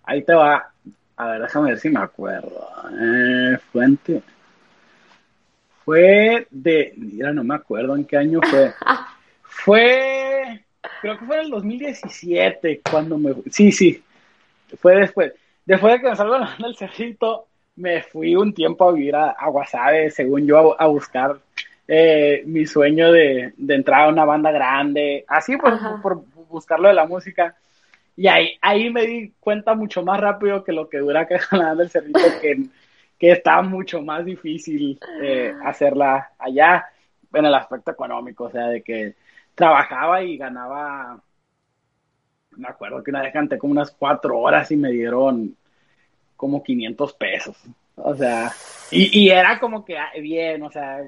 Ahí 0.03 0.23
te 0.23 0.33
va 0.33 0.68
a 1.19 1.31
ver, 1.31 1.41
déjame 1.41 1.71
ver 1.71 1.79
si 1.79 1.89
me 1.89 1.99
acuerdo. 1.99 2.65
Eh, 2.97 3.57
fuente. 3.73 4.23
Fue 5.83 6.47
de. 6.49 6.93
Mira, 6.95 7.33
no 7.33 7.43
me 7.43 7.55
acuerdo 7.55 7.93
en 7.97 8.05
qué 8.05 8.15
año 8.15 8.39
fue. 8.41 8.73
fue. 9.43 10.63
Creo 11.01 11.19
que 11.19 11.25
fue 11.25 11.35
en 11.35 11.41
el 11.41 11.51
2017 11.51 12.81
cuando 12.89 13.17
me. 13.17 13.35
Sí, 13.51 13.69
sí. 13.73 14.01
Fue 14.79 14.95
después. 14.95 15.33
Después 15.65 15.93
de 15.93 15.99
que 15.99 16.09
me 16.09 16.15
salgo 16.15 16.37
del 16.39 16.75
cerrito, 16.77 17.47
me 17.75 18.01
fui 18.01 18.37
un 18.37 18.53
tiempo 18.53 18.87
a 18.87 18.93
vivir 18.93 19.17
a, 19.17 19.31
a 19.31 20.09
según 20.11 20.47
yo, 20.47 20.81
a, 20.81 20.87
buscar 20.87 21.37
eh, 21.85 22.43
mi 22.45 22.65
sueño 22.65 23.11
de, 23.11 23.51
de, 23.57 23.75
entrar 23.75 24.05
a 24.05 24.09
una 24.09 24.23
banda 24.23 24.51
grande. 24.51 25.25
Así 25.27 25.57
por, 25.57 26.01
por 26.01 26.23
buscar 26.47 26.79
lo 26.79 26.87
de 26.87 26.93
la 26.93 27.05
música. 27.05 27.57
Y 28.19 28.27
ahí, 28.27 28.57
ahí 28.61 28.89
me 28.89 29.07
di 29.07 29.33
cuenta 29.39 29.75
mucho 29.75 30.03
más 30.03 30.19
rápido 30.19 30.61
que 30.61 30.73
lo 30.73 30.89
que 30.89 30.97
dura 30.97 31.25
que 31.25 31.37
ganando 31.51 31.83
el 31.83 31.89
servicio, 31.89 32.41
que, 32.41 32.65
que 33.17 33.31
está 33.31 33.61
mucho 33.61 34.01
más 34.01 34.25
difícil 34.25 34.99
eh, 35.23 35.53
hacerla 35.63 36.33
allá 36.37 36.85
en 37.33 37.45
el 37.45 37.55
aspecto 37.55 37.91
económico, 37.91 38.43
o 38.43 38.51
sea, 38.51 38.67
de 38.67 38.81
que 38.81 39.15
trabajaba 39.55 40.21
y 40.21 40.35
ganaba, 40.35 41.21
me 42.57 42.67
acuerdo 42.67 43.01
que 43.01 43.11
una 43.11 43.21
vez 43.21 43.31
canté 43.31 43.57
como 43.57 43.71
unas 43.71 43.91
cuatro 43.91 44.37
horas 44.37 44.69
y 44.69 44.75
me 44.75 44.91
dieron 44.91 45.55
como 46.35 46.61
500 46.61 47.13
pesos, 47.13 47.57
o 47.95 48.15
sea, 48.15 48.51
y, 48.91 49.17
y 49.17 49.29
era 49.29 49.57
como 49.61 49.85
que 49.85 49.97
ah, 49.97 50.11
bien, 50.19 50.61
o 50.63 50.69
sea, 50.69 51.07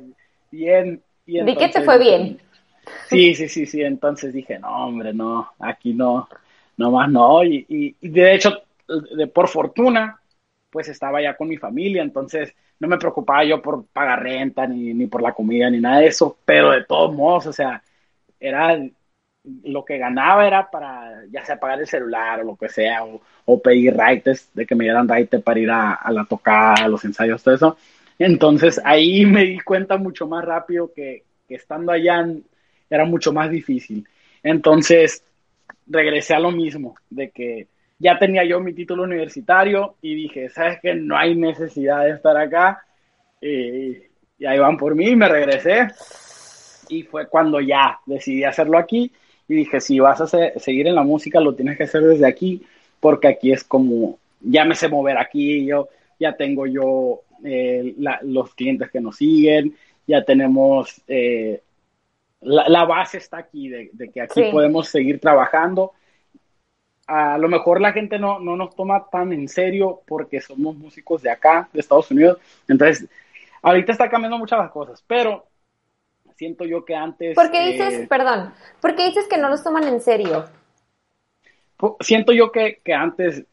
bien. 0.49 1.03
Y 1.25 1.43
¿De 1.43 1.57
qué 1.57 1.67
te 1.67 1.81
fue 1.81 1.99
bien? 1.99 2.39
Sí, 3.09 3.35
sí, 3.35 3.49
sí, 3.49 3.65
sí, 3.65 3.81
entonces 3.81 4.31
dije, 4.31 4.59
no, 4.59 4.85
hombre, 4.85 5.13
no, 5.13 5.51
aquí 5.59 5.93
no, 5.93 6.29
no 6.81 6.91
más 6.91 7.09
no, 7.09 7.43
y, 7.43 7.65
y, 7.69 8.09
de 8.09 8.35
hecho, 8.35 8.63
de, 9.15 9.27
por 9.27 9.47
fortuna, 9.47 10.19
pues 10.69 10.89
estaba 10.89 11.21
ya 11.21 11.35
con 11.35 11.47
mi 11.47 11.57
familia, 11.57 12.01
entonces 12.01 12.53
no 12.79 12.87
me 12.87 12.97
preocupaba 12.97 13.43
yo 13.43 13.61
por 13.61 13.85
pagar 13.87 14.23
renta, 14.23 14.67
ni, 14.67 14.93
ni 14.93 15.07
por 15.07 15.21
la 15.21 15.33
comida, 15.33 15.69
ni 15.69 15.79
nada 15.79 15.99
de 15.99 16.07
eso, 16.07 16.37
pero 16.45 16.71
de 16.71 16.83
todos 16.83 17.13
modos, 17.13 17.47
o 17.47 17.53
sea, 17.53 17.81
era 18.39 18.77
lo 19.63 19.83
que 19.85 19.97
ganaba 19.97 20.45
era 20.45 20.69
para 20.69 21.25
ya 21.31 21.43
sea 21.43 21.59
pagar 21.59 21.79
el 21.79 21.87
celular 21.87 22.41
o 22.41 22.43
lo 22.43 22.55
que 22.55 22.69
sea, 22.69 23.03
o, 23.45 23.61
pedir 23.61 23.95
raites, 23.95 24.49
de 24.53 24.65
que 24.65 24.75
me 24.75 24.85
dieran 24.85 25.07
raite 25.07 25.39
para 25.39 25.59
ir 25.59 25.71
a, 25.71 25.93
a, 25.93 26.11
la 26.11 26.25
tocada, 26.25 26.85
a 26.85 26.87
los 26.87 27.03
ensayos, 27.05 27.43
todo 27.43 27.55
eso. 27.55 27.77
Entonces 28.19 28.79
ahí 28.83 29.25
me 29.25 29.43
di 29.45 29.59
cuenta 29.59 29.97
mucho 29.97 30.27
más 30.27 30.45
rápido 30.45 30.91
que 30.93 31.23
estando 31.47 31.91
allá 31.91 32.25
era 32.91 33.05
mucho 33.05 33.33
más 33.33 33.49
difícil. 33.49 34.07
Entonces, 34.43 35.23
regresé 35.91 36.33
a 36.33 36.39
lo 36.39 36.51
mismo, 36.51 36.95
de 37.09 37.29
que 37.29 37.67
ya 37.99 38.17
tenía 38.17 38.43
yo 38.43 38.59
mi 38.59 38.73
título 38.73 39.03
universitario 39.03 39.95
y 40.01 40.15
dije, 40.15 40.49
¿sabes 40.49 40.79
qué? 40.81 40.95
No 40.95 41.17
hay 41.17 41.35
necesidad 41.35 42.03
de 42.03 42.11
estar 42.11 42.35
acá. 42.35 42.83
Eh, 43.39 44.09
y 44.39 44.45
ahí 44.45 44.57
van 44.57 44.77
por 44.77 44.95
mí 44.95 45.09
y 45.09 45.15
me 45.15 45.29
regresé. 45.29 45.87
Y 46.89 47.03
fue 47.03 47.27
cuando 47.27 47.61
ya 47.61 47.99
decidí 48.05 48.43
hacerlo 48.43 48.77
aquí 48.77 49.11
y 49.47 49.53
dije, 49.53 49.79
si 49.79 49.99
vas 49.99 50.21
a 50.21 50.27
seguir 50.27 50.87
en 50.87 50.95
la 50.95 51.03
música, 51.03 51.39
lo 51.39 51.53
tienes 51.53 51.77
que 51.77 51.83
hacer 51.83 52.01
desde 52.03 52.25
aquí, 52.25 52.63
porque 52.99 53.27
aquí 53.27 53.51
es 53.51 53.63
como, 53.63 54.17
ya 54.39 54.65
me 54.65 54.75
sé 54.75 54.87
mover 54.87 55.17
aquí, 55.17 55.65
yo 55.65 55.89
ya 56.19 56.33
tengo 56.33 56.65
yo 56.65 57.21
eh, 57.43 57.95
los 58.23 58.53
clientes 58.55 58.89
que 58.89 59.01
nos 59.01 59.17
siguen, 59.17 59.75
ya 60.07 60.23
tenemos, 60.23 61.01
eh, 61.07 61.61
la, 62.41 62.85
base 62.85 63.17
está 63.17 63.37
aquí, 63.37 63.69
de, 63.69 64.11
que 64.11 64.21
aquí 64.21 64.51
podemos 64.51 64.87
seguir 64.89 65.19
trabajando. 65.19 65.93
A 67.07 67.37
lo 67.37 67.47
mejor 67.47 67.81
la 67.81 67.93
gente 67.93 68.19
no, 68.19 68.39
no 68.39 68.55
nos 68.55 68.75
toma 68.75 69.07
tan 69.09 69.33
en 69.33 69.47
serio 69.47 70.01
porque 70.07 70.39
somos 70.41 70.75
músicos 70.75 71.21
de 71.21 71.29
acá, 71.29 71.69
de 71.73 71.79
Estados 71.79 72.09
Unidos. 72.11 72.39
Entonces, 72.67 73.09
ahorita 73.61 73.91
está 73.91 74.09
cambiando 74.09 74.37
muchas 74.37 74.59
las 74.59 74.71
cosas, 74.71 75.03
pero 75.05 75.45
siento 76.35 76.65
yo 76.65 76.83
que 76.85 76.95
antes... 76.95 77.35
¿Por 77.35 77.51
qué 77.51 77.71
dices, 77.71 77.93
eh, 77.93 78.07
perdón, 78.07 78.53
por 78.81 78.95
qué 78.95 79.05
dices 79.07 79.27
que 79.27 79.37
no 79.37 79.49
los 79.49 79.63
toman 79.63 79.83
en 79.83 80.01
serio? 80.01 80.45
Siento 81.99 82.31
yo 82.31 82.51
que, 82.51 82.79
que 82.83 82.93
antes 82.93 83.45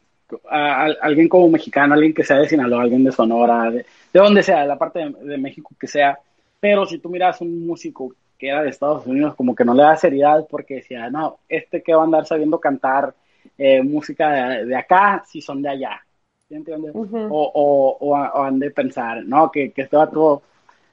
alguien 0.49 1.27
como 1.27 1.49
mexicano, 1.49 1.93
alguien 1.93 2.13
que 2.13 2.23
sea 2.23 2.37
de 2.37 2.49
Sinaloa, 2.49 2.83
alguien 2.83 3.03
de 3.03 3.11
Sonora, 3.11 3.71
de, 3.71 3.85
donde 4.13 4.43
sea, 4.43 4.61
de 4.61 4.67
la 4.67 4.77
parte 4.77 4.99
de, 4.99 5.37
México 5.37 5.75
que 5.79 5.87
sea, 5.87 6.19
pero 6.59 6.85
si 6.85 6.99
tú 6.99 7.09
miras 7.09 7.41
un 7.41 7.65
músico 7.65 8.13
que 8.39 8.47
era 8.47 8.63
de 8.63 8.69
Estados 8.69 9.05
Unidos, 9.05 9.35
como 9.35 9.53
que 9.53 9.65
no 9.65 9.73
le 9.73 9.83
da 9.83 9.95
seriedad 9.95 10.47
porque 10.49 10.75
decía, 10.75 11.09
no, 11.09 11.39
este 11.47 11.83
que 11.83 11.93
va 11.93 12.01
a 12.01 12.05
andar 12.05 12.25
sabiendo 12.25 12.59
cantar 12.59 13.13
eh, 13.57 13.83
música 13.83 14.49
de, 14.63 14.75
acá, 14.75 15.23
si 15.27 15.41
son 15.41 15.61
de 15.61 15.69
allá, 15.69 16.03
entiendes? 16.49 16.93
o, 16.95 17.97
o, 17.99 18.15
han 18.15 18.57
de 18.57 18.71
pensar, 18.71 19.23
no, 19.25 19.51
que, 19.51 19.71
que 19.71 19.85
va 19.87 20.09
todo, 20.09 20.41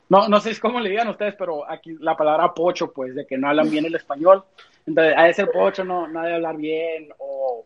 no, 0.09 0.29
no 0.29 0.41
sé 0.41 0.59
cómo 0.61 0.81
le 0.81 0.91
digan 0.91 1.09
ustedes, 1.09 1.35
pero 1.39 1.69
aquí 1.69 1.97
la 2.01 2.17
palabra 2.17 2.53
pocho, 2.53 2.93
pues, 2.93 3.15
de 3.15 3.27
que 3.27 3.39
no 3.39 3.49
hablan 3.49 3.71
bien 3.71 3.87
el 3.87 3.95
español, 3.95 4.45
entonces 4.85 5.15
a 5.17 5.29
ese 5.29 5.47
pocho 5.47 5.85
no, 5.85 6.07
no 6.07 6.21
ha 6.21 6.27
de 6.27 6.35
hablar 6.35 6.57
bien, 6.57 7.09
o 7.19 7.65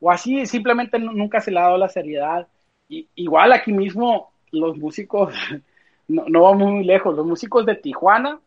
o 0.00 0.10
así 0.10 0.46
simplemente 0.46 0.98
nunca 0.98 1.40
se 1.40 1.50
le 1.50 1.58
ha 1.58 1.64
dado 1.64 1.78
la 1.78 1.88
seriedad. 1.88 2.46
Y, 2.88 3.08
igual 3.14 3.52
aquí 3.52 3.72
mismo 3.72 4.30
los 4.52 4.76
músicos, 4.76 5.34
no, 6.08 6.24
no 6.28 6.42
vamos 6.42 6.70
muy 6.70 6.84
lejos, 6.84 7.16
los 7.16 7.26
músicos 7.26 7.66
de 7.66 7.76
Tijuana 7.76 8.40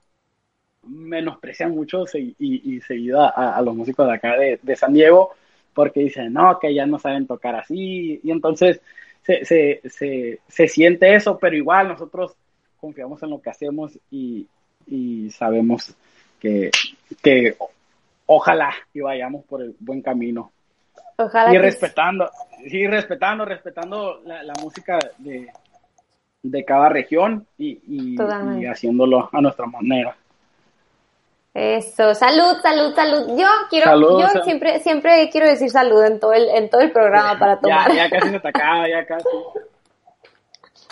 menosprecian 0.83 1.71
mucho 1.71 2.05
y, 2.13 2.35
y, 2.39 2.81
seguida 2.81 3.29
a, 3.29 3.61
los 3.61 3.75
músicos 3.75 4.07
de 4.07 4.13
acá 4.13 4.35
de, 4.37 4.75
San 4.75 4.93
Diego 4.93 5.31
porque 5.73 6.01
dicen, 6.01 6.33
no, 6.33 6.57
que 6.59 6.73
ya 6.73 6.85
no 6.85 6.99
saben 6.99 7.27
tocar 7.27 7.55
así. 7.55 8.19
Y 8.23 8.31
entonces 8.31 8.81
se, 9.23 9.45
se, 9.45 9.81
se, 9.89 10.39
se 10.47 10.67
siente 10.67 11.15
eso, 11.15 11.37
pero 11.37 11.55
igual 11.55 11.89
nosotros 11.89 12.35
confiamos 12.79 13.21
en 13.23 13.29
lo 13.29 13.41
que 13.41 13.49
hacemos 13.49 13.97
y, 14.11 14.47
y 14.87 15.29
sabemos 15.29 15.95
que, 16.39 16.71
que 17.21 17.55
ojalá 18.25 18.73
y 18.93 19.01
vayamos 19.01 19.45
por 19.45 19.61
el 19.61 19.75
buen 19.79 20.01
camino 20.01 20.51
y 21.51 21.57
respetando, 21.57 22.29
sí, 22.69 22.87
respetando, 22.87 23.43
respetando 23.43 24.21
la, 24.23 24.53
música 24.61 24.97
de, 25.17 25.47
de, 26.41 26.63
cada 26.63 26.87
región 26.87 27.45
y, 27.57 28.15
haciéndolo 28.65 29.29
a 29.31 29.41
nuestra 29.41 29.65
manera. 29.65 30.15
Eso, 31.59 32.15
salud, 32.15 32.55
salud, 32.61 32.95
salud. 32.95 33.37
Yo 33.37 33.47
quiero, 33.69 33.91
yo 34.17 34.43
siempre, 34.45 34.79
siempre 34.79 35.29
quiero 35.29 35.45
decir 35.45 35.69
salud 35.69 36.01
en 36.05 36.17
todo 36.17 36.31
el, 36.31 36.47
en 36.47 36.69
todo 36.69 36.79
el 36.79 36.93
programa 36.93 37.37
para 37.37 37.59
tomar. 37.59 37.89
Ya, 37.89 38.07
ya 38.07 38.17
casi 38.17 38.29
se 38.29 38.37
acaba, 38.47 38.87
ya 38.87 39.05
casi. 39.05 39.27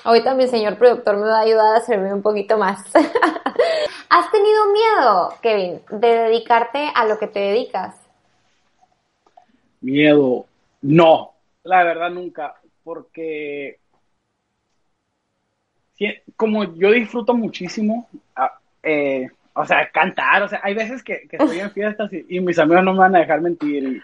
Ahorita 0.03 0.33
mi 0.33 0.45
señor 0.47 0.77
productor 0.77 1.15
me 1.15 1.27
va 1.27 1.37
a 1.37 1.43
ayudar 1.43 1.77
a 1.77 1.79
servir 1.79 2.11
un 2.11 2.21
poquito 2.21 2.57
más. 2.57 2.83
¿Has 4.09 4.29
tenido 4.29 4.65
miedo, 4.73 5.33
Kevin, 5.41 5.79
de 5.89 6.07
dedicarte 6.07 6.91
a 6.93 7.05
lo 7.05 7.17
que 7.17 7.27
te 7.27 7.39
dedicas? 7.39 7.95
Miedo, 9.79 10.47
no, 10.81 11.31
la 11.63 11.83
verdad 11.85 12.09
nunca, 12.09 12.55
porque 12.83 13.79
como 16.35 16.65
yo 16.75 16.91
disfruto 16.91 17.33
muchísimo, 17.33 18.09
ah, 18.35 18.59
eh, 18.83 19.29
o 19.57 19.65
sea, 19.65 19.89
cantar, 19.89 20.43
o 20.43 20.47
sea, 20.47 20.59
hay 20.63 20.73
veces 20.73 21.03
que, 21.03 21.27
estoy 21.29 21.59
en 21.59 21.71
fiestas 21.71 22.11
y, 22.13 22.39
mis 22.39 22.59
amigos 22.59 22.83
no 22.83 22.93
me 22.93 22.99
van 22.99 23.15
a 23.15 23.19
dejar 23.19 23.41
mentir 23.41 23.83
y, 23.83 24.01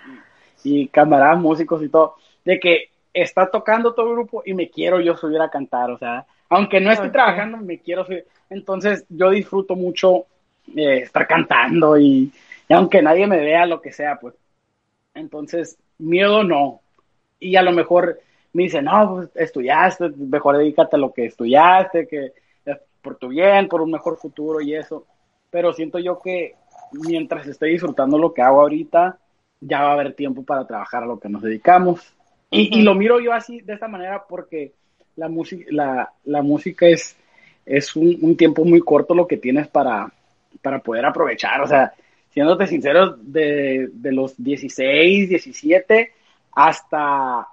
y, 0.63 0.87
camaradas 0.87 1.39
músicos 1.39 1.83
y 1.83 1.89
todo, 1.89 2.15
de 2.43 2.59
que 2.59 2.89
está 3.13 3.49
tocando 3.49 3.93
todo 3.93 4.07
el 4.07 4.13
grupo 4.13 4.43
y 4.45 4.53
me 4.53 4.69
quiero 4.69 4.99
yo 4.99 5.15
subir 5.15 5.39
a 5.41 5.49
cantar, 5.49 5.91
o 5.91 5.97
sea, 5.97 6.25
aunque 6.49 6.79
no 6.79 6.91
esté 6.91 7.09
trabajando, 7.09 7.57
me 7.57 7.79
quiero 7.79 8.05
subir. 8.05 8.25
Entonces 8.49 9.05
yo 9.09 9.29
disfruto 9.29 9.75
mucho 9.75 10.25
eh, 10.75 10.99
estar 10.99 11.27
cantando 11.27 11.97
y, 11.97 12.31
y, 12.67 12.73
aunque 12.73 13.01
nadie 13.01 13.27
me 13.27 13.39
vea, 13.39 13.65
lo 13.65 13.81
que 13.81 13.91
sea, 13.91 14.17
pues 14.19 14.35
entonces, 15.15 15.77
miedo 15.99 16.43
no. 16.43 16.81
Y 17.39 17.55
a 17.55 17.61
lo 17.61 17.71
mejor 17.71 18.19
me 18.53 18.63
dicen, 18.63 18.85
no, 18.85 19.15
pues 19.15 19.29
estudiaste, 19.35 20.09
mejor 20.09 20.57
dedícate 20.57 20.95
a 20.95 20.99
lo 20.99 21.13
que 21.13 21.25
estudiaste, 21.25 22.07
que 22.07 22.33
por 23.01 23.17
tu 23.17 23.27
bien, 23.27 23.67
por 23.67 23.81
un 23.81 23.91
mejor 23.91 24.17
futuro 24.17 24.61
y 24.61 24.73
eso. 24.73 25.05
Pero 25.53 25.71
siento 25.71 25.99
yo 25.99 26.19
que 26.19 26.55
mientras 26.93 27.45
esté 27.45 27.67
disfrutando 27.67 28.17
lo 28.17 28.33
que 28.33 28.41
hago 28.41 28.61
ahorita, 28.61 29.19
ya 29.61 29.83
va 29.83 29.89
a 29.91 29.93
haber 29.93 30.13
tiempo 30.13 30.43
para 30.43 30.65
trabajar 30.65 31.03
a 31.03 31.05
lo 31.05 31.19
que 31.19 31.29
nos 31.29 31.43
dedicamos. 31.43 32.01
Y, 32.49 32.81
lo 32.81 32.95
miro 32.95 33.19
yo 33.19 33.33
así, 33.33 33.61
de 33.61 33.73
esta 33.73 33.87
manera, 33.87 34.23
porque 34.27 34.71
la, 35.15 35.29
música 35.29 35.65
la, 35.69 36.11
la 36.25 36.41
música 36.41 36.87
es, 36.87 37.15
es 37.67 37.95
un, 37.95 38.17
un, 38.21 38.35
tiempo 38.35 38.65
muy 38.65 38.79
corto 38.79 39.13
lo 39.13 39.27
que 39.27 39.37
tienes 39.37 39.67
para, 39.67 40.11
para 40.63 40.79
poder 40.79 41.05
aprovechar. 41.05 41.61
O 41.61 41.67
sea, 41.67 41.93
siéndote 42.31 42.65
sincero, 42.65 43.15
de, 43.21 43.89
de 43.93 44.11
los 44.11 44.33
16, 44.43 45.29
17 45.29 46.11
hasta, 46.53 47.47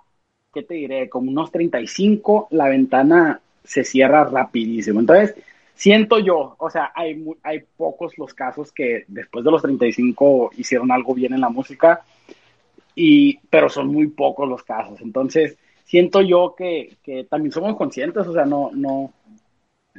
¿qué 0.55 0.63
te 0.63 0.75
diré? 0.75 1.11
Como 1.11 1.31
unos 1.31 1.53
35, 1.53 2.49
la 2.53 2.69
ventana 2.71 3.41
se 3.63 3.85
cierra 3.85 4.25
rapidísimo. 4.25 5.01
Entonces, 5.01 5.35
siento 5.81 6.19
yo, 6.19 6.57
o 6.59 6.69
sea, 6.69 6.93
hay, 6.95 7.25
hay 7.43 7.61
pocos 7.75 8.19
los 8.19 8.35
casos 8.35 8.71
que 8.71 9.05
después 9.09 9.43
de 9.43 9.51
los 9.51 9.63
35 9.63 10.51
hicieron 10.59 10.93
algo 10.93 11.15
bien 11.15 11.33
en 11.33 11.41
la 11.41 11.49
música, 11.49 12.03
y, 12.95 13.39
pero 13.49 13.71
son 13.71 13.87
muy 13.87 14.09
pocos 14.09 14.47
los 14.47 14.63
casos. 14.63 15.01
Entonces, 15.01 15.57
siento 15.87 16.21
yo 16.21 16.55
que, 16.55 16.99
que 17.03 17.25
también 17.25 17.51
somos 17.51 17.79
conscientes, 17.79 18.27
o 18.27 18.33
sea, 18.35 18.45
no, 18.45 18.69
no, 18.75 19.15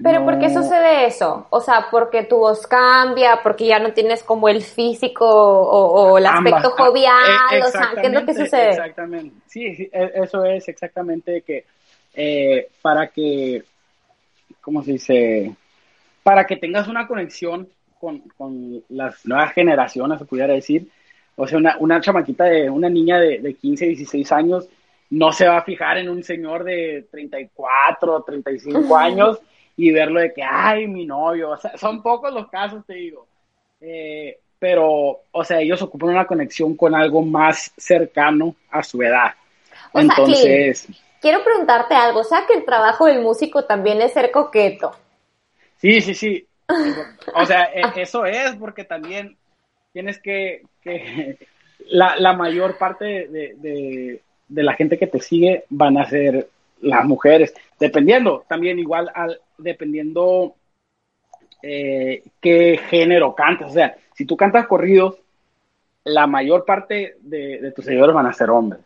pero 0.04 0.24
¿por 0.24 0.38
qué 0.38 0.50
sucede 0.52 1.08
eso? 1.08 1.48
O 1.50 1.60
sea, 1.60 1.88
porque 1.90 2.26
tu 2.26 2.38
voz 2.38 2.68
cambia, 2.68 3.40
porque 3.42 3.66
ya 3.66 3.80
no 3.80 3.92
tienes 3.92 4.22
como 4.22 4.50
el 4.50 4.62
físico 4.62 5.26
o, 5.28 6.16
el 6.20 6.28
aspecto 6.28 6.76
ah, 6.78 6.84
jovial, 6.84 7.54
eh, 7.54 7.64
o 7.64 7.68
sea, 7.70 7.92
¿qué 8.00 8.08
es 8.08 8.14
lo 8.14 8.24
que 8.24 8.34
sucede? 8.36 8.70
Exactamente, 8.70 9.36
sí, 9.48 9.90
e, 9.92 10.12
eso 10.14 10.46
es 10.46 10.68
exactamente 10.68 11.42
que 11.42 11.66
eh, 12.14 12.70
para 12.84 13.08
que, 13.08 13.64
¿cómo 14.62 14.84
se 14.84 14.92
dice? 14.92 15.56
Para 16.24 16.46
que 16.46 16.58
tengas 16.58 16.88
una 16.88 17.08
conexión 17.08 17.68
con, 18.00 18.84
las 18.90 19.26
nuevas 19.26 19.54
generaciones, 19.54 20.20
se 20.20 20.26
pudiera 20.26 20.54
decir, 20.54 20.88
o 21.36 21.48
sea, 21.48 21.58
una, 21.58 21.78
una 21.80 22.02
chamaquita 22.02 22.46
de, 22.46 22.70
una 22.70 22.90
niña 22.90 23.20
de, 23.20 23.40
de 23.40 23.54
15, 23.54 23.86
16 23.88 24.32
años, 24.32 24.68
no 25.12 25.32
se 25.32 25.48
va 25.48 25.58
a 25.58 25.64
fijar 25.64 25.98
en 25.98 26.10
un 26.10 26.24
señor 26.24 26.64
de 26.64 27.06
34, 27.12 28.24
35 28.24 28.96
años 28.96 29.40
y 29.76 29.92
verlo 29.92 30.20
de 30.20 30.34
que, 30.34 30.42
ay, 30.44 30.88
mi 30.88 31.06
novio, 31.06 31.52
o 31.52 31.58
sea, 31.58 31.78
son 31.78 32.02
pocos 32.02 32.34
los 32.34 32.50
casos, 32.50 32.86
te 32.86 32.94
digo. 32.94 33.28
Eh, 33.80 34.40
pero, 34.58 35.22
o 35.32 35.44
sea, 35.44 35.60
ellos 35.60 35.82
ocupan 35.82 36.10
una 36.10 36.28
conexión 36.28 36.76
con 36.76 36.94
algo 36.94 37.24
más 37.24 37.72
cercano 37.78 38.56
a 38.70 38.84
su 38.84 39.02
edad. 39.02 39.34
Entonces... 39.94 40.88
quiero 41.20 41.44
preguntarte 41.44 41.96
algo, 41.96 42.20
o 42.20 42.24
sea, 42.24 42.46
que 42.46 42.54
el 42.54 42.64
trabajo 42.64 43.06
del 43.06 43.22
músico 43.22 43.66
también 43.66 44.02
es 44.02 44.14
ser 44.14 44.32
coqueto. 44.32 44.92
Sí, 45.82 46.00
sí, 46.00 46.14
sí. 46.14 46.48
O 47.34 47.46
sea, 47.46 47.64
e, 47.74 48.02
eso 48.02 48.26
es 48.26 48.56
porque 48.56 48.84
también 48.84 49.36
tienes 49.92 50.20
que, 50.20 50.62
que 50.82 51.38
la, 51.90 52.34
mayor 52.34 52.78
parte 52.78 53.28
de, 53.28 54.22
la 54.50 54.74
gente 54.74 54.98
que 54.98 55.08
te 55.08 55.20
sigue 55.20 55.66
van 55.70 55.98
a 55.98 56.08
ser 56.08 56.48
las 56.82 57.06
mujeres, 57.06 57.54
dependiendo, 57.80 58.46
también 58.48 58.80
igual 58.80 59.12
al, 59.14 59.40
dependiendo 59.58 60.56
eh, 61.62 62.24
qué 62.40 62.80
género 62.90 63.36
cantas. 63.36 63.72
O 63.72 63.74
sea, 63.74 63.96
si 64.14 64.26
tú 64.26 64.38
cantas 64.38 64.68
corridos, 64.68 65.18
la 66.04 66.28
mayor 66.28 66.66
parte 66.66 67.18
de, 67.22 67.72
tus 67.76 67.86
seguidores 67.86 68.16
van 68.16 68.28
a 68.28 68.34
ser 68.34 68.50
hombres. 68.50 68.82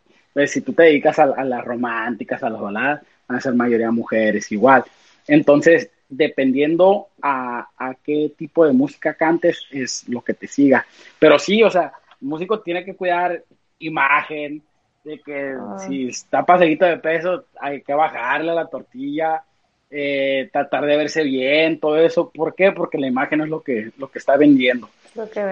Si 0.47 0.61
tú 0.61 0.73
te 0.73 0.83
dedicas 0.83 1.17
a, 1.19 1.43
las 1.43 1.63
románticas, 1.63 2.43
a 2.43 2.49
las 2.49 2.59
baladas, 2.59 3.01
van 3.27 3.37
a 3.37 3.41
ser 3.41 3.53
mayoría 3.53 3.91
mujeres 3.91 4.51
igual. 4.51 4.83
Entonces, 5.27 5.89
dependiendo 6.15 7.07
a, 7.21 7.67
qué 8.03 8.31
tipo 8.37 8.65
de 8.65 8.73
música 8.73 9.13
cantes, 9.13 9.65
es 9.71 10.07
lo 10.07 10.21
que 10.21 10.33
te 10.33 10.47
siga. 10.47 10.85
Pero 11.19 11.39
sí, 11.39 11.63
o 11.63 11.69
sea, 11.69 11.93
el 12.21 12.27
músico 12.27 12.59
tiene 12.59 12.83
que 12.83 12.95
cuidar 12.95 13.43
imagen, 13.79 14.61
de 15.03 15.19
que 15.19 15.55
ah. 15.59 15.77
si 15.79 16.07
está 16.07 16.43
pasadito 16.43 16.85
de 16.85 16.97
peso, 16.97 17.45
hay 17.59 17.81
que 17.81 17.93
bajarle 17.93 18.53
la 18.53 18.67
tortilla, 18.67 19.43
eh, 19.89 20.49
tratar 20.51 20.85
de 20.85 20.97
verse 20.97 21.23
bien, 21.23 21.79
todo 21.79 21.97
eso. 21.97 22.29
¿Por 22.29 22.55
qué? 22.55 22.71
Porque 22.71 22.97
la 22.97 23.07
imagen 23.07 23.41
es 23.41 23.49
lo 23.49 23.61
que, 23.61 23.91
lo 23.97 24.09
que 24.09 24.19
está 24.19 24.35
vendiendo. 24.35 24.89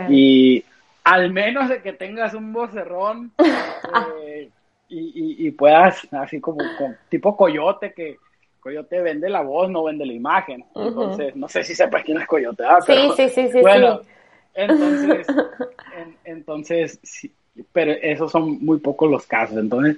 y 0.09 0.64
al 1.03 1.32
menos 1.32 1.70
de 1.70 1.82
que 1.82 1.93
tengas 1.93 2.34
un 2.34 2.53
vocerrón 2.53 3.32
eh, 4.24 4.49
y, 4.89 5.49
puedas, 5.51 6.07
así 6.11 6.39
como 6.39 6.64
tipo 7.09 7.36
coyote, 7.36 7.93
que 7.93 8.18
coyote 8.64 9.01
vende 9.01 9.30
la 9.30 9.41
voz, 9.41 9.70
no 9.70 9.84
vende 9.84 10.05
la 10.05 10.14
imagen. 10.14 10.64
Entonces, 10.74 11.36
no 11.36 11.49
sé 11.49 11.64
si 11.64 11.76
sepas 11.76 12.03
quién 12.03 12.18
es 12.18 12.26
coyote. 12.26 12.64
Ah, 12.64 12.80
sí, 12.82 12.93
sí, 13.18 13.30
sí, 13.30 13.49
sí. 13.51 13.59
Bueno, 13.59 13.99
entonces, 14.53 15.28
entonces, 16.24 16.99
pero 17.74 17.91
esos 17.91 18.32
son 18.32 18.64
muy 18.64 18.80
pocos 18.80 19.11
los 19.11 19.28
casos. 19.28 19.57
Entonces, 19.57 19.97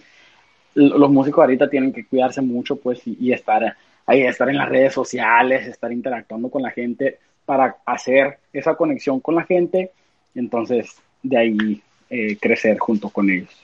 los 0.74 1.10
músicos 1.12 1.44
ahorita 1.44 1.70
tienen 1.70 1.94
que 1.94 2.08
cuidarse 2.08 2.42
mucho, 2.42 2.76
pues, 2.78 3.02
y, 3.06 3.32
estar 3.32 3.76
ahí, 4.08 4.24
estar 4.24 4.50
en 4.50 4.58
las 4.58 4.68
redes 4.68 4.94
sociales, 4.94 5.68
estar 5.68 5.92
interactuando 5.92 6.50
con 6.50 6.64
la 6.64 6.72
gente 6.72 7.20
para 7.46 7.78
hacer 7.86 8.40
esa 8.52 8.74
conexión 8.74 9.20
con 9.20 9.36
la 9.36 9.44
gente. 9.44 9.92
Entonces, 10.34 11.00
de 11.22 11.38
ahí 11.38 11.84
eh, 12.10 12.36
crecer 12.38 12.80
junto 12.80 13.10
con 13.10 13.30
ellos. 13.30 13.56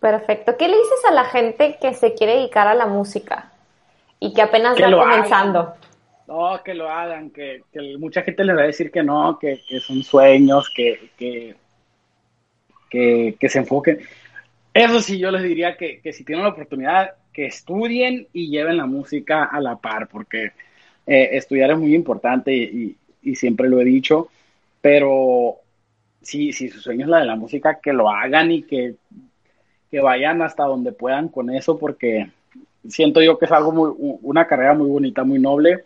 Perfecto. 0.00 0.56
¿Qué 0.56 0.68
le 0.68 0.76
dices 0.76 1.04
a 1.06 1.12
la 1.12 1.24
gente 1.24 1.76
que 1.80 1.92
se 1.92 2.14
quiere 2.14 2.36
dedicar 2.36 2.66
a 2.66 2.74
la 2.74 2.86
música 2.86 3.51
y 4.22 4.32
que 4.32 4.42
apenas 4.42 4.78
está 4.78 4.90
comenzando? 4.90 5.74
No, 6.28 6.62
que 6.62 6.74
lo 6.74 6.88
hagan, 6.88 7.30
que, 7.30 7.62
mucha 7.98 8.22
gente 8.22 8.44
les 8.44 8.56
va 8.56 8.62
a 8.62 8.66
decir 8.66 8.92
que 8.92 9.02
no, 9.02 9.36
que, 9.38 9.60
son 9.80 10.02
sueños, 10.04 10.70
que, 10.74 11.10
que, 11.18 11.56
que, 13.38 13.48
se 13.48 13.58
enfoquen. 13.58 13.98
Eso 14.72 15.00
sí, 15.00 15.18
yo 15.18 15.32
les 15.32 15.42
diría 15.42 15.76
que, 15.76 16.00
si 16.12 16.24
tienen 16.24 16.44
la 16.44 16.52
oportunidad, 16.52 17.14
que 17.32 17.46
estudien 17.46 18.28
y 18.32 18.48
lleven 18.48 18.76
la 18.76 18.86
música 18.86 19.44
a 19.44 19.60
la 19.60 19.76
par, 19.76 20.06
porque 20.06 20.52
eh, 21.06 21.30
estudiar 21.32 21.72
es 21.72 21.78
muy 21.78 21.94
importante 21.94 22.54
y, 22.54 22.96
y, 23.22 23.34
siempre 23.34 23.68
lo 23.68 23.80
he 23.80 23.84
dicho, 23.84 24.28
pero 24.80 25.56
si, 26.20 26.52
si 26.52 26.68
su 26.68 26.80
sueño 26.80 27.06
es 27.06 27.10
la 27.10 27.18
de 27.18 27.26
la 27.26 27.36
música, 27.36 27.80
que 27.82 27.92
lo 27.92 28.08
hagan 28.08 28.52
y 28.52 28.62
que 28.62 28.94
que 29.92 30.00
vayan 30.00 30.40
hasta 30.40 30.64
donde 30.64 30.90
puedan 30.90 31.28
con 31.28 31.50
eso, 31.50 31.78
porque 31.78 32.30
siento 32.88 33.20
yo 33.20 33.38
que 33.38 33.46
es 33.46 33.52
algo 33.52 33.72
muy, 33.72 34.18
una 34.22 34.46
carrera 34.46 34.74
muy 34.74 34.88
bonita, 34.88 35.24
muy 35.24 35.38
noble, 35.38 35.84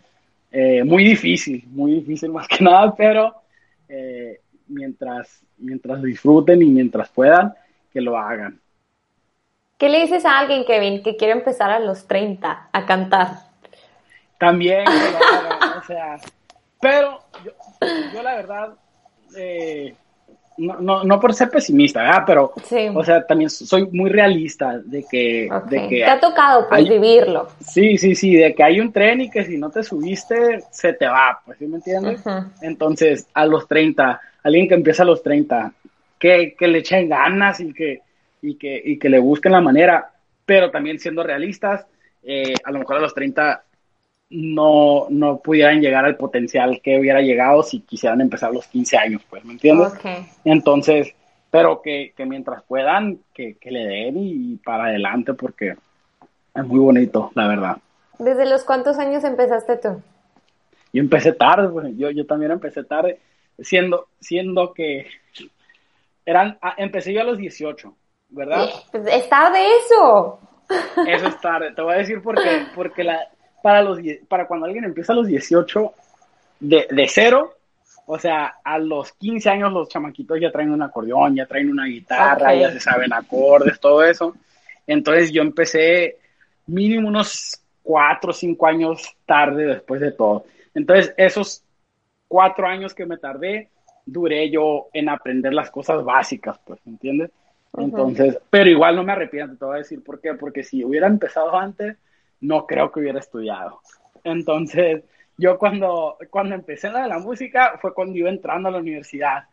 eh, 0.51 0.85
muy 0.85 1.05
difícil, 1.05 1.65
muy 1.69 1.93
difícil 1.93 2.31
más 2.33 2.49
que 2.49 2.63
nada, 2.63 2.95
pero 2.95 3.35
eh, 3.89 4.41
mientras, 4.69 5.43
mientras 5.59 6.03
disfruten 6.03 6.63
y 6.63 6.67
mientras 6.67 7.09
puedan, 7.11 7.55
que 7.93 8.01
lo 8.01 8.17
hagan. 8.17 8.61
¿Qué 9.79 9.89
le 9.89 10.01
dices 10.01 10.25
a 10.25 10.39
alguien, 10.39 10.65
Kevin, 10.65 11.03
que 11.03 11.17
quiere 11.17 11.35
empezar 11.35 11.71
a 11.71 11.79
los 11.79 12.07
30 12.07 12.71
a 12.73 12.87
cantar? 12.87 13.29
También, 14.39 14.85
que 14.85 14.93
lo 14.93 15.19
hagan, 15.19 15.79
o 15.83 15.85
sea, 15.85 16.17
pero 16.81 17.21
yo, 17.45 17.53
yo 18.15 18.23
la 18.23 18.37
verdad, 18.37 18.75
eh, 19.37 19.95
no, 20.59 20.81
no, 20.81 21.05
no 21.05 21.21
por 21.21 21.35
ser 21.35 21.51
pesimista, 21.51 22.03
¿verdad? 22.03 22.23
Pero, 22.27 22.53
o 22.95 23.05
sea, 23.05 23.27
también 23.27 23.51
soy 23.51 23.87
muy 23.93 24.11
realista 24.11 24.79
de 24.79 25.05
que... 25.11 25.49
De 25.69 25.89
que 25.89 25.97
te 25.97 26.05
ha 26.05 26.21
tocado 26.21 26.69
pues, 26.69 26.89
vivirlo. 26.89 27.49
Sí, 27.61 27.99
sí, 27.99 28.15
sí, 28.15 28.35
de 28.35 28.55
que 28.55 28.63
hay 28.63 28.81
un 28.81 28.93
tren 28.93 29.21
y 29.21 29.31
que 29.31 29.45
si 29.45 29.59
no 29.59 29.71
te 29.71 29.83
subiste, 29.83 30.61
se 30.71 30.93
te 30.95 31.07
va, 31.07 31.41
pues, 31.45 31.59
¿sí 31.59 31.67
me 31.67 31.77
entiendes? 31.77 32.23
Entonces, 32.63 33.27
a 33.35 33.45
los 33.47 33.69
30, 33.69 34.21
alguien 34.43 34.69
que 34.69 34.75
empieza 34.75 35.03
a 35.03 35.07
los 35.07 35.23
30, 35.23 35.73
que, 36.19 36.55
que 36.59 36.69
le 36.69 36.79
echen 36.79 37.09
ganas 37.09 37.61
y 37.61 37.73
que, 37.73 38.01
y, 38.43 38.57
que, 38.57 38.81
y 38.85 38.99
que 38.99 39.09
le 39.09 39.19
busquen 39.19 39.53
la 39.53 39.61
manera, 39.61 40.11
pero 40.45 40.71
también 40.71 40.99
siendo 40.99 41.23
realistas, 41.23 41.87
eh, 42.23 42.55
a 42.65 42.71
lo 42.71 42.79
mejor 42.81 42.97
a 42.97 43.01
los 43.01 43.15
30 43.15 43.63
no, 44.29 45.07
no 45.09 45.39
pudieran 45.39 45.81
llegar 45.81 46.05
al 46.05 46.17
potencial 46.17 46.81
que 46.83 46.99
hubiera 46.99 47.21
llegado 47.21 47.63
si 47.63 47.81
quisieran 47.81 48.21
empezar 48.21 48.53
los 48.53 48.67
15 48.67 48.97
años, 48.97 49.23
pues, 49.29 49.45
¿me 49.45 49.53
entiendes? 49.53 49.93
Entonces, 50.45 51.15
pero 51.51 51.81
que, 51.81 52.13
mientras 52.27 52.63
puedan, 52.65 53.21
que, 53.33 53.57
le 53.63 53.87
den 53.87 54.17
y 54.17 54.57
para 54.57 54.87
adelante 54.87 55.35
porque 55.35 55.77
es 56.55 56.65
muy 56.65 56.79
bonito, 56.79 57.31
la 57.35 57.47
verdad. 57.47 57.77
¿Desde 58.19 58.47
los 58.47 58.65
cuántos 58.65 58.99
años 58.99 59.23
empezaste 59.25 59.77
tú? 59.77 60.03
Yo 60.93 61.03
empecé 61.03 61.33
tarde, 61.33 61.69
pues, 61.69 61.97
yo, 61.97 62.11
yo 62.11 62.27
también 62.27 62.51
empecé 62.51 62.83
tarde, 62.83 63.21
siendo, 63.59 64.09
siendo 64.21 64.73
que 64.73 65.07
eran, 66.25 66.59
ah, 66.63 66.75
empecé 66.79 67.13
yo 67.13 67.21
a 67.21 67.25
los 67.25 67.39
18, 67.39 67.95
¿verdad? 68.31 68.69
Pues, 68.91 69.07
es 69.07 69.29
tarde 69.29 69.59
eso. 69.85 70.41
Eso 71.07 71.29
es 71.29 71.41
tarde, 71.41 71.73
te 71.73 71.83
voy 71.83 71.95
a 71.95 71.99
decir 71.99 72.21
por 72.21 72.35
qué, 72.35 72.67
porque 72.75 73.05
la, 73.05 73.29
para, 73.67 73.83
los, 73.83 73.99
para 74.29 74.47
cuando 74.47 74.67
alguien 74.67 74.85
empieza 74.85 75.13
a 75.13 75.17
los 75.17 75.27
18 75.27 75.93
de, 76.61 76.87
de 76.89 77.09
cero, 77.09 77.53
o 78.07 78.17
sea, 78.17 78.59
a 78.63 78.79
los 78.79 79.13
15 79.15 79.51
años 79.51 79.73
los 79.73 79.89
chamaquitos 79.89 80.39
ya 80.41 80.53
traen 80.53 80.71
un 80.71 80.83
acordeón, 80.83 81.35
ya 81.35 81.47
traen 81.47 81.73
una 81.73 81.87
guitarra, 81.87 82.55
ya 82.55 82.71
se 82.71 82.79
saben 82.79 83.13
acordes, 83.13 83.81
todo 83.81 84.05
eso. 84.05 84.37
Entonces 84.87 85.33
yo 85.33 85.43
empecé 85.43 86.17
mínimo 86.69 87.09
unos 87.09 87.61
4 87.83 88.31
o 88.31 88.33
5 88.33 88.67
años 88.69 89.17
tarde 89.27 89.67
después 89.67 90.01
de 90.01 90.13
todo. 90.13 90.45
Entonces 90.73 91.13
esos 91.17 91.65
4 92.29 92.69
años 92.69 92.95
que 92.95 93.05
me 93.05 93.19
tardé, 93.19 93.69
duré 94.05 94.49
yo 94.49 94.87
en 94.93 95.09
aprender 95.09 95.53
las 95.53 95.73
cosas 95.73 96.05
básicas, 96.05 96.57
pues, 96.65 96.79
¿entiendes? 96.87 97.33
Entonces, 97.77 98.39
pero 98.49 98.71
igual 98.71 98.95
no 98.95 99.03
me 99.03 99.11
arrepiento, 99.11 99.57
te 99.57 99.65
voy 99.65 99.75
a 99.75 99.79
decir 99.79 100.05
por 100.05 100.21
qué, 100.21 100.35
porque 100.35 100.63
si 100.63 100.85
hubiera 100.85 101.09
empezado 101.09 101.59
antes, 101.59 101.97
no 102.41 102.67
creo 102.67 102.91
que 102.91 103.01
hubiera 103.01 103.19
estudiado. 103.19 103.81
Entonces, 104.25 105.05
yo 105.39 105.59
cuando, 105.59 106.17
cuando 106.31 106.55
empecé 106.55 106.91
la 106.91 107.03
de 107.03 107.09
la 107.09 107.19
música 107.19 107.79
fue 107.81 107.95
cuando 107.95 108.17
iba 108.17 108.29
entrando 108.29 108.69
a 108.69 108.73
la 108.73 108.79
universidad. 108.79 109.45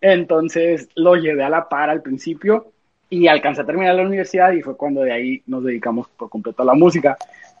Entonces, 0.00 0.88
lo 0.94 1.16
llevé 1.16 1.44
a 1.44 1.48
la 1.48 1.68
par 1.68 1.90
al 1.90 2.02
principio 2.02 2.72
y 3.08 3.28
alcancé 3.28 3.60
a 3.60 3.66
terminar 3.66 3.94
la 3.94 4.02
universidad 4.02 4.52
y 4.52 4.62
fue 4.62 4.76
cuando 4.76 5.02
de 5.02 5.12
ahí 5.12 5.42
nos 5.46 5.64
dedicamos 5.64 6.08
por 6.08 6.28
completo 6.28 6.62
a 6.62 6.66
la 6.66 6.74
música. 6.74 7.16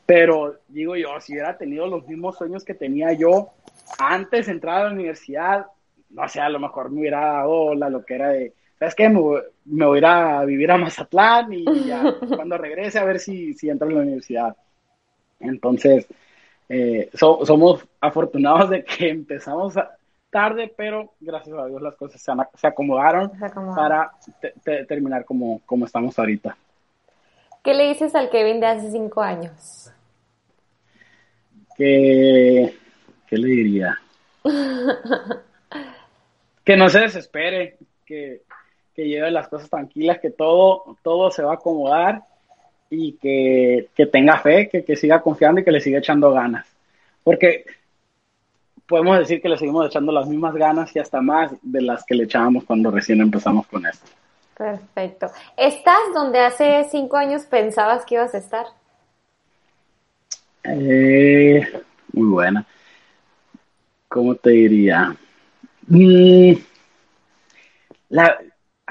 Pero 0.06 0.56
digo 0.68 0.96
yo, 0.96 1.20
si 1.20 1.32
hubiera 1.32 1.56
tenido 1.56 1.86
los 1.86 2.06
mismos 2.08 2.36
sueños 2.36 2.64
que 2.64 2.74
tenía 2.74 3.12
yo 3.12 3.50
antes 3.98 4.46
de 4.46 4.52
entrar 4.52 4.80
a 4.80 4.84
la 4.88 4.94
universidad, 4.94 5.66
no 6.10 6.28
sé, 6.28 6.40
a 6.40 6.48
lo 6.48 6.58
mejor 6.58 6.90
me 6.90 7.00
hubiera 7.00 7.20
dado 7.20 7.74
la 7.74 7.88
loquera 7.88 8.30
de, 8.30 8.54
¿sabes 8.82 8.94
qué? 8.96 9.08
Me, 9.08 9.20
me 9.66 9.86
voy 9.86 9.96
a 9.96 9.98
ir 9.98 10.06
a 10.06 10.44
vivir 10.44 10.72
a 10.72 10.76
Mazatlán 10.76 11.52
y 11.52 11.64
ya 11.86 12.02
cuando 12.34 12.58
regrese 12.58 12.98
a 12.98 13.04
ver 13.04 13.20
si, 13.20 13.54
si 13.54 13.70
entro 13.70 13.88
en 13.88 13.94
la 13.94 14.00
universidad. 14.00 14.56
Entonces, 15.38 16.08
eh, 16.68 17.08
somos 17.14 17.86
afortunados 18.00 18.70
de 18.70 18.84
que 18.84 19.10
empezamos 19.10 19.74
tarde, 20.30 20.72
pero 20.76 21.12
gracias 21.20 21.56
a 21.56 21.66
Dios 21.66 21.80
las 21.80 21.94
cosas 21.94 22.20
se, 22.20 22.66
acomodaron, 22.66 23.30
para 23.76 24.10
terminar 24.88 25.24
como, 25.24 25.60
como 25.64 25.86
estamos 25.86 26.18
ahorita. 26.18 26.56
¿Qué 27.62 27.74
le 27.74 27.86
dices 27.86 28.16
al 28.16 28.30
Kevin 28.30 28.58
de 28.58 28.66
hace 28.66 28.90
cinco 28.90 29.22
años? 29.22 29.92
Que, 31.76 32.76
¿Qué 33.28 33.36
le 33.36 33.46
diría? 33.46 34.00
que 36.64 36.76
no 36.76 36.88
se 36.88 37.00
desespere, 37.00 37.78
que, 38.04 38.42
que 38.94 39.06
lleve 39.06 39.30
las 39.30 39.48
cosas 39.48 39.70
tranquilas, 39.70 40.18
que 40.20 40.30
todo, 40.30 40.96
todo 41.02 41.30
se 41.30 41.42
va 41.42 41.52
a 41.52 41.54
acomodar 41.54 42.22
y 42.90 43.12
que, 43.12 43.88
tenga 44.12 44.38
fe, 44.38 44.68
que, 44.68 44.96
siga 44.96 45.22
confiando 45.22 45.60
y 45.60 45.64
que 45.64 45.72
le 45.72 45.80
siga 45.80 45.98
echando 45.98 46.30
ganas. 46.32 46.66
Porque 47.24 47.64
podemos 48.86 49.18
decir 49.18 49.40
que 49.40 49.48
le 49.48 49.56
seguimos 49.56 49.86
echando 49.86 50.12
las 50.12 50.28
mismas 50.28 50.54
ganas 50.54 50.94
y 50.94 50.98
hasta 50.98 51.22
más 51.22 51.52
de 51.62 51.80
las 51.80 52.04
que 52.04 52.14
le 52.14 52.24
echábamos 52.24 52.64
cuando 52.64 52.90
recién 52.90 53.20
empezamos 53.20 53.66
con 53.66 53.86
esto. 53.86 54.06
Perfecto. 54.56 55.28
¿Estás 55.56 56.00
donde 56.14 56.40
hace 56.40 56.84
cinco 56.90 57.16
años 57.16 57.46
pensabas 57.46 58.04
que 58.04 58.16
ibas 58.16 58.34
a 58.34 58.38
estar? 58.38 58.66
Eh, 60.64 61.66
muy 62.12 62.28
buena. 62.28 62.66
¿Cómo 64.08 64.34
te 64.34 64.50
diría? 64.50 65.16
Mm, 65.86 66.52
la, 68.10 68.38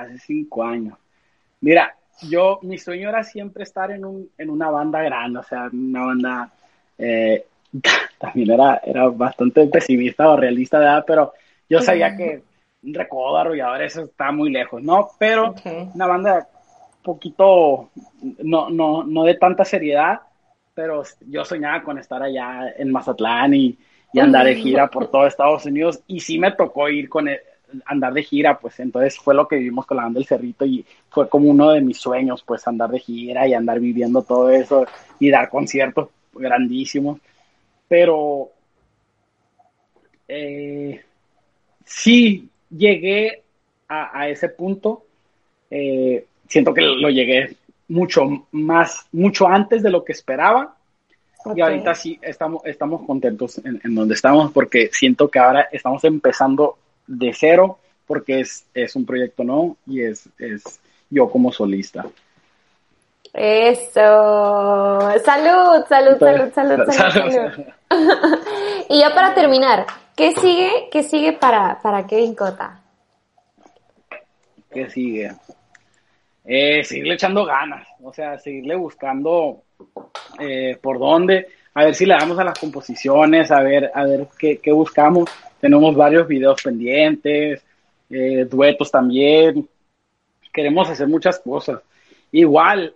hace 0.02 0.20
cinco 0.20 0.64
años. 0.64 0.98
Mira, 1.62 1.96
yo, 2.24 2.60
mi 2.62 2.78
sueño 2.78 3.10
era 3.10 3.24
siempre 3.24 3.64
estar 3.64 3.92
en, 3.92 4.06
un, 4.06 4.30
en 4.38 4.50
una 4.50 4.70
banda 4.70 5.02
grande, 5.02 5.40
o 5.40 5.44
sea, 5.44 5.70
una 5.72 6.06
banda, 6.06 6.52
eh, 6.98 7.46
también 8.20 8.52
era, 8.52 8.82
era 8.84 9.08
bastante 9.10 9.66
pesimista 9.68 10.30
o 10.30 10.38
realista, 10.38 10.80
¿verdad? 10.80 11.04
Pero 11.06 11.34
yo 11.70 11.82
sabía 11.82 12.16
que 12.16 12.44
un 12.84 12.94
recodo 12.94 13.38
arrollador, 13.38 13.82
eso 13.82 14.04
está 14.04 14.32
muy 14.32 14.50
lejos, 14.50 14.82
¿no? 14.82 15.10
Pero 15.18 15.56
una 15.94 16.08
banda 16.08 16.48
poquito, 17.04 17.90
no, 18.44 18.70
no, 18.70 19.04
no 19.04 19.24
de 19.24 19.36
tanta 19.36 19.66
seriedad, 19.66 20.22
pero 20.74 21.04
yo 21.28 21.46
soñaba 21.46 21.84
con 21.84 21.98
estar 21.98 22.22
allá 22.22 22.74
en 22.78 22.92
Mazatlán 22.92 23.54
y, 23.54 23.78
y 24.14 24.20
andar 24.20 24.46
de 24.46 24.56
gira 24.56 24.88
por 24.88 25.08
todo 25.10 25.28
Estados 25.28 25.66
Unidos 25.66 26.02
y 26.08 26.20
sí 26.20 26.38
me 26.40 26.52
tocó 26.52 26.90
ir 26.90 27.10
con 27.10 27.28
el, 27.28 27.40
andar 27.86 28.14
de 28.14 28.24
gira, 28.24 28.60
pues 28.60 28.80
entonces 28.80 29.18
fue 29.18 29.34
lo 29.34 29.48
que 29.48 29.58
vivimos 29.58 29.86
con 29.86 29.98
la 29.98 30.04
banda 30.04 30.20
del 30.20 30.28
Cerrito 30.28 30.66
y 30.66 30.86
fue 31.10 31.30
como 31.30 31.50
uno 31.50 31.72
de 31.72 31.82
mis 31.82 31.98
sueños, 31.98 32.44
pues 32.46 32.68
andar 32.68 32.90
de 32.90 33.00
gira 33.00 33.48
y 33.48 33.54
andar 33.54 33.80
viviendo 33.80 34.22
todo 34.22 34.50
eso 34.50 34.86
y 35.20 35.30
dar 35.30 35.50
conciertos 35.50 36.10
grandísimos. 36.34 37.20
Pero 37.88 38.50
eh, 40.28 41.02
sí 41.86 42.50
llegué 42.70 43.44
a, 43.90 44.30
ese 44.30 44.48
punto, 44.48 45.04
eh, 45.70 46.26
siento 46.48 46.74
que 46.74 46.82
lo 46.82 47.10
llegué 47.10 47.58
mucho 47.90 48.48
más, 48.52 49.06
mucho 49.12 49.48
antes 49.48 49.84
de 49.84 49.90
lo 49.90 50.06
que 50.06 50.14
esperaba. 50.14 50.78
Y 51.56 51.60
ahorita 51.60 51.94
sí 51.96 52.18
estamos, 52.22 52.62
estamos 52.66 53.06
contentos 53.06 53.58
en, 53.66 53.82
en, 53.84 53.96
donde 53.96 54.14
estamos 54.14 54.52
porque 54.52 54.90
siento 54.94 55.30
que 55.30 55.40
ahora 55.40 55.68
estamos 55.72 56.04
empezando 56.06 56.78
de 57.12 57.34
cero 57.34 57.80
porque 58.06 58.42
es, 58.42 58.66
es 58.74 58.96
un 58.96 59.06
proyecto 59.06 59.44
no 59.44 59.78
y 59.86 60.02
es, 60.02 60.28
es 60.38 60.80
yo 61.10 61.30
como 61.30 61.52
solista. 61.52 62.06
Eso. 63.34 65.00
Salud, 65.24 65.86
salud, 65.88 66.18
salud, 66.20 66.52
salud, 66.54 66.92
salud, 66.92 67.66
y 68.90 69.00
ya 69.00 69.14
para 69.14 69.34
terminar, 69.34 69.86
¿qué 70.16 70.34
sigue, 70.34 70.90
qué 70.92 71.04
sigue 71.04 71.34
para, 71.34 71.80
para 71.82 72.06
Kevin 72.06 72.36
Cota? 72.36 72.82
¿Qué 74.70 74.90
sigue? 74.90 75.32
Eh, 76.44 76.84
seguirle 76.84 77.14
echando 77.14 77.46
ganas, 77.46 77.88
o 78.04 78.12
sea, 78.12 78.38
seguirle 78.40 78.76
buscando 78.76 79.64
eh, 80.40 80.78
por 80.82 81.00
dónde, 81.00 81.48
a 81.74 81.86
ver 81.86 81.96
si 81.96 82.06
le 82.06 82.16
damos 82.16 82.38
a 82.38 82.44
las 82.44 82.60
composiciones, 82.60 83.52
a 83.52 83.62
ver, 83.62 83.92
a 83.94 84.04
ver 84.06 84.28
qué, 84.38 84.58
qué 84.58 84.72
buscamos. 84.72 85.30
Tenemos 85.60 85.96
varios 85.96 86.28
videos 86.28 86.62
pendientes, 86.62 87.64
eh, 88.10 88.46
duetos 88.50 88.92
también. 88.92 89.68
Queremos 90.52 90.90
hacer 90.90 91.08
muchas 91.08 91.40
cosas. 91.40 91.80
Igual, 92.32 92.94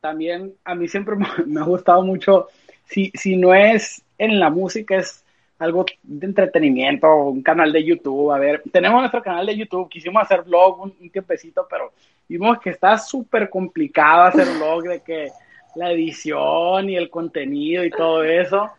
también 0.00 0.54
a 0.64 0.74
mí 0.74 0.88
siempre 0.88 1.16
me 1.46 1.60
ha 1.60 1.64
gustado 1.64 2.02
mucho, 2.02 2.48
si, 2.84 3.10
si 3.14 3.36
no 3.36 3.54
es 3.54 4.02
en 4.18 4.38
la 4.38 4.50
música, 4.50 4.96
es 4.96 5.24
algo 5.58 5.84
de 6.02 6.26
entretenimiento, 6.26 7.12
un 7.14 7.42
canal 7.42 7.72
de 7.72 7.84
YouTube. 7.84 8.30
A 8.32 8.38
ver, 8.38 8.62
tenemos 8.70 9.00
nuestro 9.00 9.22
canal 9.22 9.46
de 9.46 9.56
YouTube, 9.56 9.88
quisimos 9.88 10.22
hacer 10.22 10.42
vlog 10.42 10.80
un, 10.80 10.94
un 11.00 11.10
tiempecito, 11.10 11.66
pero 11.68 11.92
vimos 12.28 12.60
que 12.60 12.70
está 12.70 12.98
súper 12.98 13.48
complicado 13.48 14.24
hacer 14.24 14.46
vlog, 14.56 14.82
de 14.84 15.00
que 15.00 15.28
la 15.74 15.92
edición 15.92 16.90
y 16.90 16.96
el 16.96 17.10
contenido 17.10 17.84
y 17.84 17.90
todo 17.90 18.24
eso. 18.24 18.70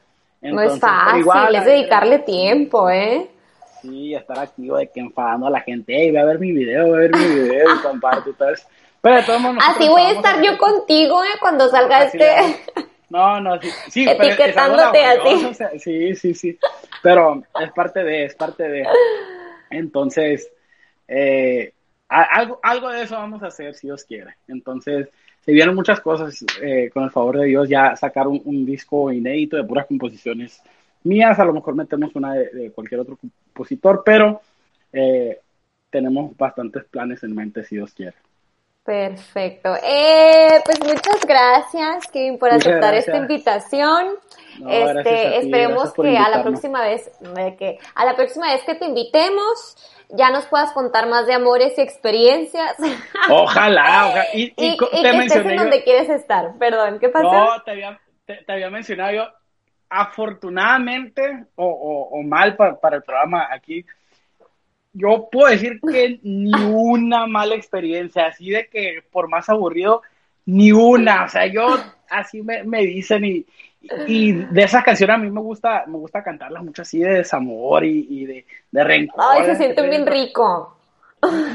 no 0.41 0.61
es 0.61 0.79
fácil, 0.79 1.55
es 1.55 1.65
dedicarle 1.65 2.19
tiempo, 2.19 2.89
¿eh? 2.89 3.27
Sí, 3.81 4.13
estar 4.13 4.39
activo 4.39 4.77
de 4.77 4.89
que 4.89 4.99
enfadando 4.99 5.47
a 5.47 5.51
la 5.51 5.61
gente, 5.61 5.93
hey, 5.95 6.11
ve 6.11 6.19
a 6.19 6.25
ver 6.25 6.39
mi 6.39 6.51
video, 6.51 6.91
ve 6.91 6.97
a 6.97 6.99
ver 7.01 7.15
mi 7.15 7.25
video 7.25 7.75
y 7.75 7.79
comparte 7.79 8.29
y 8.29 8.33
todo 8.33 8.49
eso. 8.49 8.67
Pero 9.01 9.15
de 9.15 9.23
todos 9.23 9.41
modos, 9.41 9.63
Así 9.65 9.87
voy 9.87 10.01
a 10.01 10.11
estar 10.11 10.41
yo 10.41 10.57
contigo, 10.57 11.23
¿eh? 11.23 11.37
Cuando 11.39 11.69
salga 11.69 12.03
este... 12.03 12.27
No, 13.09 13.41
no, 13.41 13.59
sí, 13.59 13.69
sí 13.89 14.07
etiquetándote 14.07 15.03
a 15.03 15.23
ti. 15.23 15.79
sí, 15.79 16.15
sí, 16.15 16.33
sí. 16.33 16.59
Pero 17.01 17.41
es 17.59 17.71
parte 17.71 18.03
de, 18.03 18.25
es 18.25 18.35
parte 18.35 18.69
de. 18.69 18.87
Entonces, 19.71 20.51
eh, 21.07 21.73
algo, 22.07 22.59
algo 22.61 22.89
de 22.89 23.03
eso 23.03 23.15
vamos 23.15 23.41
a 23.41 23.47
hacer 23.47 23.73
si 23.73 23.87
Dios 23.87 24.03
quiere. 24.03 24.35
Entonces, 24.47 25.09
se 25.41 25.51
vieron 25.51 25.75
muchas 25.75 25.99
cosas 26.01 26.45
eh, 26.61 26.89
con 26.93 27.03
el 27.03 27.11
favor 27.11 27.39
de 27.39 27.45
Dios. 27.45 27.69
Ya 27.69 27.95
sacar 27.95 28.27
un, 28.27 28.65
disco 28.65 29.11
inédito 29.11 29.57
de 29.57 29.63
puras 29.63 29.87
composiciones 29.87 30.61
mías. 31.03 31.39
A 31.39 31.45
lo 31.45 31.53
mejor 31.53 31.75
metemos 31.75 32.15
una 32.15 32.33
de, 32.33 32.71
cualquier 32.71 33.01
otro 33.01 33.17
compositor, 33.17 34.03
pero 34.05 34.41
eh, 34.93 35.39
tenemos 35.89 36.35
bastantes 36.37 36.83
planes 36.85 37.23
en 37.23 37.35
mente 37.35 37.63
si 37.63 37.75
Dios 37.75 37.93
quiere. 37.93 38.15
Perfecto. 38.89 39.75
Eh, 39.83 40.61
pues 40.65 40.79
muchas 40.79 41.23
gracias, 41.23 42.07
Kevin, 42.11 42.39
por 42.39 42.49
aceptar 42.49 42.95
esta 42.95 43.17
invitación. 43.17 44.15
este, 44.67 45.37
esperemos 45.37 45.93
que 45.93 46.17
a 46.17 46.27
la 46.27 46.41
próxima 46.41 46.81
vez, 46.81 47.11
que 47.59 47.77
a 47.93 48.03
la 48.03 48.15
próxima 48.15 48.51
vez 48.51 48.63
que 48.63 48.73
te 48.73 48.85
invitemos, 48.85 49.77
ya 50.09 50.31
nos 50.31 50.47
puedas 50.47 50.73
contar 50.73 51.07
más 51.07 51.27
de 51.27 51.35
amores 51.35 51.77
y 51.77 51.81
experiencias. 51.81 52.77
Ojalá, 53.29 54.07
ojalá. 54.07 54.25
Y, 54.33 54.53
y, 54.57 54.75
te 54.75 54.87
que 54.87 55.17
estés 55.19 55.45
en 55.45 55.55
donde 55.57 55.83
quieres 55.83 56.09
estar. 56.09 56.57
Perdón, 56.57 56.97
¿qué 56.97 57.09
pasó? 57.09 57.31
No, 57.31 57.61
te 57.61 57.69
había, 57.69 57.99
te, 58.25 58.43
había 58.47 58.71
mencionado 58.71 59.11
yo, 59.11 59.27
afortunadamente 59.87 61.45
o, 61.53 62.09
o, 62.11 62.23
mal 62.23 62.55
para, 62.55 62.79
para 62.79 62.95
el 62.95 63.03
programa 63.03 63.49
aquí, 63.51 63.85
yo 64.93 65.29
puedo 65.31 65.51
decir 65.51 65.79
que 65.81 66.19
ni 66.23 66.53
una 66.63 67.27
mala 67.27 67.55
experiencia, 67.55 68.27
así 68.27 68.49
de 68.49 68.67
que 68.67 69.03
por 69.11 69.29
más 69.29 69.49
aburrido, 69.49 70.01
ni 70.45 70.71
una. 70.71 71.25
O 71.25 71.29
sea, 71.29 71.45
yo 71.45 71.67
así 72.09 72.41
me, 72.41 72.63
me 72.63 72.81
dicen 72.85 73.23
y, 73.23 73.45
y 74.07 74.33
de 74.33 74.63
esas 74.63 74.83
canciones 74.83 75.15
a 75.15 75.19
mí 75.19 75.29
me 75.29 75.41
gusta, 75.41 75.85
me 75.87 75.97
gusta 75.97 76.23
cantarlas 76.23 76.63
mucho 76.63 76.81
así 76.81 76.99
de 76.99 77.15
desamor 77.15 77.85
y, 77.85 78.07
y 78.09 78.25
de, 78.25 78.45
de 78.71 78.83
rencor. 78.83 79.23
Ay, 79.27 79.45
se 79.45 79.55
siente 79.55 79.87
bien 79.87 80.05
rico. 80.05 80.75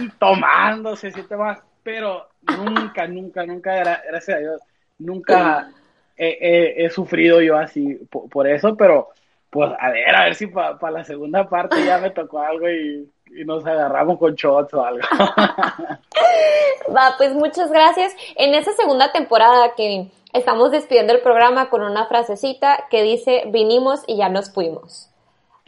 Y 0.00 0.08
tomando, 0.18 0.94
se 0.94 1.10
siente 1.10 1.36
más, 1.36 1.58
pero 1.82 2.28
nunca, 2.42 3.06
nunca, 3.06 3.46
nunca, 3.46 4.00
gracias 4.06 4.36
a 4.36 4.40
Dios, 4.40 4.60
nunca 4.98 5.70
he, 6.16 6.84
he, 6.84 6.90
sufrido 6.90 7.40
yo 7.40 7.56
así 7.56 7.98
por, 8.10 8.46
eso, 8.46 8.76
pero 8.76 9.08
pues 9.50 9.70
a 9.78 9.90
ver, 9.90 10.14
a 10.14 10.24
ver 10.24 10.34
si 10.34 10.46
para 10.48 10.90
la 10.90 11.04
segunda 11.04 11.48
parte 11.48 11.84
ya 11.84 11.98
me 11.98 12.10
tocó 12.10 12.40
algo 12.40 12.68
y 12.68 13.08
y 13.34 13.44
nos 13.44 13.66
agarramos 13.66 14.18
con 14.18 14.34
shots 14.34 14.72
o 14.74 14.84
algo. 14.84 15.06
Va, 16.94 17.14
pues 17.16 17.34
muchas 17.34 17.70
gracias. 17.70 18.14
En 18.36 18.54
esta 18.54 18.72
segunda 18.72 19.12
temporada, 19.12 19.74
Kevin, 19.74 20.12
estamos 20.32 20.70
despidiendo 20.70 21.12
el 21.12 21.20
programa 21.20 21.70
con 21.70 21.82
una 21.82 22.06
frasecita 22.06 22.86
que 22.90 23.02
dice, 23.02 23.44
vinimos 23.48 24.02
y 24.06 24.16
ya 24.16 24.28
nos 24.28 24.52
fuimos. 24.52 25.10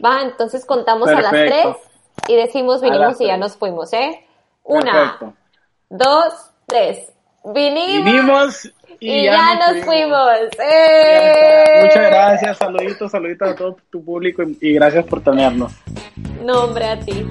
Va, 0.03 0.21
entonces 0.21 0.65
contamos 0.65 1.09
a 1.09 1.21
las 1.21 1.31
tres 1.31 1.75
y 2.27 2.35
decimos, 2.35 2.81
vinimos 2.81 3.19
y 3.19 3.27
ya 3.27 3.37
nos 3.37 3.57
fuimos, 3.57 3.91
¿eh? 3.93 4.23
Una, 4.63 5.35
dos, 5.89 6.51
tres. 6.65 7.13
Vinimos, 7.43 8.71
y, 8.99 9.25
ya, 9.25 9.55
nos, 9.55 9.85
fuimos. 9.85 10.37
¡Eh! 10.59 11.83
Muchas 11.83 12.09
gracias, 12.09 12.57
saluditos, 12.57 13.11
saluditos 13.11 13.49
a 13.49 13.55
todo 13.55 13.77
tu 13.91 14.03
público 14.03 14.43
y, 14.61 14.73
gracias 14.73 15.05
por 15.05 15.21
tenernos. 15.21 15.73
Nombre 16.41 16.85
a 16.85 16.99
ti. 16.99 17.25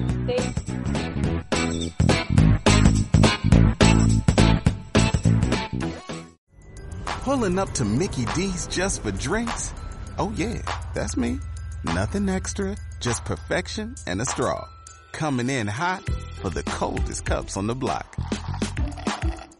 Pulling 7.23 7.59
up 7.59 7.73
to 7.73 7.83
Mickey 7.83 8.23
D's 8.35 8.67
just 8.67 9.03
for 9.03 9.11
drinks? 9.11 9.73
Oh 10.17 10.31
yeah, 10.37 10.61
that's 10.93 11.17
me. 11.17 11.39
Nothing 11.83 12.29
extra, 12.29 12.77
just 13.01 13.25
perfection 13.25 13.95
and 14.07 14.21
a 14.21 14.25
straw. 14.25 14.65
Coming 15.11 15.49
in 15.49 15.67
hot 15.67 16.03
for 16.41 16.49
the 16.49 16.63
coldest 16.63 17.25
cups 17.25 17.57
on 17.57 17.67
the 17.67 17.75
block. 17.75 18.15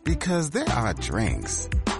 Because 0.05 0.51
there 0.51 0.69
are 0.69 0.93
drinks 0.93 1.67